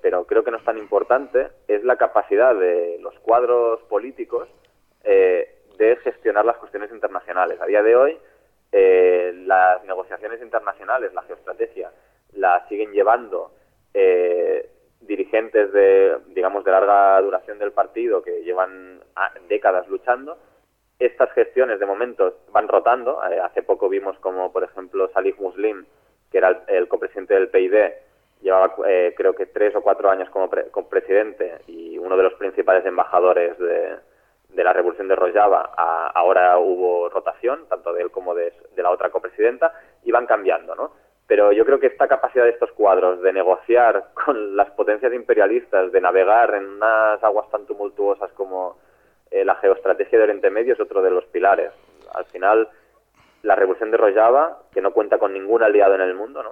pero 0.00 0.24
creo 0.24 0.42
que 0.42 0.50
no 0.50 0.56
es 0.56 0.64
tan 0.64 0.78
importante, 0.78 1.48
es 1.68 1.84
la 1.84 1.96
capacidad 1.96 2.54
de 2.54 2.98
los 3.00 3.16
cuadros 3.20 3.80
políticos 3.82 4.48
eh, 5.04 5.58
de 5.78 5.96
gestionar 5.96 6.44
las 6.44 6.56
cuestiones 6.56 6.90
internacionales. 6.90 7.60
A 7.60 7.66
día 7.66 7.82
de 7.82 7.96
hoy, 7.96 8.18
eh, 8.70 9.32
las 9.46 9.84
negociaciones 9.84 10.40
internacionales, 10.40 11.12
la 11.12 11.22
geoestrategia, 11.22 11.90
la 12.32 12.66
siguen 12.68 12.92
llevando 12.92 13.52
eh, 13.94 14.70
dirigentes 15.06 15.72
de, 15.72 16.18
digamos, 16.28 16.64
de 16.64 16.70
larga 16.70 17.20
duración 17.20 17.58
del 17.58 17.72
partido 17.72 18.22
que 18.22 18.42
llevan 18.42 19.00
décadas 19.48 19.88
luchando. 19.88 20.38
Estas 20.98 21.32
gestiones 21.32 21.80
de 21.80 21.86
momento 21.86 22.38
van 22.52 22.68
rotando. 22.68 23.20
Eh, 23.30 23.40
hace 23.40 23.62
poco 23.62 23.88
vimos 23.88 24.18
como, 24.18 24.52
por 24.52 24.64
ejemplo, 24.64 25.10
Salih 25.12 25.34
Muslim, 25.38 25.84
que 26.30 26.38
era 26.38 26.62
el, 26.68 26.88
copresidente 26.88 27.34
del 27.34 27.48
PID, 27.48 27.74
llevaba 28.40 28.74
eh, 28.88 29.14
creo 29.16 29.34
que 29.34 29.46
tres 29.46 29.74
o 29.76 29.82
cuatro 29.82 30.10
años 30.10 30.28
como, 30.30 30.48
presidente 30.88 31.60
y 31.66 31.98
uno 31.98 32.16
de 32.16 32.22
los 32.22 32.34
principales 32.34 32.84
embajadores 32.86 33.58
de, 33.58 33.96
la 34.62 34.72
revolución 34.72 35.08
de 35.08 35.16
Rojava. 35.16 35.72
ahora 36.14 36.58
hubo 36.58 37.08
rotación, 37.08 37.66
tanto 37.68 37.92
de 37.92 38.02
él 38.02 38.10
como 38.10 38.34
de, 38.34 38.52
de 38.74 38.82
la 38.82 38.90
otra 38.90 39.10
copresidenta, 39.10 39.72
y 40.04 40.12
van 40.12 40.26
cambiando, 40.26 40.74
¿no? 40.74 40.92
Pero 41.32 41.50
yo 41.50 41.64
creo 41.64 41.80
que 41.80 41.86
esta 41.86 42.08
capacidad 42.08 42.44
de 42.44 42.50
estos 42.50 42.72
cuadros 42.72 43.22
de 43.22 43.32
negociar 43.32 44.08
con 44.26 44.54
las 44.54 44.70
potencias 44.72 45.14
imperialistas, 45.14 45.90
de 45.90 45.98
navegar 45.98 46.52
en 46.54 46.66
unas 46.66 47.24
aguas 47.24 47.48
tan 47.48 47.64
tumultuosas 47.64 48.30
como 48.32 48.76
eh, 49.30 49.42
la 49.42 49.54
geoestrategia 49.54 50.18
de 50.18 50.24
Oriente 50.24 50.50
Medio 50.50 50.74
es 50.74 50.80
otro 50.80 51.00
de 51.00 51.10
los 51.10 51.24
pilares. 51.24 51.72
Al 52.12 52.26
final, 52.26 52.68
la 53.44 53.54
revolución 53.54 53.90
de 53.90 53.96
Rojava, 53.96 54.58
que 54.74 54.82
no 54.82 54.90
cuenta 54.92 55.16
con 55.16 55.32
ningún 55.32 55.62
aliado 55.62 55.94
en 55.94 56.02
el 56.02 56.14
mundo, 56.14 56.44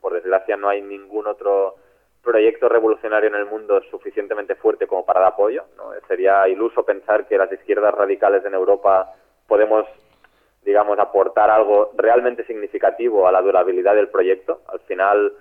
por 0.00 0.12
desgracia 0.12 0.56
no 0.56 0.68
hay 0.68 0.82
ningún 0.82 1.26
otro 1.26 1.74
proyecto 2.22 2.68
revolucionario 2.68 3.30
en 3.30 3.34
el 3.34 3.46
mundo 3.46 3.82
suficientemente 3.90 4.54
fuerte 4.54 4.86
como 4.86 5.04
para 5.04 5.18
dar 5.18 5.32
apoyo. 5.32 5.64
Sería 6.06 6.46
iluso 6.46 6.84
pensar 6.84 7.26
que 7.26 7.38
las 7.38 7.50
izquierdas 7.50 7.92
radicales 7.92 8.44
en 8.44 8.54
Europa 8.54 9.16
podemos 9.48 9.84
digamos, 10.68 10.98
aportar 10.98 11.50
algo 11.50 11.90
realmente 11.96 12.44
significativo 12.44 13.26
a 13.26 13.32
la 13.32 13.40
durabilidad 13.40 13.94
del 13.94 14.08
proyecto. 14.08 14.60
Al 14.68 14.80
final, 14.80 15.32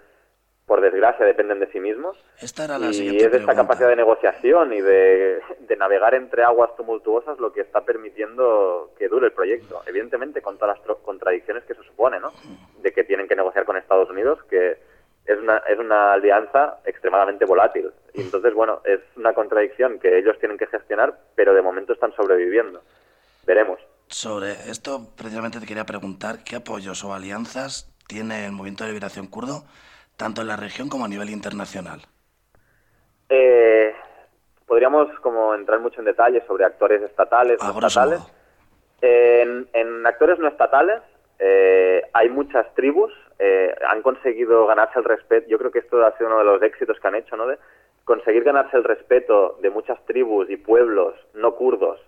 por 0.65 0.79
desgracia, 0.79 1.25
dependen 1.25 1.59
de 1.59 1.67
sí 1.67 1.81
mismos. 1.81 2.17
Esta 2.39 2.63
era 2.63 2.79
la 2.79 2.87
y 2.87 3.17
es 3.17 3.33
esta 3.33 3.53
capacidad 3.53 3.89
de 3.89 3.97
negociación 3.97 4.71
y 4.71 4.79
de, 4.79 5.41
navegar 5.77 6.15
entre 6.15 6.43
aguas 6.43 6.73
tumultuosas 6.77 7.39
lo 7.39 7.51
que 7.51 7.59
está 7.59 7.81
permitiendo 7.81 8.93
que 8.97 9.09
dure 9.09 9.25
el 9.25 9.33
proyecto. 9.33 9.81
Evidentemente, 9.85 10.41
con 10.41 10.57
todas 10.57 10.79
las 10.87 10.97
contradicciones 10.99 11.65
que 11.65 11.75
se 11.75 11.83
supone, 11.83 12.21
¿no? 12.21 12.31
De 12.81 12.93
que 12.93 13.03
tienen 13.03 13.27
que 13.27 13.35
negociar 13.35 13.65
con 13.65 13.75
Estados 13.75 14.09
Unidos, 14.09 14.39
que 14.49 14.77
es 15.25 15.37
una, 15.39 15.57
es 15.67 15.77
una 15.77 16.13
alianza 16.13 16.79
extremadamente 16.85 17.43
volátil. 17.43 17.91
Y 18.13 18.21
entonces, 18.21 18.53
bueno, 18.53 18.79
es 18.85 19.01
una 19.17 19.33
contradicción 19.33 19.99
que 19.99 20.17
ellos 20.17 20.39
tienen 20.39 20.57
que 20.57 20.67
gestionar, 20.67 21.19
pero 21.35 21.53
de 21.53 21.61
momento 21.61 21.91
están 21.91 22.13
sobreviviendo. 22.15 22.81
Veremos. 23.45 23.77
Sobre 24.09 24.51
esto, 24.69 25.09
precisamente 25.17 25.59
te 25.59 25.65
quería 25.65 25.85
preguntar 25.85 26.43
qué 26.45 26.55
apoyos 26.55 27.03
o 27.03 27.13
alianzas 27.13 27.93
tiene 28.07 28.45
el 28.45 28.53
movimiento 28.53 28.83
de 28.83 28.91
liberación 28.91 29.27
kurdo, 29.27 29.63
tanto 30.15 30.41
en 30.41 30.47
la 30.47 30.55
región 30.55 30.87
como 30.87 31.05
a 31.05 31.07
nivel 31.09 31.29
internacional. 31.29 32.01
Eh, 33.29 33.93
podríamos 34.65 35.07
como 35.19 35.53
entrar 35.53 35.79
mucho 35.81 35.99
en 35.99 36.05
detalle 36.05 36.41
sobre 36.47 36.63
actores 36.63 37.01
estatales, 37.01 37.61
no 37.61 37.69
estatales. 37.69 38.21
En, 39.01 40.05
actores 40.05 40.39
no 40.39 40.47
estatales 40.47 41.01
eh, 41.37 42.01
hay 42.13 42.29
muchas 42.29 42.73
tribus, 42.75 43.11
eh, 43.39 43.75
han 43.89 44.01
conseguido 44.01 44.65
ganarse 44.67 44.99
el 44.99 45.05
respeto. 45.05 45.47
Yo 45.49 45.57
creo 45.57 45.71
que 45.71 45.79
esto 45.79 46.03
ha 46.05 46.17
sido 46.17 46.29
uno 46.29 46.39
de 46.39 46.45
los 46.45 46.63
éxitos 46.63 46.97
que 46.99 47.07
han 47.07 47.15
hecho, 47.15 47.35
¿no? 47.35 47.45
De 47.45 47.59
conseguir 48.05 48.45
ganarse 48.45 48.77
el 48.77 48.85
respeto 48.85 49.57
de 49.61 49.69
muchas 49.69 50.03
tribus 50.05 50.49
y 50.49 50.55
pueblos 50.55 51.13
no 51.33 51.55
kurdos 51.55 51.99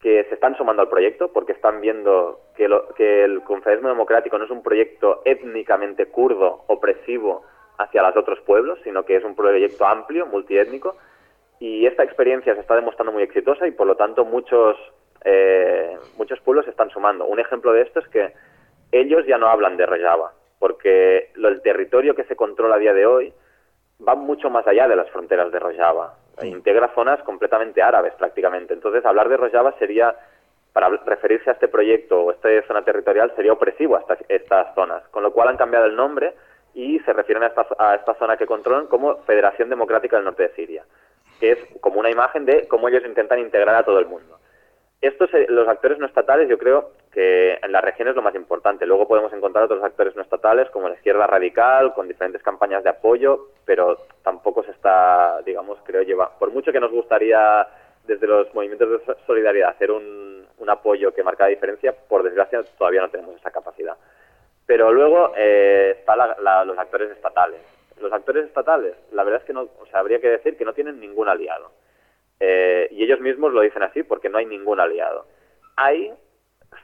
que 0.00 0.24
se 0.24 0.34
están 0.34 0.56
sumando 0.56 0.82
al 0.82 0.88
proyecto 0.88 1.32
porque 1.32 1.52
están 1.52 1.80
viendo 1.80 2.40
que, 2.56 2.68
que 2.96 3.24
el 3.24 3.42
confederismo 3.42 3.88
democrático 3.88 4.38
no 4.38 4.44
es 4.44 4.50
un 4.50 4.62
proyecto 4.62 5.22
étnicamente 5.24 6.06
kurdo, 6.06 6.64
opresivo 6.68 7.42
hacia 7.76 8.02
los 8.02 8.16
otros 8.16 8.40
pueblos, 8.40 8.78
sino 8.82 9.04
que 9.04 9.16
es 9.16 9.24
un 9.24 9.34
proyecto 9.34 9.86
amplio, 9.86 10.26
multiétnico, 10.26 10.96
y 11.58 11.86
esta 11.86 12.02
experiencia 12.02 12.54
se 12.54 12.60
está 12.60 12.74
demostrando 12.74 13.12
muy 13.12 13.22
exitosa 13.22 13.66
y 13.66 13.72
por 13.72 13.86
lo 13.86 13.96
tanto 13.96 14.24
muchos, 14.24 14.76
eh, 15.24 15.96
muchos 16.16 16.40
pueblos 16.40 16.64
se 16.64 16.70
están 16.70 16.90
sumando. 16.90 17.26
Un 17.26 17.38
ejemplo 17.38 17.72
de 17.72 17.82
esto 17.82 18.00
es 18.00 18.08
que 18.08 18.32
ellos 18.92 19.26
ya 19.26 19.36
no 19.36 19.48
hablan 19.48 19.76
de 19.76 19.84
Rojava, 19.84 20.32
porque 20.58 21.30
el 21.36 21.60
territorio 21.62 22.14
que 22.14 22.24
se 22.24 22.36
controla 22.36 22.76
a 22.76 22.78
día 22.78 22.94
de 22.94 23.06
hoy 23.06 23.32
va 24.06 24.14
mucho 24.14 24.50
más 24.50 24.66
allá 24.66 24.88
de 24.88 24.96
las 24.96 25.10
fronteras 25.10 25.50
de 25.52 25.58
Rojava 25.58 26.14
integra 26.46 26.92
zonas 26.94 27.22
completamente 27.22 27.82
árabes 27.82 28.14
prácticamente. 28.14 28.74
Entonces, 28.74 29.04
hablar 29.04 29.28
de 29.28 29.36
Rojava 29.36 29.74
sería, 29.78 30.14
para 30.72 30.88
referirse 30.88 31.50
a 31.50 31.54
este 31.54 31.68
proyecto 31.68 32.22
o 32.22 32.30
esta 32.30 32.48
zona 32.66 32.82
territorial, 32.82 33.32
sería 33.36 33.52
opresivo 33.52 33.96
a 33.96 34.04
estas, 34.28 34.74
zonas, 34.74 35.02
con 35.10 35.22
lo 35.22 35.32
cual 35.32 35.48
han 35.48 35.56
cambiado 35.56 35.86
el 35.86 35.96
nombre 35.96 36.34
y 36.74 36.98
se 37.00 37.12
refieren 37.12 37.42
a 37.42 37.48
esta, 37.48 37.66
a 37.78 37.94
esta 37.94 38.14
zona 38.14 38.36
que 38.36 38.46
controlan 38.46 38.86
como 38.86 39.16
Federación 39.24 39.68
Democrática 39.68 40.16
del 40.16 40.24
Norte 40.24 40.44
de 40.44 40.54
Siria, 40.54 40.84
que 41.40 41.52
es 41.52 41.58
como 41.80 42.00
una 42.00 42.10
imagen 42.10 42.44
de 42.44 42.68
cómo 42.68 42.88
ellos 42.88 43.04
intentan 43.04 43.40
integrar 43.40 43.74
a 43.74 43.84
todo 43.84 43.98
el 43.98 44.06
mundo. 44.06 44.38
Estos, 45.00 45.32
eh, 45.32 45.46
los 45.48 45.66
actores 45.66 45.98
no 45.98 46.06
estatales, 46.06 46.48
yo 46.48 46.58
creo 46.58 46.90
que 47.12 47.54
en 47.62 47.72
la 47.72 47.80
región 47.80 48.08
es 48.08 48.14
lo 48.14 48.22
más 48.22 48.34
importante. 48.34 48.86
Luego 48.86 49.08
podemos 49.08 49.32
encontrar 49.32 49.64
otros 49.64 49.82
actores 49.82 50.14
no 50.14 50.22
estatales, 50.22 50.68
como 50.70 50.88
la 50.88 50.94
izquierda 50.94 51.26
radical, 51.26 51.94
con 51.94 52.06
diferentes 52.06 52.42
campañas 52.42 52.84
de 52.84 52.90
apoyo, 52.90 53.48
pero 53.64 53.96
tampoco 54.22 54.62
se 54.62 54.72
está, 54.72 55.40
digamos, 55.42 55.78
creo, 55.84 56.02
lleva. 56.02 56.30
Por 56.38 56.52
mucho 56.52 56.72
que 56.72 56.80
nos 56.80 56.90
gustaría 56.90 57.66
desde 58.04 58.26
los 58.26 58.52
movimientos 58.54 59.06
de 59.06 59.14
solidaridad 59.26 59.70
hacer 59.70 59.90
un, 59.90 60.30
apoyo 60.68 61.12
que 61.12 61.24
marca 61.24 61.44
la 61.44 61.50
diferencia, 61.50 61.92
por 61.92 62.22
desgracia 62.22 62.62
todavía 62.78 63.00
no 63.00 63.08
tenemos 63.08 63.34
esa 63.34 63.50
capacidad. 63.50 63.96
Pero 64.66 64.92
luego 64.92 65.32
eh, 65.36 65.96
están 65.98 66.18
los 66.64 66.78
actores 66.78 67.10
estatales. 67.10 67.60
Los 68.00 68.12
actores 68.12 68.46
estatales, 68.46 68.94
la 69.10 69.24
verdad 69.24 69.40
es 69.40 69.46
que 69.46 69.52
no, 69.52 69.62
o 69.62 69.86
sea, 69.86 69.98
habría 69.98 70.20
que 70.20 70.28
decir 70.28 70.56
que 70.56 70.64
no 70.64 70.72
tienen 70.72 71.00
ningún 71.00 71.28
aliado. 71.28 71.72
Eh, 72.40 72.88
y 72.90 73.04
ellos 73.04 73.20
mismos 73.20 73.52
lo 73.52 73.60
dicen 73.60 73.82
así 73.82 74.02
porque 74.02 74.30
no 74.30 74.38
hay 74.38 74.46
ningún 74.46 74.80
aliado. 74.80 75.26
Hay 75.76 76.12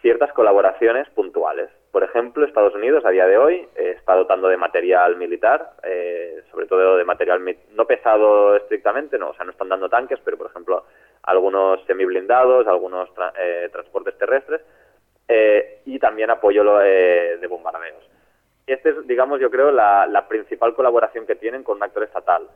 ciertas 0.03 0.33
colaboraciones 0.33 1.09
puntuales. 1.11 1.71
Por 1.91 2.05
ejemplo, 2.05 2.45
Estados 2.45 2.75
Unidos 2.75 3.05
a 3.07 3.11
día 3.11 3.27
de 3.27 3.39
hoy 3.39 3.67
eh, 3.75 3.95
está 3.97 4.15
dotando 4.15 4.49
de 4.49 4.59
material 4.59 5.17
militar, 5.17 5.73
eh, 5.83 6.43
sobre 6.51 6.67
todo 6.67 6.99
de 6.99 7.05
material 7.05 7.43
no 7.73 7.87
pesado 7.87 8.57
estrictamente, 8.57 9.19
no, 9.19 9.31
o 9.31 9.35
sea, 9.35 9.47
no 9.47 9.53
están 9.53 9.71
dando 9.71 9.89
tanques, 9.89 10.21
pero 10.23 10.37
por 10.37 10.49
ejemplo 10.49 10.85
algunos 11.23 11.83
semiblindados, 11.87 12.67
algunos 12.67 13.09
transportes 13.73 14.17
terrestres 14.17 14.61
y 15.85 15.99
también 15.99 16.31
apoyo 16.31 16.63
de 16.79 17.47
bombardeos. 17.49 18.09
Esta 18.67 18.91
es, 18.91 19.07
digamos, 19.07 19.41
yo 19.41 19.51
creo, 19.51 19.73
la, 19.73 20.07
la 20.07 20.29
principal 20.29 20.75
colaboración 20.75 21.27
que 21.27 21.35
tienen 21.35 21.65
con 21.65 21.79
un 21.79 21.83
actor 21.83 22.03
estatal. 22.03 22.49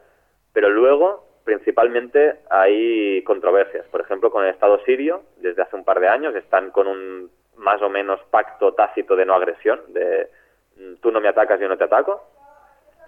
Pero 0.52 0.68
luego 0.68 1.29
principalmente 1.44 2.40
hay 2.50 3.22
controversias. 3.24 3.86
Por 3.86 4.00
ejemplo, 4.00 4.30
con 4.30 4.44
el 4.44 4.50
Estado 4.50 4.78
sirio, 4.84 5.22
desde 5.38 5.62
hace 5.62 5.76
un 5.76 5.84
par 5.84 6.00
de 6.00 6.08
años, 6.08 6.34
están 6.34 6.70
con 6.70 6.86
un 6.86 7.30
más 7.56 7.80
o 7.82 7.90
menos 7.90 8.20
pacto 8.30 8.74
tácito 8.74 9.16
de 9.16 9.26
no 9.26 9.34
agresión, 9.34 9.80
de 9.88 10.28
mm, 10.76 10.94
tú 11.00 11.10
no 11.10 11.20
me 11.20 11.28
atacas, 11.28 11.60
yo 11.60 11.68
no 11.68 11.76
te 11.76 11.84
ataco, 11.84 12.24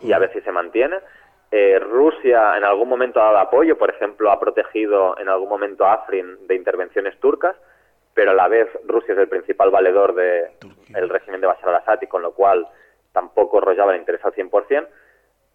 y 0.01 0.13
a 0.13 0.19
ver 0.19 0.33
si 0.33 0.41
se 0.41 0.53
mantiene. 0.53 0.99
Eh, 1.51 1.79
Rusia 1.79 2.57
en 2.57 2.65
algún 2.65 2.89
momento 2.89 3.21
ha 3.21 3.27
dado 3.27 3.39
apoyo, 3.39 3.77
por 3.77 3.91
ejemplo, 3.91 4.31
ha 4.31 4.41
protegido 4.41 5.19
en 5.19 5.29
algún 5.29 5.49
momento 5.49 5.85
a 5.85 5.95
Afrin 5.95 6.47
de 6.47 6.55
intervenciones 6.55 7.19
turcas, 7.21 7.57
pero 8.15 8.33
a 8.33 8.35
la 8.35 8.49
vez 8.49 8.69
Rusia 8.87 9.15
es 9.15 9.21
el 9.21 9.29
principal 9.29 9.71
valedor 9.71 10.15
del 10.15 11.09
régimen 11.09 11.41
de 11.41 11.47
Bashar 11.47 11.69
al-Assad 11.71 12.01
y 12.03 12.07
con 12.07 12.23
lo 12.23 12.33
cual 12.33 12.67
tampoco 13.13 13.61
Rojava 13.61 13.93
le 13.93 13.99
interesa 13.99 14.29
al 14.29 14.35
100%. 14.35 14.87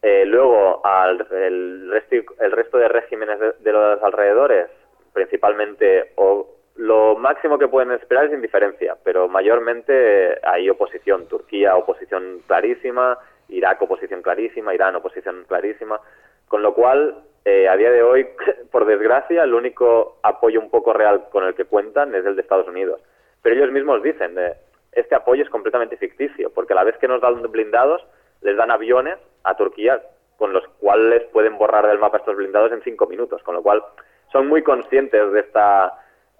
Eh, 0.01 0.25
luego, 0.25 0.85
al, 0.85 1.25
el, 1.31 1.89
resto, 1.89 2.15
el 2.39 2.51
resto 2.51 2.77
de 2.77 2.87
regímenes 2.87 3.39
de, 3.59 3.71
los 3.71 4.01
alrededores, 4.03 4.69
principalmente, 5.13 6.11
o 6.15 6.47
lo 6.75 7.15
máximo 7.15 7.57
que 7.57 7.67
pueden 7.67 7.91
esperar 7.91 8.25
es 8.25 8.33
indiferencia, 8.33 8.95
pero 9.03 9.27
mayormente 9.27 10.39
hay 10.43 10.69
oposición. 10.69 11.27
Turquía, 11.27 11.75
oposición 11.75 12.41
clarísima, 12.45 13.17
Irak, 13.49 13.81
oposición 13.81 14.21
clarísima, 14.21 14.75
Irán, 14.75 14.95
oposición 14.95 15.45
clarísima. 15.47 15.99
Con 16.47 16.61
lo 16.61 16.73
cual, 16.75 17.23
eh, 17.45 17.67
a 17.67 17.75
día 17.75 17.91
de 17.91 18.03
hoy, 18.03 18.27
por 18.71 18.85
desgracia, 18.85 19.43
el 19.43 19.53
único 19.53 20.19
apoyo 20.21 20.59
un 20.59 20.69
poco 20.69 20.93
real 20.93 21.29
con 21.31 21.43
el 21.43 21.55
que 21.55 21.65
cuentan 21.65 22.13
es 22.13 22.25
el 22.25 22.35
de 22.35 22.41
Estados 22.43 22.67
Unidos. 22.67 23.01
Pero 23.41 23.55
ellos 23.55 23.71
mismos 23.71 24.03
dicen, 24.03 24.35
de, 24.35 24.53
este 24.91 25.15
apoyo 25.15 25.43
es 25.43 25.49
completamente 25.49 25.97
ficticio, 25.97 26.51
porque 26.53 26.73
a 26.73 26.75
la 26.75 26.83
vez 26.83 26.97
que 26.97 27.07
nos 27.07 27.21
dan 27.21 27.41
blindados, 27.51 28.03
les 28.41 28.57
dan 28.57 28.71
aviones 28.71 29.17
a 29.43 29.55
Turquía 29.55 30.01
con 30.37 30.53
los 30.53 30.67
cuales 30.79 31.23
pueden 31.33 31.57
borrar 31.57 31.87
del 31.87 31.99
mapa 31.99 32.17
estos 32.17 32.35
blindados 32.35 32.71
en 32.71 32.83
cinco 32.83 33.07
minutos, 33.07 33.41
con 33.43 33.55
lo 33.55 33.63
cual 33.63 33.83
son 34.31 34.47
muy 34.47 34.61
conscientes 34.61 35.31
de 35.31 35.39
esta 35.39 35.93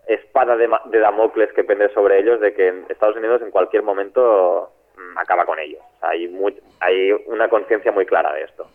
espada 0.08 0.56
de, 0.56 0.70
Damocles 1.00 1.52
que 1.54 1.64
pende 1.64 1.92
sobre 1.94 2.20
ellos 2.20 2.40
de 2.40 2.54
que 2.54 2.86
Estados 2.90 3.18
Unidos 3.18 3.42
en 3.42 3.52
cualquier 3.52 3.84
momento 3.84 4.72
mm, 4.96 5.18
acaba 5.18 5.46
con 5.46 5.60
ellos. 5.60 5.82
hay, 6.02 6.34
hay 6.80 7.12
una 7.26 7.50
conciencia 7.50 7.92
muy 7.92 8.06
clara 8.06 8.34
de 8.34 8.44
esto. 8.44 8.70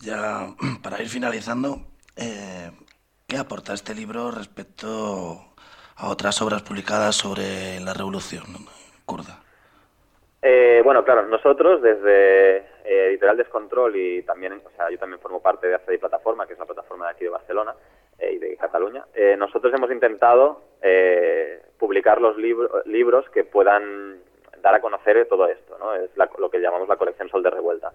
Ya 0.00 0.48
para 0.82 1.02
ir 1.02 1.08
finalizando, 1.08 1.78
eh, 2.16 2.70
¿qué 3.26 3.36
aporta 3.36 3.74
este 3.74 3.94
libro 3.94 4.30
respecto 4.30 5.54
a 5.96 6.08
otras 6.08 6.40
obras 6.42 6.62
publicadas 6.62 7.16
sobre 7.16 7.80
la 7.80 7.94
revolución 7.94 8.44
kurda? 9.04 9.40
Eh, 10.40 10.82
bueno, 10.84 11.04
claro, 11.04 11.26
nosotros 11.26 11.82
desde 11.82 12.58
eh, 12.58 13.08
Editorial 13.08 13.36
Descontrol 13.36 13.96
y 13.96 14.22
también, 14.22 14.52
o 14.52 14.70
sea, 14.76 14.88
yo 14.88 14.98
también 14.98 15.20
formo 15.20 15.42
parte 15.42 15.66
de 15.66 15.74
ACDI 15.74 15.98
Plataforma, 15.98 16.46
que 16.46 16.52
es 16.52 16.58
la 16.58 16.66
plataforma 16.66 17.06
de 17.06 17.10
aquí 17.12 17.24
de 17.24 17.30
Barcelona 17.30 17.74
eh, 18.18 18.32
y 18.34 18.38
de 18.38 18.56
Cataluña, 18.56 19.04
nosotros 19.36 19.72
hemos 19.74 19.90
intentado 19.90 20.62
publicar 21.78 22.20
los 22.20 22.36
libros 22.36 23.28
que 23.30 23.44
puedan 23.44 24.20
dar 24.62 24.74
a 24.74 24.80
conocer 24.80 25.26
todo 25.28 25.48
esto, 25.48 25.76
¿no? 25.78 25.94
Es 25.94 26.10
lo 26.16 26.50
que 26.50 26.60
llamamos 26.60 26.88
la 26.88 26.96
colección 26.96 27.28
Sol 27.28 27.42
de 27.42 27.50
Revuelta. 27.50 27.92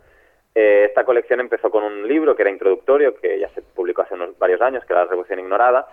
esta 0.54 1.04
colección 1.04 1.40
empezó 1.40 1.70
con 1.70 1.84
un 1.84 2.08
libro 2.08 2.36
que 2.36 2.44
era 2.44 2.52
introductorio, 2.52 3.16
que 3.16 3.40
ya 3.40 3.50
se 3.50 3.62
publicó 3.62 4.02
hace 4.02 4.16
unos 4.16 4.38
varios 4.38 4.62
años, 4.62 4.84
que 4.86 4.94
era 4.94 5.04
La 5.04 5.10
Revolución 5.10 5.40
Ignorada, 5.40 5.88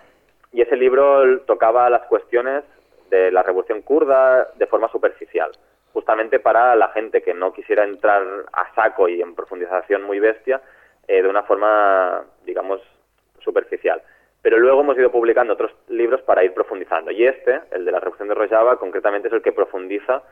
y 0.51 0.61
ese 0.61 0.75
libro 0.75 1.41
tocaba 1.41 1.89
las 1.89 2.03
cuestiones 2.07 2.63
de 3.09 3.31
la 3.31 3.43
revolución 3.43 3.81
kurda 3.81 4.51
de 4.55 4.67
forma 4.67 4.89
superficial 4.89 5.51
justamente 5.93 6.39
para 6.39 6.75
la 6.75 6.89
gente 6.89 7.21
que 7.21 7.33
no 7.33 7.53
quisiera 7.53 7.83
entrar 7.83 8.23
a 8.53 8.73
saco 8.73 9.09
y 9.09 9.21
en 9.21 9.35
profundización 9.35 10.03
muy 10.03 10.19
bestia 10.19 10.61
eh, 11.07 11.21
de 11.21 11.27
una 11.27 11.43
forma, 11.43 12.23
digamos, 12.45 12.81
superficial. 13.39 14.01
Pero 14.41 14.57
luego 14.57 14.81
hemos 14.81 14.97
ido 14.97 15.11
publicando 15.11 15.53
otros 15.53 15.71
libros 15.89 16.21
para 16.21 16.43
ir 16.43 16.53
profundizando. 16.53 17.11
Y 17.11 17.25
este, 17.25 17.61
el 17.71 17.85
de 17.85 17.91
la 17.91 17.99
Revolución 17.99 18.29
de 18.29 18.35
Rojava, 18.35 18.77
concretamente 18.77 19.27
es 19.27 19.33
el 19.33 19.41
que 19.41 19.51
profundiza 19.51 20.23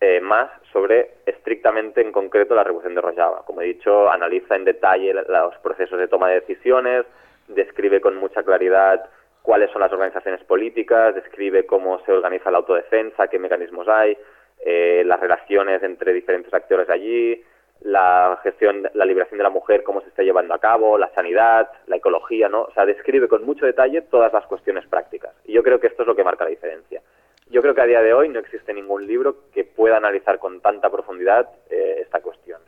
eh, 0.00 0.20
más 0.20 0.50
sobre 0.72 1.14
estrictamente 1.26 2.00
en 2.00 2.12
concreto 2.12 2.54
la 2.54 2.64
Revolución 2.64 2.94
de 2.94 3.00
Rojava. 3.00 3.44
Como 3.44 3.62
he 3.62 3.66
dicho, 3.66 4.10
analiza 4.10 4.54
en 4.54 4.64
detalle 4.64 5.14
los 5.14 5.56
procesos 5.62 5.98
de 5.98 6.06
toma 6.06 6.28
de 6.28 6.40
decisiones, 6.40 7.06
describe 7.48 8.00
con 8.00 8.16
mucha 8.16 8.42
claridad 8.42 9.08
cuáles 9.42 9.70
son 9.70 9.80
las 9.80 9.92
organizaciones 9.92 10.42
políticas, 10.44 11.14
describe 11.14 11.66
cómo 11.66 12.00
se 12.04 12.12
organiza 12.12 12.50
la 12.50 12.58
autodefensa, 12.58 13.28
qué 13.28 13.38
mecanismos 13.38 13.88
hay, 13.88 14.18
eh, 14.64 15.02
las 15.04 15.20
relaciones 15.20 15.82
entre 15.82 16.12
diferentes 16.12 16.52
actores 16.52 16.88
allí, 16.88 17.42
la 17.82 18.38
gestión, 18.42 18.88
la 18.94 19.04
liberación 19.04 19.38
de 19.38 19.44
la 19.44 19.50
mujer, 19.50 19.82
cómo 19.82 20.00
se 20.00 20.08
está 20.08 20.22
llevando 20.22 20.54
a 20.54 20.58
cabo, 20.58 20.98
la 20.98 21.12
sanidad, 21.14 21.70
la 21.86 21.96
ecología, 21.96 22.48
¿no? 22.48 22.62
O 22.62 22.72
sea, 22.72 22.86
describe 22.86 23.28
con 23.28 23.44
mucho 23.44 23.66
detalle 23.66 24.02
todas 24.02 24.32
las 24.32 24.46
cuestiones 24.46 24.86
prácticas. 24.86 25.32
Y 25.44 25.52
yo 25.52 25.62
creo 25.62 25.78
que 25.78 25.88
esto 25.88 26.02
es 26.02 26.08
lo 26.08 26.16
que 26.16 26.24
marca 26.24 26.44
la 26.44 26.50
diferencia. 26.50 27.02
Yo 27.48 27.62
creo 27.62 27.74
que 27.74 27.82
a 27.82 27.86
día 27.86 28.02
de 28.02 28.12
hoy 28.12 28.28
no 28.28 28.40
existe 28.40 28.74
ningún 28.74 29.06
libro 29.06 29.36
que 29.52 29.64
pueda 29.64 29.98
analizar 29.98 30.38
con 30.38 30.60
tanta 30.60 30.90
profundidad 30.90 31.48
eh, 31.70 32.00
esta 32.02 32.20
cuestión. 32.20 32.60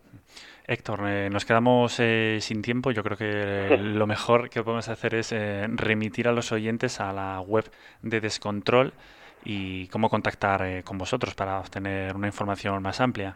Héctor, 0.68 1.00
eh, 1.06 1.30
nos 1.30 1.46
quedamos 1.46 1.94
sin 1.94 2.62
tiempo. 2.62 2.90
Yo 2.92 3.02
creo 3.02 3.16
que 3.16 3.76
lo 3.82 4.06
mejor 4.06 4.50
que 4.50 4.62
podemos 4.62 4.88
hacer 4.88 5.14
es 5.14 5.34
remitir 5.74 6.28
a 6.28 6.32
los 6.32 6.52
oyentes 6.52 7.00
a 7.00 7.12
la 7.12 7.40
web 7.40 7.64
de 8.02 8.20
Descontrol 8.20 8.92
y 9.48 9.88
cómo 9.88 10.10
contactar 10.10 10.62
eh, 10.62 10.82
con 10.84 10.98
vosotros 10.98 11.34
para 11.34 11.58
obtener 11.58 12.14
una 12.14 12.26
información 12.26 12.82
más 12.82 13.00
amplia. 13.00 13.34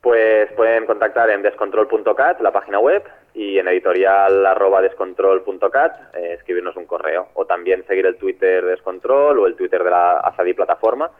Pues 0.00 0.52
pueden 0.52 0.86
contactar 0.86 1.30
en 1.30 1.42
descontrol.cat, 1.42 2.40
la 2.40 2.52
página 2.52 2.80
web, 2.80 3.04
y 3.32 3.58
en 3.58 3.68
editorial 3.68 4.44
arroba 4.44 4.82
descontrol.cat, 4.82 6.16
eh, 6.16 6.34
escribirnos 6.34 6.76
un 6.76 6.86
correo. 6.86 7.28
O 7.34 7.44
también 7.46 7.84
seguir 7.86 8.06
el 8.06 8.16
Twitter 8.16 8.64
de 8.64 8.72
Descontrol 8.72 9.38
o 9.38 9.46
el 9.46 9.54
Twitter 9.54 9.84
de 9.84 9.90
la 9.90 10.18
Azadi 10.18 10.52
Plataforma, 10.52 11.10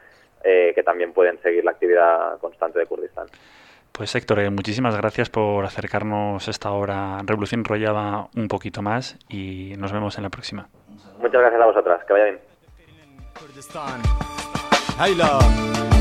eh, 0.43 0.73
que 0.75 0.83
también 0.83 1.13
pueden 1.13 1.39
seguir 1.41 1.65
la 1.65 1.71
actividad 1.71 2.39
constante 2.41 2.81
de 2.81 2.87
Kurdistán. 2.87 3.27
Pues 3.93 4.15
Héctor, 4.15 4.51
muchísimas 4.51 4.97
gracias 4.97 5.31
por 5.31 5.65
acercarnos 5.65 6.49
esta 6.49 6.73
hora 6.73 7.19
Revolución 7.25 7.65
Rollaba 7.65 8.29
un 8.37 8.49
poquito 8.49 8.83
más 8.83 9.19
y 9.29 9.75
nos 9.79 9.93
vemos 9.93 10.17
en 10.19 10.25
la 10.25 10.31
próxima. 10.31 10.69
Muchas 11.19 11.41
gracias 11.41 11.63
a 11.63 11.67
vosotras, 11.67 12.05
que 12.05 12.13
vaya 12.13 12.25
bien. 12.27 12.56
Kurdistan. 13.39 14.01
Hayla. 14.99 15.96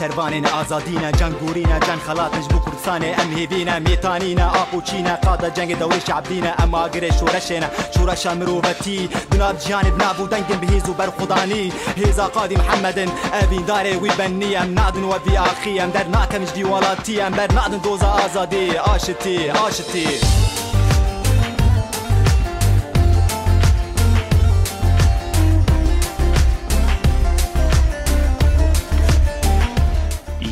بەچێنە 0.00 0.08
ئەم 0.08 0.14
شەروانێن 0.14 0.46
ئازادینە 0.54 1.10
جەنگورینە 1.18 1.78
جەنگ 1.86 2.02
خەڵاتش 2.06 2.46
بوو 2.50 2.64
کوردستانێ 2.64 3.10
ئەم 3.18 3.30
هێبینە 3.36 3.74
میتانینە 3.86 4.46
ئاپوچینە 4.56 5.14
قادە 5.24 5.48
جەنگی 5.56 5.78
دەوری 5.80 6.04
شعبینە 6.06 6.52
ئەم 6.58 6.70
ئاگرێ 6.78 7.10
شورەشێنە 7.18 7.68
شورەشە 7.94 8.32
مرۆڤەتی 8.38 9.00
دوناب 9.30 9.56
جیانب 9.62 9.96
نابوو 10.02 10.30
دەنگم 10.32 10.58
بهێز 10.62 10.86
و 10.88 10.96
بەرخودانی 11.00 11.72
هێزا 12.00 12.26
قادی 12.36 12.60
محەممەدن 12.62 13.10
ئەڤیندارێ 13.34 13.94
وی 14.02 14.12
بەنی 14.18 14.56
ئەم 14.58 14.70
نادن 14.78 15.04
وەبی 15.10 15.40
ئاخی 15.42 15.80
ئەم 15.80 15.90
دەر 15.96 16.06
ناکەمش 16.16 16.50
دیوەڵاتی 16.56 17.20
ئەم 17.22 17.32
بەر 17.38 17.50
نادن 17.58 17.80
دۆزە 17.84 18.10
ئازادی 18.18 18.66
ئاشتی 18.86 19.36
ئاشتی. 19.56 20.39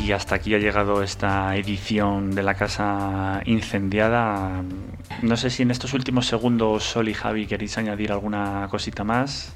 Y 0.09 0.13
hasta 0.13 0.37
aquí 0.37 0.55
ha 0.55 0.59
llegado 0.59 1.03
esta 1.03 1.55
edición 1.55 2.35
de 2.35 2.43
la 2.43 2.55
casa 2.55 3.43
incendiada. 3.45 4.65
No 5.21 5.37
sé 5.37 5.51
si 5.51 5.65
en 5.65 5.71
estos 5.71 5.93
últimos 5.93 6.27
segundos 6.27 6.83
Sol 6.85 7.11
y 7.11 7.13
Javi 7.13 7.47
queréis 7.47 7.77
añadir 7.77 8.11
alguna 8.11 8.69
cosita 8.71 9.05
más. 9.05 9.55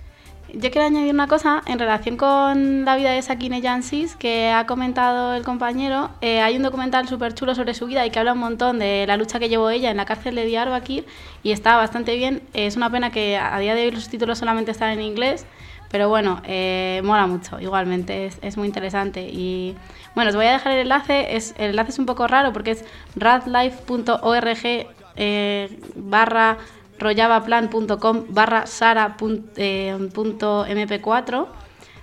Yo 0.52 0.70
quiero 0.70 0.84
añadir 0.88 1.14
una 1.14 1.26
cosa 1.26 1.62
en 1.64 1.78
relación 1.78 2.18
con 2.18 2.84
la 2.84 2.96
vida 2.96 3.12
de 3.12 3.22
Sakine 3.22 3.62
Jansis 3.62 4.14
que 4.14 4.50
ha 4.50 4.66
comentado 4.66 5.32
el 5.32 5.42
compañero. 5.42 6.10
Eh, 6.20 6.42
hay 6.42 6.56
un 6.56 6.62
documental 6.62 7.08
súper 7.08 7.32
chulo 7.32 7.54
sobre 7.54 7.72
su 7.72 7.86
vida 7.86 8.04
y 8.04 8.10
que 8.10 8.18
habla 8.18 8.34
un 8.34 8.40
montón 8.40 8.78
de 8.78 9.06
la 9.06 9.16
lucha 9.16 9.38
que 9.38 9.48
llevó 9.48 9.70
ella 9.70 9.90
en 9.90 9.96
la 9.96 10.04
cárcel 10.04 10.34
de 10.34 10.44
Diyarbakir 10.44 11.06
y 11.42 11.52
está 11.52 11.78
bastante 11.78 12.14
bien. 12.16 12.42
Es 12.52 12.76
una 12.76 12.90
pena 12.90 13.10
que 13.10 13.38
a 13.38 13.58
día 13.58 13.74
de 13.74 13.86
hoy 13.86 13.90
los 13.90 14.10
títulos 14.10 14.36
solamente 14.38 14.70
están 14.70 14.90
en 14.90 15.00
inglés, 15.00 15.46
pero 15.92 16.08
bueno, 16.08 16.40
eh, 16.44 17.02
mola 17.04 17.26
mucho, 17.26 17.60
igualmente, 17.60 18.26
es, 18.26 18.38
es, 18.40 18.56
muy 18.56 18.66
interesante. 18.66 19.28
Y 19.30 19.76
bueno, 20.14 20.30
os 20.30 20.36
voy 20.36 20.46
a 20.46 20.52
dejar 20.52 20.72
el 20.72 20.80
enlace, 20.80 21.36
es, 21.36 21.54
el 21.58 21.70
enlace 21.70 21.90
es 21.90 21.98
un 21.98 22.06
poco 22.06 22.26
raro 22.26 22.52
porque 22.54 22.70
es 22.72 22.84
radlife.org 23.14 24.86
eh, 25.16 25.78
barra 25.94 26.56
rollabaplan.com 26.98 28.24
barra 28.30 28.66
sara.mp4. 28.66 29.48
Eh, 29.58 31.46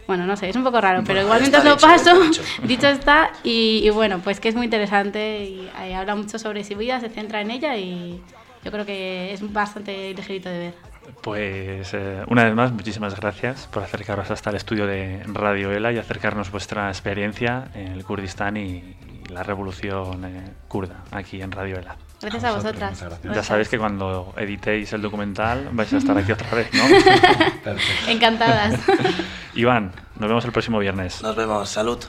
bueno, 0.06 0.26
no 0.26 0.38
sé, 0.38 0.50
es 0.50 0.56
un 0.56 0.64
poco 0.64 0.82
raro, 0.82 1.04
pero 1.06 1.22
Bueno, 1.22 1.22
igualmente 1.22 1.58
os 1.58 1.64
lo 1.64 1.76
dicho, 1.76 1.88
paso. 1.88 2.12
está 2.12 2.24
dicho. 2.24 2.42
dicho 2.64 2.88
está, 2.88 3.32
y, 3.44 3.82
y 3.84 3.90
bueno, 3.90 4.20
pues 4.24 4.40
que 4.40 4.50
es 4.50 4.56
muy 4.56 4.66
interesante 4.66 5.46
y, 5.46 5.68
eh, 5.82 5.96
habla 5.96 6.16
mucho 6.16 6.38
sobre 6.38 6.64
su 6.64 6.78
vida, 6.78 7.00
se 7.00 7.10
centra 7.10 7.42
en 7.42 7.50
ella 7.50 7.76
y 7.76 8.22
yo 8.64 8.72
creo 8.72 8.86
que 8.86 9.34
es 9.34 9.52
bastante 9.52 10.14
ligerito 10.14 10.50
de 10.50 10.60
ver. 10.60 10.89
Pues 11.22 11.94
eh, 11.94 12.24
una 12.28 12.46
vez 12.46 12.56
más, 12.56 12.72
muchísimas 12.72 13.16
gracias 13.16 13.68
por 13.68 13.84
acercaros 13.84 14.32
hasta 14.32 14.50
el 14.50 14.56
estudio 14.56 14.88
de 14.88 15.24
Radio 15.26 15.72
ELA 15.72 15.92
y 15.92 15.98
acercarnos 15.98 16.52
vuestra 16.52 16.88
experiencia 16.90 17.70
en 17.74 17.92
el 17.92 18.04
Kurdistán 18.04 18.58
y, 18.58 18.62
y 18.62 19.24
la 19.30 19.44
revolución 19.44 20.26
eh, 20.26 20.44
kurda 20.68 21.04
aquí 21.12 21.42
en 21.42 21.52
Radio 21.52 21.78
ELA. 21.78 21.98
Gracias 22.22 22.44
a, 22.44 22.52
vosotras. 22.52 23.02
gracias. 23.02 23.36
Ya 23.36 23.44
sabéis 23.44 23.70
que 23.70 23.78
cuando 23.78 24.34
editéis 24.36 24.92
el 24.92 25.02
documental 25.02 25.70
vais 25.72 25.92
a 25.94 25.98
estar 25.98 26.18
aquí 26.18 26.32
otra 26.32 26.50
vez, 26.54 26.70
¿no? 26.74 26.84
Perfecto. 27.64 28.12
Encantadas. 28.12 28.80
Iván, 29.56 29.92
nos 30.18 30.28
vemos 30.28 30.44
el 30.46 30.52
próximo 30.52 30.80
viernes. 30.80 31.22
Nos 31.22 31.36
vemos, 31.36 31.70
salud. 31.70 32.00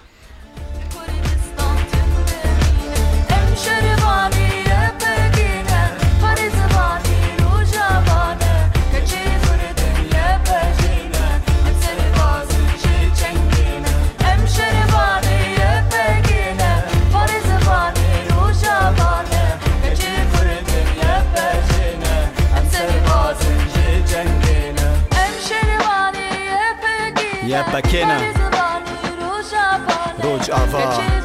Napakena 27.61 28.21
Roj 30.23 30.51
Ava 30.53 31.20